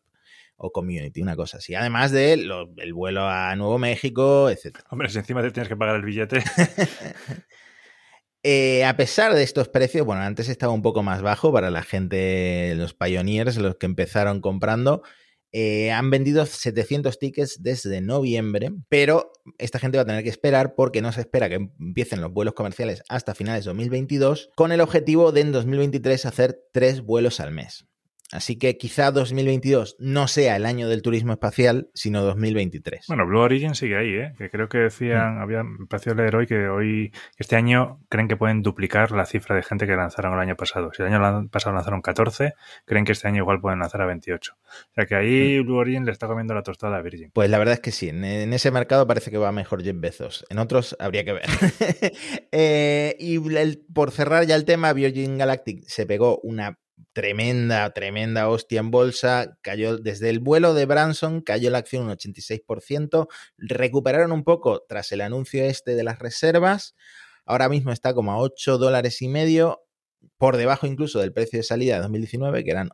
o 0.57 0.71
Community, 0.71 1.23
una 1.23 1.35
cosa 1.35 1.57
así. 1.57 1.73
Además 1.73 2.11
de 2.11 2.33
el 2.33 2.93
vuelo 2.93 3.27
a 3.27 3.55
Nuevo 3.55 3.79
México, 3.79 4.47
etc. 4.49 4.81
Hombre, 4.91 5.09
si 5.09 5.17
encima 5.17 5.41
te 5.41 5.49
tienes 5.49 5.67
que 5.67 5.75
pagar 5.75 5.95
el 5.95 6.03
billete. 6.03 6.43
Eh, 8.43 8.83
a 8.83 8.97
pesar 8.97 9.35
de 9.35 9.43
estos 9.43 9.69
precios, 9.69 10.05
bueno, 10.05 10.23
antes 10.23 10.49
estaba 10.49 10.73
un 10.73 10.81
poco 10.81 11.03
más 11.03 11.21
bajo 11.21 11.53
para 11.53 11.69
la 11.69 11.83
gente, 11.83 12.73
los 12.75 12.93
pioneers, 12.93 13.57
los 13.57 13.75
que 13.75 13.85
empezaron 13.85 14.41
comprando. 14.41 15.03
Eh, 15.53 15.91
han 15.91 16.09
vendido 16.09 16.45
700 16.45 17.19
tickets 17.19 17.61
desde 17.61 17.99
noviembre, 17.99 18.71
pero 18.87 19.33
esta 19.57 19.79
gente 19.79 19.97
va 19.97 20.03
a 20.03 20.05
tener 20.05 20.23
que 20.23 20.29
esperar 20.29 20.75
porque 20.75 21.01
no 21.01 21.11
se 21.11 21.21
espera 21.21 21.49
que 21.49 21.55
empiecen 21.55 22.21
los 22.21 22.31
vuelos 22.31 22.53
comerciales 22.53 23.03
hasta 23.09 23.35
finales 23.35 23.65
de 23.65 23.69
2022, 23.69 24.49
con 24.55 24.71
el 24.71 24.79
objetivo 24.79 25.31
de 25.33 25.41
en 25.41 25.51
2023 25.51 26.25
hacer 26.25 26.57
tres 26.71 27.01
vuelos 27.01 27.41
al 27.41 27.51
mes. 27.51 27.85
Así 28.31 28.57
que 28.57 28.77
quizá 28.77 29.11
2022 29.11 29.97
no 29.99 30.27
sea 30.27 30.55
el 30.55 30.65
año 30.65 30.87
del 30.87 31.01
turismo 31.01 31.33
espacial, 31.33 31.89
sino 31.93 32.23
2023. 32.23 33.05
Bueno, 33.07 33.25
Blue 33.25 33.39
Origin 33.39 33.75
sigue 33.75 33.97
ahí, 33.97 34.13
¿eh? 34.15 34.33
que 34.37 34.49
creo 34.49 34.69
que 34.69 34.77
decían, 34.77 35.37
mm. 35.37 35.41
había, 35.41 35.63
me 35.63 35.85
pareció 35.85 36.13
leer 36.13 36.35
hoy 36.35 36.47
que 36.47 36.67
hoy, 36.67 37.11
este 37.37 37.55
año 37.55 37.99
creen 38.09 38.27
que 38.27 38.37
pueden 38.37 38.61
duplicar 38.61 39.11
la 39.11 39.25
cifra 39.25 39.55
de 39.55 39.63
gente 39.63 39.85
que 39.85 39.95
lanzaron 39.95 40.33
el 40.33 40.39
año 40.39 40.55
pasado. 40.55 40.91
Si 40.93 41.01
el 41.01 41.13
año 41.13 41.49
pasado 41.49 41.75
lanzaron 41.75 42.01
14, 42.01 42.53
creen 42.85 43.05
que 43.05 43.11
este 43.11 43.27
año 43.27 43.39
igual 43.39 43.59
pueden 43.59 43.79
lanzar 43.79 44.01
a 44.01 44.05
28. 44.05 44.53
O 44.53 44.93
sea 44.95 45.05
que 45.05 45.15
ahí 45.15 45.59
mm. 45.59 45.65
Blue 45.65 45.77
Origin 45.77 46.05
le 46.05 46.11
está 46.11 46.27
comiendo 46.27 46.53
la 46.53 46.63
tostada 46.63 46.97
a 46.97 47.01
Virgin. 47.01 47.31
Pues 47.33 47.49
la 47.49 47.57
verdad 47.57 47.73
es 47.73 47.79
que 47.81 47.91
sí, 47.91 48.09
en, 48.09 48.23
ese 48.23 48.71
mercado 48.71 49.07
parece 49.07 49.31
que 49.31 49.37
va 49.37 49.51
mejor 49.51 49.83
Jeff 49.83 49.99
Bezos. 49.99 50.45
En 50.49 50.59
otros 50.59 50.95
habría 50.99 51.25
que 51.25 51.33
ver. 51.33 51.43
Eh, 52.53 53.15
y 53.19 53.39
por 53.93 54.11
cerrar 54.11 54.45
ya 54.45 54.55
el 54.55 54.65
tema, 54.65 54.91
Virgin 54.93 55.37
Galactic 55.37 55.83
se 55.87 56.05
pegó 56.05 56.39
una 56.43 56.77
tremenda, 57.13 57.89
tremenda 57.91 58.49
hostia 58.49 58.79
en 58.79 58.91
bolsa. 58.91 59.57
Cayó 59.61 59.97
desde 59.97 60.29
el 60.29 60.39
vuelo 60.39 60.73
de 60.73 60.85
Branson, 60.85 61.41
cayó 61.41 61.69
la 61.69 61.79
acción 61.79 62.05
un 62.05 62.11
86%. 62.11 63.27
Recuperaron 63.57 64.31
un 64.31 64.43
poco 64.43 64.83
tras 64.87 65.11
el 65.11 65.21
anuncio 65.21 65.63
este 65.63 65.95
de 65.95 66.03
las 66.03 66.19
reservas. 66.19 66.95
Ahora 67.45 67.69
mismo 67.69 67.91
está 67.91 68.13
como 68.13 68.31
a 68.31 68.37
8 68.37 68.77
dólares 68.77 69.21
y 69.21 69.27
medio, 69.27 69.83
por 70.37 70.57
debajo 70.57 70.87
incluso 70.87 71.19
del 71.19 71.33
precio 71.33 71.59
de 71.59 71.63
salida 71.63 71.95
de 71.95 72.01
2019, 72.01 72.63
que 72.63 72.71
eran 72.71 72.89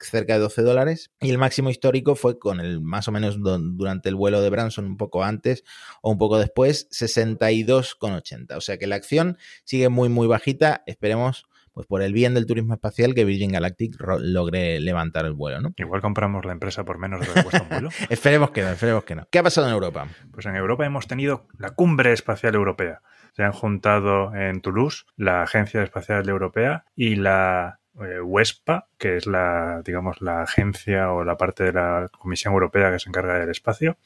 cerca 0.00 0.34
de 0.34 0.40
12 0.40 0.62
dólares. 0.62 1.10
Y 1.20 1.30
el 1.30 1.38
máximo 1.38 1.70
histórico 1.70 2.14
fue 2.14 2.38
con 2.38 2.60
el 2.60 2.80
más 2.80 3.08
o 3.08 3.12
menos 3.12 3.38
durante 3.40 4.08
el 4.08 4.14
vuelo 4.14 4.40
de 4.40 4.50
Branson, 4.50 4.84
un 4.84 4.96
poco 4.96 5.24
antes 5.24 5.64
o 6.02 6.10
un 6.10 6.18
poco 6.18 6.38
después, 6.38 6.88
62,80. 6.90 8.56
O 8.56 8.60
sea 8.60 8.78
que 8.78 8.86
la 8.86 8.96
acción 8.96 9.38
sigue 9.64 9.88
muy, 9.88 10.08
muy 10.08 10.26
bajita. 10.26 10.82
Esperemos 10.86 11.46
pues 11.78 11.86
por 11.86 12.02
el 12.02 12.12
bien 12.12 12.34
del 12.34 12.44
turismo 12.44 12.74
espacial 12.74 13.14
que 13.14 13.24
Virgin 13.24 13.52
Galactic 13.52 13.94
logre 14.18 14.80
levantar 14.80 15.26
el 15.26 15.32
vuelo, 15.34 15.60
¿no? 15.60 15.74
Igual 15.76 16.00
compramos 16.00 16.44
la 16.44 16.50
empresa 16.50 16.84
por 16.84 16.98
menos 16.98 17.20
de 17.20 17.28
lo 17.28 17.34
que 17.34 17.42
cuesta 17.44 17.62
un 17.62 17.68
vuelo. 17.68 17.88
esperemos 18.10 18.50
que 18.50 18.62
no, 18.62 18.70
esperemos 18.70 19.04
que 19.04 19.14
no. 19.14 19.28
¿Qué 19.30 19.38
ha 19.38 19.44
pasado 19.44 19.68
en 19.68 19.74
Europa? 19.74 20.08
Pues 20.32 20.44
en 20.46 20.56
Europa 20.56 20.84
hemos 20.84 21.06
tenido 21.06 21.46
la 21.56 21.70
cumbre 21.70 22.12
espacial 22.12 22.56
europea. 22.56 23.00
Se 23.36 23.44
han 23.44 23.52
juntado 23.52 24.34
en 24.34 24.60
Toulouse 24.60 25.04
la 25.16 25.44
Agencia 25.44 25.80
Espacial 25.84 26.28
Europea 26.28 26.84
y 26.96 27.14
la 27.14 27.78
eh, 28.02 28.20
WESPA, 28.20 28.88
que 28.98 29.16
es 29.16 29.26
la, 29.26 29.82
digamos, 29.84 30.20
la 30.20 30.42
agencia 30.42 31.12
o 31.12 31.24
la 31.24 31.36
parte 31.36 31.64
de 31.64 31.72
la 31.72 32.08
Comisión 32.18 32.54
Europea 32.54 32.90
que 32.92 32.98
se 32.98 33.08
encarga 33.08 33.38
del 33.38 33.50
espacio, 33.50 33.96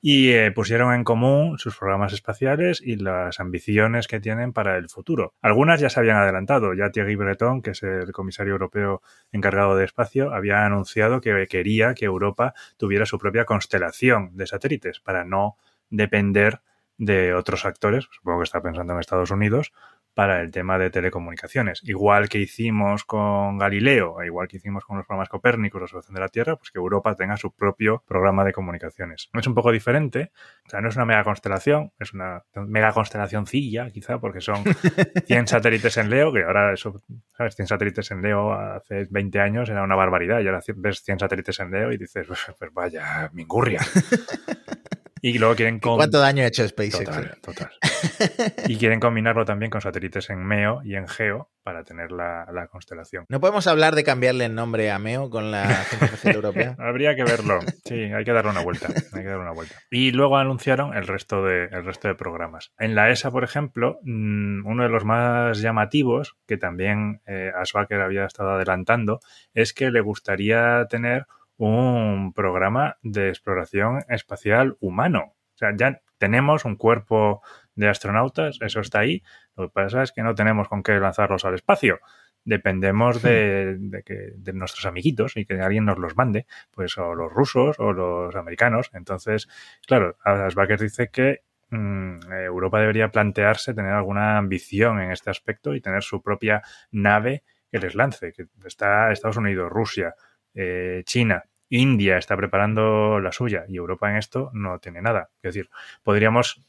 y 0.00 0.30
eh, 0.30 0.50
pusieron 0.52 0.94
en 0.94 1.04
común 1.04 1.58
sus 1.58 1.76
programas 1.76 2.12
espaciales 2.12 2.82
y 2.84 2.96
las 2.96 3.40
ambiciones 3.40 4.08
que 4.08 4.20
tienen 4.20 4.52
para 4.52 4.76
el 4.76 4.88
futuro. 4.88 5.34
Algunas 5.40 5.80
ya 5.80 5.90
se 5.90 6.00
habían 6.00 6.16
adelantado. 6.16 6.74
Ya 6.74 6.90
Thierry 6.90 7.16
Breton, 7.16 7.62
que 7.62 7.70
es 7.70 7.82
el 7.82 8.12
comisario 8.12 8.52
europeo 8.52 9.02
encargado 9.32 9.76
de 9.76 9.84
espacio, 9.84 10.32
había 10.32 10.64
anunciado 10.64 11.20
que 11.20 11.46
quería 11.48 11.94
que 11.94 12.04
Europa 12.04 12.54
tuviera 12.76 13.06
su 13.06 13.18
propia 13.18 13.44
constelación 13.44 14.36
de 14.36 14.46
satélites 14.46 15.00
para 15.00 15.24
no 15.24 15.56
depender 15.90 16.60
de 17.00 17.32
otros 17.32 17.64
actores, 17.64 18.08
supongo 18.10 18.40
que 18.40 18.44
está 18.44 18.60
pensando 18.60 18.92
en 18.92 19.00
Estados 19.00 19.30
Unidos, 19.30 19.72
para 20.20 20.42
el 20.42 20.50
tema 20.50 20.76
de 20.76 20.90
telecomunicaciones. 20.90 21.80
Igual 21.82 22.28
que 22.28 22.36
hicimos 22.36 23.04
con 23.04 23.56
Galileo, 23.56 24.20
e 24.20 24.26
igual 24.26 24.48
que 24.48 24.58
hicimos 24.58 24.84
con 24.84 24.98
los 24.98 25.06
programas 25.06 25.30
Copérnicos, 25.30 25.80
la 25.80 25.84
observación 25.86 26.12
de 26.12 26.20
la 26.20 26.28
Tierra, 26.28 26.56
pues 26.56 26.70
que 26.70 26.78
Europa 26.78 27.14
tenga 27.14 27.38
su 27.38 27.54
propio 27.54 28.04
programa 28.06 28.44
de 28.44 28.52
comunicaciones. 28.52 29.30
Es 29.32 29.46
un 29.46 29.54
poco 29.54 29.72
diferente, 29.72 30.30
o 30.66 30.68
sea, 30.68 30.82
no 30.82 30.90
es 30.90 30.96
una 30.96 31.06
mega 31.06 31.24
constelación, 31.24 31.92
es 31.98 32.12
una 32.12 32.44
mega 32.54 32.92
constelacioncilla, 32.92 33.90
quizá, 33.90 34.20
porque 34.20 34.42
son 34.42 34.62
100 35.26 35.46
satélites 35.46 35.96
en 35.96 36.10
Leo, 36.10 36.34
que 36.34 36.42
ahora 36.44 36.74
eso, 36.74 37.00
¿sabes? 37.34 37.56
100 37.56 37.68
satélites 37.68 38.10
en 38.10 38.20
Leo 38.20 38.52
hace 38.52 39.06
20 39.08 39.40
años 39.40 39.70
era 39.70 39.82
una 39.82 39.96
barbaridad, 39.96 40.40
y 40.40 40.48
ahora 40.48 40.60
ves 40.76 41.02
100 41.02 41.18
satélites 41.18 41.58
en 41.60 41.70
Leo 41.70 41.92
y 41.92 41.96
dices, 41.96 42.26
pues 42.58 42.74
vaya, 42.74 43.30
mingurria. 43.32 43.80
Y 45.22 45.38
luego 45.38 45.54
quieren... 45.54 45.80
¿Cuánto 45.80 46.18
daño 46.18 46.42
ha 46.42 46.46
hecho 46.46 46.66
SpaceX? 46.66 47.04
Total, 47.04 47.38
total. 47.42 47.70
y 48.68 48.76
quieren 48.76 49.00
combinarlo 49.00 49.44
también 49.44 49.70
con 49.70 49.80
satélites 49.80 50.30
en 50.30 50.44
MEO 50.44 50.82
y 50.82 50.94
en 50.96 51.06
GEO 51.08 51.50
para 51.62 51.84
tener 51.84 52.10
la, 52.10 52.68
constelación. 52.70 53.26
¿No 53.28 53.40
podemos 53.40 53.66
hablar 53.66 53.94
de 53.94 54.04
cambiarle 54.04 54.46
el 54.46 54.54
nombre 54.54 54.90
a 54.90 54.98
MEO 54.98 55.30
con 55.30 55.50
la 55.50 55.62
Agencia 55.80 56.32
Europea? 56.32 56.76
Habría 56.78 57.14
que 57.14 57.24
verlo. 57.24 57.60
Sí, 57.84 57.94
hay 57.94 58.24
que 58.24 58.32
darle 58.32 58.50
una 58.50 58.62
vuelta. 58.62 58.88
Hay 58.88 59.22
que 59.22 59.28
darle 59.28 59.42
una 59.42 59.52
vuelta. 59.52 59.76
Y 59.90 60.12
luego 60.12 60.36
anunciaron 60.36 60.96
el 60.96 61.06
resto 61.06 61.44
de, 61.44 61.64
el 61.64 61.84
resto 61.84 62.08
de 62.08 62.14
programas. 62.14 62.72
En 62.78 62.94
la 62.94 63.10
ESA, 63.10 63.30
por 63.30 63.44
ejemplo, 63.44 63.98
mm, 64.02 64.66
uno 64.66 64.82
de 64.82 64.88
los 64.88 65.04
más 65.04 65.60
llamativos, 65.60 66.36
que 66.46 66.56
también 66.56 67.20
eh, 67.26 67.52
había 67.90 68.24
estado 68.24 68.50
adelantando, 68.50 69.20
es 69.54 69.72
que 69.72 69.90
le 69.90 70.00
gustaría 70.00 70.86
tener 70.88 71.26
un 71.60 72.32
programa 72.32 72.96
de 73.02 73.28
exploración 73.28 74.02
espacial 74.08 74.78
humano. 74.80 75.34
O 75.54 75.58
sea, 75.58 75.76
ya 75.76 76.00
tenemos 76.16 76.64
un 76.64 76.76
cuerpo 76.76 77.42
de 77.74 77.86
astronautas, 77.86 78.58
eso 78.62 78.80
está 78.80 79.00
ahí. 79.00 79.22
Lo 79.56 79.68
que 79.68 79.72
pasa 79.74 80.02
es 80.02 80.12
que 80.12 80.22
no 80.22 80.34
tenemos 80.34 80.68
con 80.68 80.82
qué 80.82 80.98
lanzarlos 80.98 81.44
al 81.44 81.54
espacio. 81.54 82.00
Dependemos 82.44 83.20
de, 83.20 84.02
que, 84.06 84.32
de 84.36 84.52
nuestros 84.54 84.86
amiguitos 84.86 85.36
y 85.36 85.44
que 85.44 85.60
alguien 85.60 85.84
nos 85.84 85.98
los 85.98 86.16
mande, 86.16 86.46
pues 86.70 86.96
o 86.96 87.14
los 87.14 87.30
rusos 87.30 87.76
o 87.78 87.92
los 87.92 88.34
americanos. 88.36 88.88
Entonces, 88.94 89.46
claro, 89.86 90.16
Asbaker 90.24 90.80
dice 90.80 91.10
que 91.10 91.42
mm, 91.68 92.32
Europa 92.32 92.80
debería 92.80 93.10
plantearse 93.10 93.74
tener 93.74 93.92
alguna 93.92 94.38
ambición 94.38 94.98
en 94.98 95.10
este 95.10 95.28
aspecto 95.28 95.74
y 95.74 95.82
tener 95.82 96.02
su 96.02 96.22
propia 96.22 96.62
nave 96.90 97.42
que 97.70 97.78
les 97.78 97.94
lance, 97.94 98.32
que 98.32 98.46
está 98.64 99.12
Estados 99.12 99.36
Unidos, 99.36 99.70
Rusia, 99.70 100.14
eh, 100.54 101.02
China, 101.04 101.44
India 101.70 102.18
está 102.18 102.36
preparando 102.36 103.20
la 103.20 103.32
suya 103.32 103.64
y 103.68 103.76
Europa 103.76 104.10
en 104.10 104.16
esto 104.16 104.50
no 104.52 104.78
tiene 104.80 105.00
nada. 105.00 105.30
Es 105.36 105.54
decir, 105.54 105.70
podríamos 106.02 106.62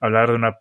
hablar 0.00 0.30
de 0.30 0.36
una 0.36 0.58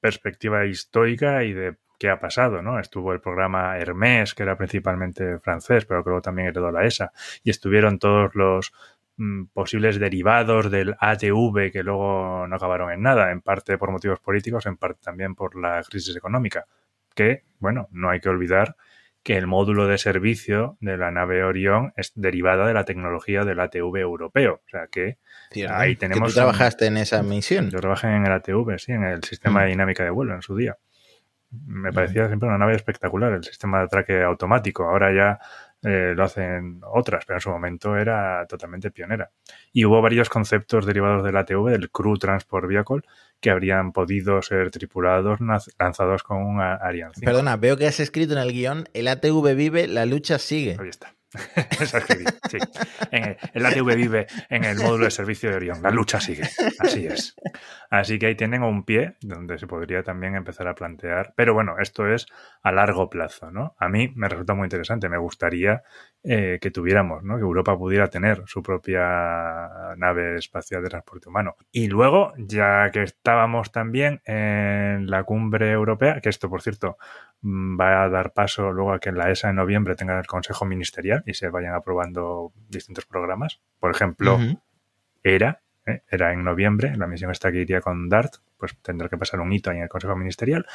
perspectiva 0.00 0.66
histórica 0.66 1.44
y 1.44 1.52
de 1.52 1.76
qué 1.98 2.10
ha 2.10 2.18
pasado, 2.18 2.62
¿no? 2.62 2.78
Estuvo 2.80 3.12
el 3.12 3.20
programa 3.20 3.78
Hermès, 3.78 4.34
que 4.34 4.42
era 4.42 4.56
principalmente 4.56 5.38
francés, 5.38 5.84
pero 5.86 6.02
creo 6.02 6.16
que 6.16 6.22
también 6.22 6.48
heredó 6.48 6.70
la 6.70 6.84
ESA, 6.84 7.12
y 7.42 7.50
estuvieron 7.50 7.98
todos 7.98 8.34
los 8.34 8.72
mm, 9.16 9.44
posibles 9.52 9.98
derivados 9.98 10.70
del 10.70 10.96
ATV 10.98 11.70
que 11.72 11.82
luego 11.82 12.46
no 12.48 12.56
acabaron 12.56 12.92
en 12.92 13.02
nada, 13.02 13.30
en 13.30 13.40
parte 13.40 13.78
por 13.78 13.90
motivos 13.90 14.20
políticos, 14.20 14.66
en 14.66 14.76
parte 14.76 15.00
también 15.02 15.34
por 15.34 15.56
la 15.58 15.82
crisis 15.82 16.16
económica, 16.16 16.66
que, 17.14 17.44
bueno, 17.58 17.88
no 17.92 18.10
hay 18.10 18.20
que 18.20 18.28
olvidar 18.28 18.76
que 19.24 19.38
el 19.38 19.46
módulo 19.46 19.86
de 19.86 19.96
servicio 19.96 20.76
de 20.80 20.98
la 20.98 21.10
nave 21.10 21.42
Orión 21.44 21.94
es 21.96 22.12
derivada 22.14 22.66
de 22.66 22.74
la 22.74 22.84
tecnología 22.84 23.44
del 23.44 23.58
ATV 23.58 23.96
europeo. 23.96 24.60
O 24.66 24.68
sea 24.68 24.86
que 24.88 25.16
ahí 25.70 25.96
tenemos. 25.96 26.28
¿Tú 26.28 26.34
trabajaste 26.34 26.86
en 26.86 26.98
esa 26.98 27.22
misión? 27.22 27.70
Yo 27.70 27.80
trabajé 27.80 28.08
en 28.08 28.26
el 28.26 28.32
ATV, 28.32 28.78
sí, 28.78 28.92
en 28.92 29.02
el 29.02 29.24
sistema 29.24 29.62
de 29.62 29.68
mm. 29.68 29.70
dinámica 29.70 30.04
de 30.04 30.10
vuelo 30.10 30.34
en 30.34 30.42
su 30.42 30.54
día. 30.54 30.76
Me 31.66 31.90
parecía 31.92 32.26
siempre 32.26 32.48
una 32.48 32.58
nave 32.58 32.74
espectacular, 32.74 33.32
el 33.32 33.44
sistema 33.44 33.78
de 33.78 33.84
atraque 33.84 34.22
automático. 34.22 34.84
Ahora 34.84 35.14
ya 35.14 35.38
eh, 35.84 36.14
lo 36.16 36.24
hacen 36.24 36.80
otras, 36.82 37.24
pero 37.26 37.36
en 37.36 37.40
su 37.40 37.50
momento 37.50 37.96
era 37.96 38.46
totalmente 38.46 38.90
pionera. 38.90 39.30
Y 39.72 39.84
hubo 39.84 40.00
varios 40.00 40.28
conceptos 40.28 40.86
derivados 40.86 41.22
del 41.22 41.36
ATV, 41.36 41.70
del 41.70 41.90
Crew 41.90 42.16
Transport 42.16 42.66
Vehicle, 42.66 43.02
que 43.40 43.50
habrían 43.50 43.92
podido 43.92 44.40
ser 44.40 44.70
tripulados 44.70 45.40
lanzados 45.78 46.22
con 46.22 46.38
un 46.38 46.60
Ariane 46.60 47.12
5. 47.14 47.24
Perdona, 47.24 47.56
veo 47.56 47.76
que 47.76 47.86
has 47.86 48.00
escrito 48.00 48.32
en 48.32 48.38
el 48.38 48.52
guion, 48.52 48.88
el 48.94 49.08
ATV 49.08 49.54
vive, 49.54 49.86
la 49.86 50.06
lucha 50.06 50.38
sigue. 50.38 50.76
Ahí 50.80 50.88
está. 50.88 51.14
sí. 52.50 52.58
En 53.10 53.36
el, 53.52 53.66
ATV 53.66 53.94
vive 53.96 54.26
en 54.48 54.64
el 54.64 54.78
módulo 54.78 55.04
de 55.04 55.10
servicio 55.10 55.50
de 55.50 55.56
Orión. 55.56 55.82
La 55.82 55.90
lucha 55.90 56.20
sigue. 56.20 56.42
Así 56.78 57.06
es. 57.06 57.36
Así 57.90 58.18
que 58.18 58.26
ahí 58.26 58.34
tienen 58.34 58.62
un 58.62 58.84
pie 58.84 59.16
donde 59.20 59.58
se 59.58 59.66
podría 59.66 60.02
también 60.02 60.36
empezar 60.36 60.68
a 60.68 60.74
plantear. 60.74 61.32
Pero 61.36 61.54
bueno, 61.54 61.76
esto 61.78 62.06
es 62.06 62.26
a 62.62 62.72
largo 62.72 63.10
plazo, 63.10 63.50
¿no? 63.50 63.74
A 63.78 63.88
mí 63.88 64.12
me 64.14 64.28
resulta 64.28 64.54
muy 64.54 64.66
interesante. 64.66 65.08
Me 65.08 65.18
gustaría 65.18 65.82
eh, 66.22 66.58
que 66.60 66.70
tuviéramos, 66.70 67.22
¿no? 67.22 67.36
Que 67.36 67.42
Europa 67.42 67.76
pudiera 67.76 68.08
tener 68.08 68.42
su 68.46 68.62
propia 68.62 69.94
nave 69.96 70.36
espacial 70.36 70.82
de 70.82 70.88
transporte 70.88 71.28
humano. 71.28 71.56
Y 71.70 71.88
luego, 71.88 72.32
ya 72.38 72.90
que 72.90 73.02
estábamos 73.02 73.72
también 73.72 74.22
en 74.24 75.10
la 75.10 75.24
cumbre 75.24 75.70
europea, 75.70 76.20
que 76.20 76.30
esto, 76.30 76.48
por 76.48 76.62
cierto, 76.62 76.96
mm, 77.42 77.78
va 77.78 78.04
a 78.04 78.08
dar 78.08 78.32
paso 78.32 78.72
luego 78.72 78.92
a 78.92 79.00
que 79.00 79.10
en 79.10 79.18
la 79.18 79.30
ESA 79.30 79.50
en 79.50 79.56
noviembre 79.56 79.96
tenga 79.96 80.18
el 80.18 80.26
Consejo 80.26 80.64
Ministerial 80.64 81.22
y 81.26 81.34
se 81.34 81.48
vayan 81.48 81.74
aprobando 81.74 82.52
distintos 82.68 83.06
programas. 83.06 83.60
Por 83.78 83.90
ejemplo, 83.90 84.38
ERA, 85.22 85.62
¿eh? 85.86 86.02
era 86.08 86.32
en 86.32 86.44
noviembre, 86.44 86.96
la 86.96 87.06
misión 87.06 87.30
esta 87.30 87.52
que 87.52 87.58
iría 87.58 87.80
con 87.80 88.08
DART, 88.08 88.36
pues 88.56 88.76
tendrá 88.82 89.08
que 89.08 89.18
pasar 89.18 89.40
un 89.40 89.52
hito 89.52 89.70
ahí 89.70 89.78
en 89.78 89.84
el 89.84 89.88
Consejo 89.88 90.16
Ministerial. 90.16 90.66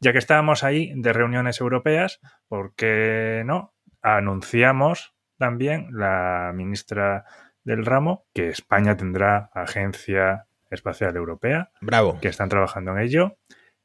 Ya 0.00 0.12
que 0.12 0.18
estábamos 0.18 0.64
ahí 0.64 0.92
de 0.96 1.12
reuniones 1.12 1.60
europeas, 1.60 2.20
¿por 2.48 2.74
qué 2.74 3.42
no? 3.44 3.74
Anunciamos 4.02 5.14
también 5.38 5.88
la 5.92 6.52
ministra 6.54 7.24
del 7.64 7.84
ramo 7.84 8.26
que 8.34 8.48
España 8.48 8.96
tendrá 8.96 9.50
Agencia 9.54 10.46
Espacial 10.70 11.16
Europea. 11.16 11.70
Bravo. 11.80 12.18
Que 12.20 12.28
están 12.28 12.48
trabajando 12.48 12.92
en 12.92 12.98
ello 12.98 13.38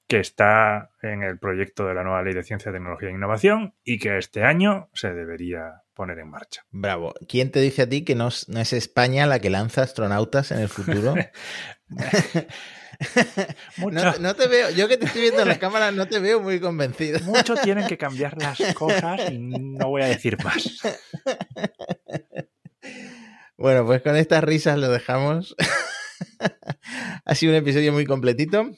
que 0.10 0.20
está 0.20 0.90
en 1.04 1.22
el 1.22 1.38
proyecto 1.38 1.86
de 1.86 1.94
la 1.94 2.04
nueva 2.04 2.24
Ley 2.24 2.34
de 2.34 2.44
Ciencia, 2.44 2.72
Tecnología 2.72 3.10
e 3.10 3.14
Innovación 3.14 3.76
y 3.84 4.00
que 4.00 4.18
este 4.18 4.44
año 4.44 4.90
se 4.92 5.14
debería 5.14 5.84
poner 5.94 6.18
en 6.18 6.32
marcha. 6.32 6.66
Bravo. 6.72 7.14
¿Quién 7.28 7.52
te 7.52 7.62
dice 7.62 7.84
a 7.84 7.90
ti 7.90 8.04
que 8.04 8.16
no, 8.16 8.30
es 8.30 8.74
España 8.74 9.28
la 9.28 9.40
que 9.40 9.52
lanza 9.52 9.84
astronautas 9.84 10.52
en 10.52 10.62
el 10.62 10.68
futuro? 10.68 11.14
no, 14.20 14.36
te 14.36 14.48
veo, 14.48 14.72
yo 14.72 14.88
que 14.88 14.98
te 14.98 15.06
estoy 15.06 15.22
viendo 15.22 15.44
en 15.44 15.48
la 15.48 15.60
cámara 15.60 15.92
no 15.92 16.08
te 16.08 16.18
veo 16.18 16.42
muy 16.42 16.60
convencido. 16.60 17.20
Mucho 17.20 17.54
tienen 17.56 17.86
que 17.86 17.98
cambiar 18.00 18.36
las 18.42 18.60
cosas 18.74 19.32
y 19.32 19.38
no 19.38 19.90
voy 19.90 20.02
a 20.02 20.08
decir 20.08 20.44
más. 20.44 20.82
Bueno, 23.58 23.86
pues 23.86 24.02
con 24.02 24.16
estas 24.16 24.44
risas 24.44 24.80
lo 24.80 24.90
dejamos. 24.90 25.56
ha 27.26 27.36
sido 27.36 27.52
un 27.52 27.58
episodio 27.58 27.94
muy 27.94 28.08
completito. 28.08 28.72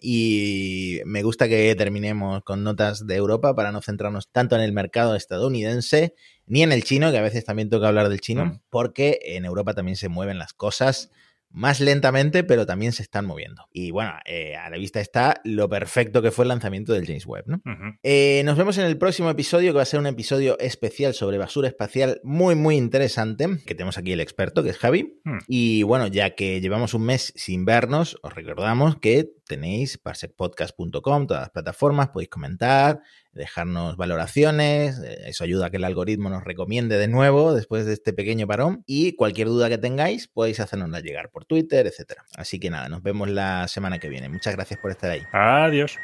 Y 0.00 1.00
me 1.04 1.22
gusta 1.22 1.48
que 1.48 1.74
terminemos 1.74 2.42
con 2.44 2.64
notas 2.64 3.06
de 3.06 3.16
Europa 3.16 3.54
para 3.54 3.72
no 3.72 3.80
centrarnos 3.82 4.30
tanto 4.30 4.56
en 4.56 4.62
el 4.62 4.72
mercado 4.72 5.14
estadounidense 5.14 6.14
ni 6.46 6.62
en 6.62 6.72
el 6.72 6.84
chino, 6.84 7.10
que 7.10 7.18
a 7.18 7.22
veces 7.22 7.44
también 7.44 7.70
toca 7.70 7.88
hablar 7.88 8.08
del 8.08 8.20
chino, 8.20 8.46
mm. 8.46 8.60
porque 8.70 9.20
en 9.22 9.44
Europa 9.44 9.74
también 9.74 9.96
se 9.96 10.08
mueven 10.08 10.38
las 10.38 10.52
cosas 10.52 11.10
más 11.52 11.80
lentamente, 11.80 12.44
pero 12.44 12.66
también 12.66 12.92
se 12.92 13.02
están 13.02 13.26
moviendo. 13.26 13.68
Y 13.72 13.90
bueno, 13.90 14.12
eh, 14.24 14.56
a 14.56 14.70
la 14.70 14.76
vista 14.78 15.00
está 15.00 15.40
lo 15.44 15.68
perfecto 15.68 16.22
que 16.22 16.30
fue 16.30 16.44
el 16.44 16.48
lanzamiento 16.48 16.92
del 16.92 17.06
James 17.06 17.26
Webb. 17.26 17.60
Eh, 18.02 18.42
nos 18.44 18.56
vemos 18.56 18.78
en 18.78 18.84
el 18.84 18.98
próximo 18.98 19.30
episodio, 19.30 19.72
que 19.72 19.76
va 19.76 19.82
a 19.82 19.86
ser 19.86 20.00
un 20.00 20.06
episodio 20.06 20.58
especial 20.58 21.14
sobre 21.14 21.38
basura 21.38 21.68
espacial 21.68 22.20
muy, 22.22 22.54
muy 22.54 22.76
interesante, 22.76 23.46
que 23.66 23.74
tenemos 23.74 23.98
aquí 23.98 24.12
el 24.12 24.20
experto, 24.20 24.62
que 24.62 24.70
es 24.70 24.78
Javi. 24.78 25.20
Hmm. 25.24 25.38
Y 25.46 25.82
bueno, 25.82 26.06
ya 26.06 26.30
que 26.30 26.60
llevamos 26.60 26.94
un 26.94 27.04
mes 27.04 27.32
sin 27.36 27.64
vernos, 27.64 28.18
os 28.22 28.34
recordamos 28.34 28.96
que 28.96 29.30
tenéis 29.46 29.98
parsecpodcast.com, 29.98 31.26
todas 31.26 31.42
las 31.42 31.50
plataformas, 31.50 32.08
podéis 32.08 32.30
comentar, 32.30 33.00
dejarnos 33.32 33.96
valoraciones, 33.96 34.98
eh, 34.98 35.22
eso 35.26 35.44
ayuda 35.44 35.66
a 35.66 35.70
que 35.70 35.78
el 35.78 35.84
algoritmo 35.84 36.28
nos 36.30 36.44
recomiende 36.44 36.98
de 36.98 37.08
nuevo 37.08 37.54
después 37.54 37.86
de 37.86 37.94
este 37.94 38.12
pequeño 38.12 38.46
parón 38.46 38.82
y 38.86 39.14
cualquier 39.16 39.48
duda 39.48 39.68
que 39.68 39.78
tengáis 39.78 40.28
podéis 40.28 40.60
hacernosla 40.60 41.00
llegar 41.00 41.30
por 41.30 41.44
Twitter, 41.44 41.86
etcétera. 41.86 42.24
Así 42.36 42.58
que 42.60 42.70
nada, 42.70 42.88
nos 42.88 43.02
vemos 43.02 43.30
la 43.30 43.68
semana 43.68 43.98
que 43.98 44.08
viene. 44.08 44.28
Muchas 44.28 44.54
gracias 44.54 44.78
por 44.80 44.90
estar 44.90 45.10
ahí. 45.10 45.22
Adiós. 45.32 45.96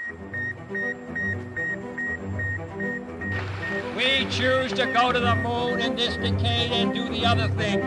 We 3.96 4.26
choose 4.30 4.72
to 4.74 4.86
go 4.92 5.10
to 5.12 5.18
the 5.18 5.34
moon 5.34 5.80
in 5.80 5.96
this 5.96 6.16
decade 6.18 6.70
and 6.70 6.94
do 6.94 7.08
the 7.08 7.26
other 7.26 7.48
things, 7.56 7.84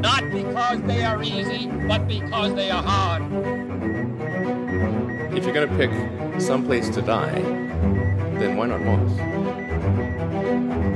not 0.00 0.22
because 0.32 0.80
they 0.86 1.04
are 1.04 1.22
easy, 1.22 1.68
but 1.86 2.08
because 2.08 2.54
they 2.54 2.70
are 2.70 2.82
hard. 2.82 3.22
If 5.36 5.44
you're 5.44 5.52
going 5.52 5.68
to 5.68 5.76
pick 5.76 5.90
some 6.40 6.64
place 6.64 6.88
to 6.88 7.02
die, 7.02 7.42
then 8.40 8.56
why 8.56 8.66
not 8.66 8.80
Moss? 8.80 10.89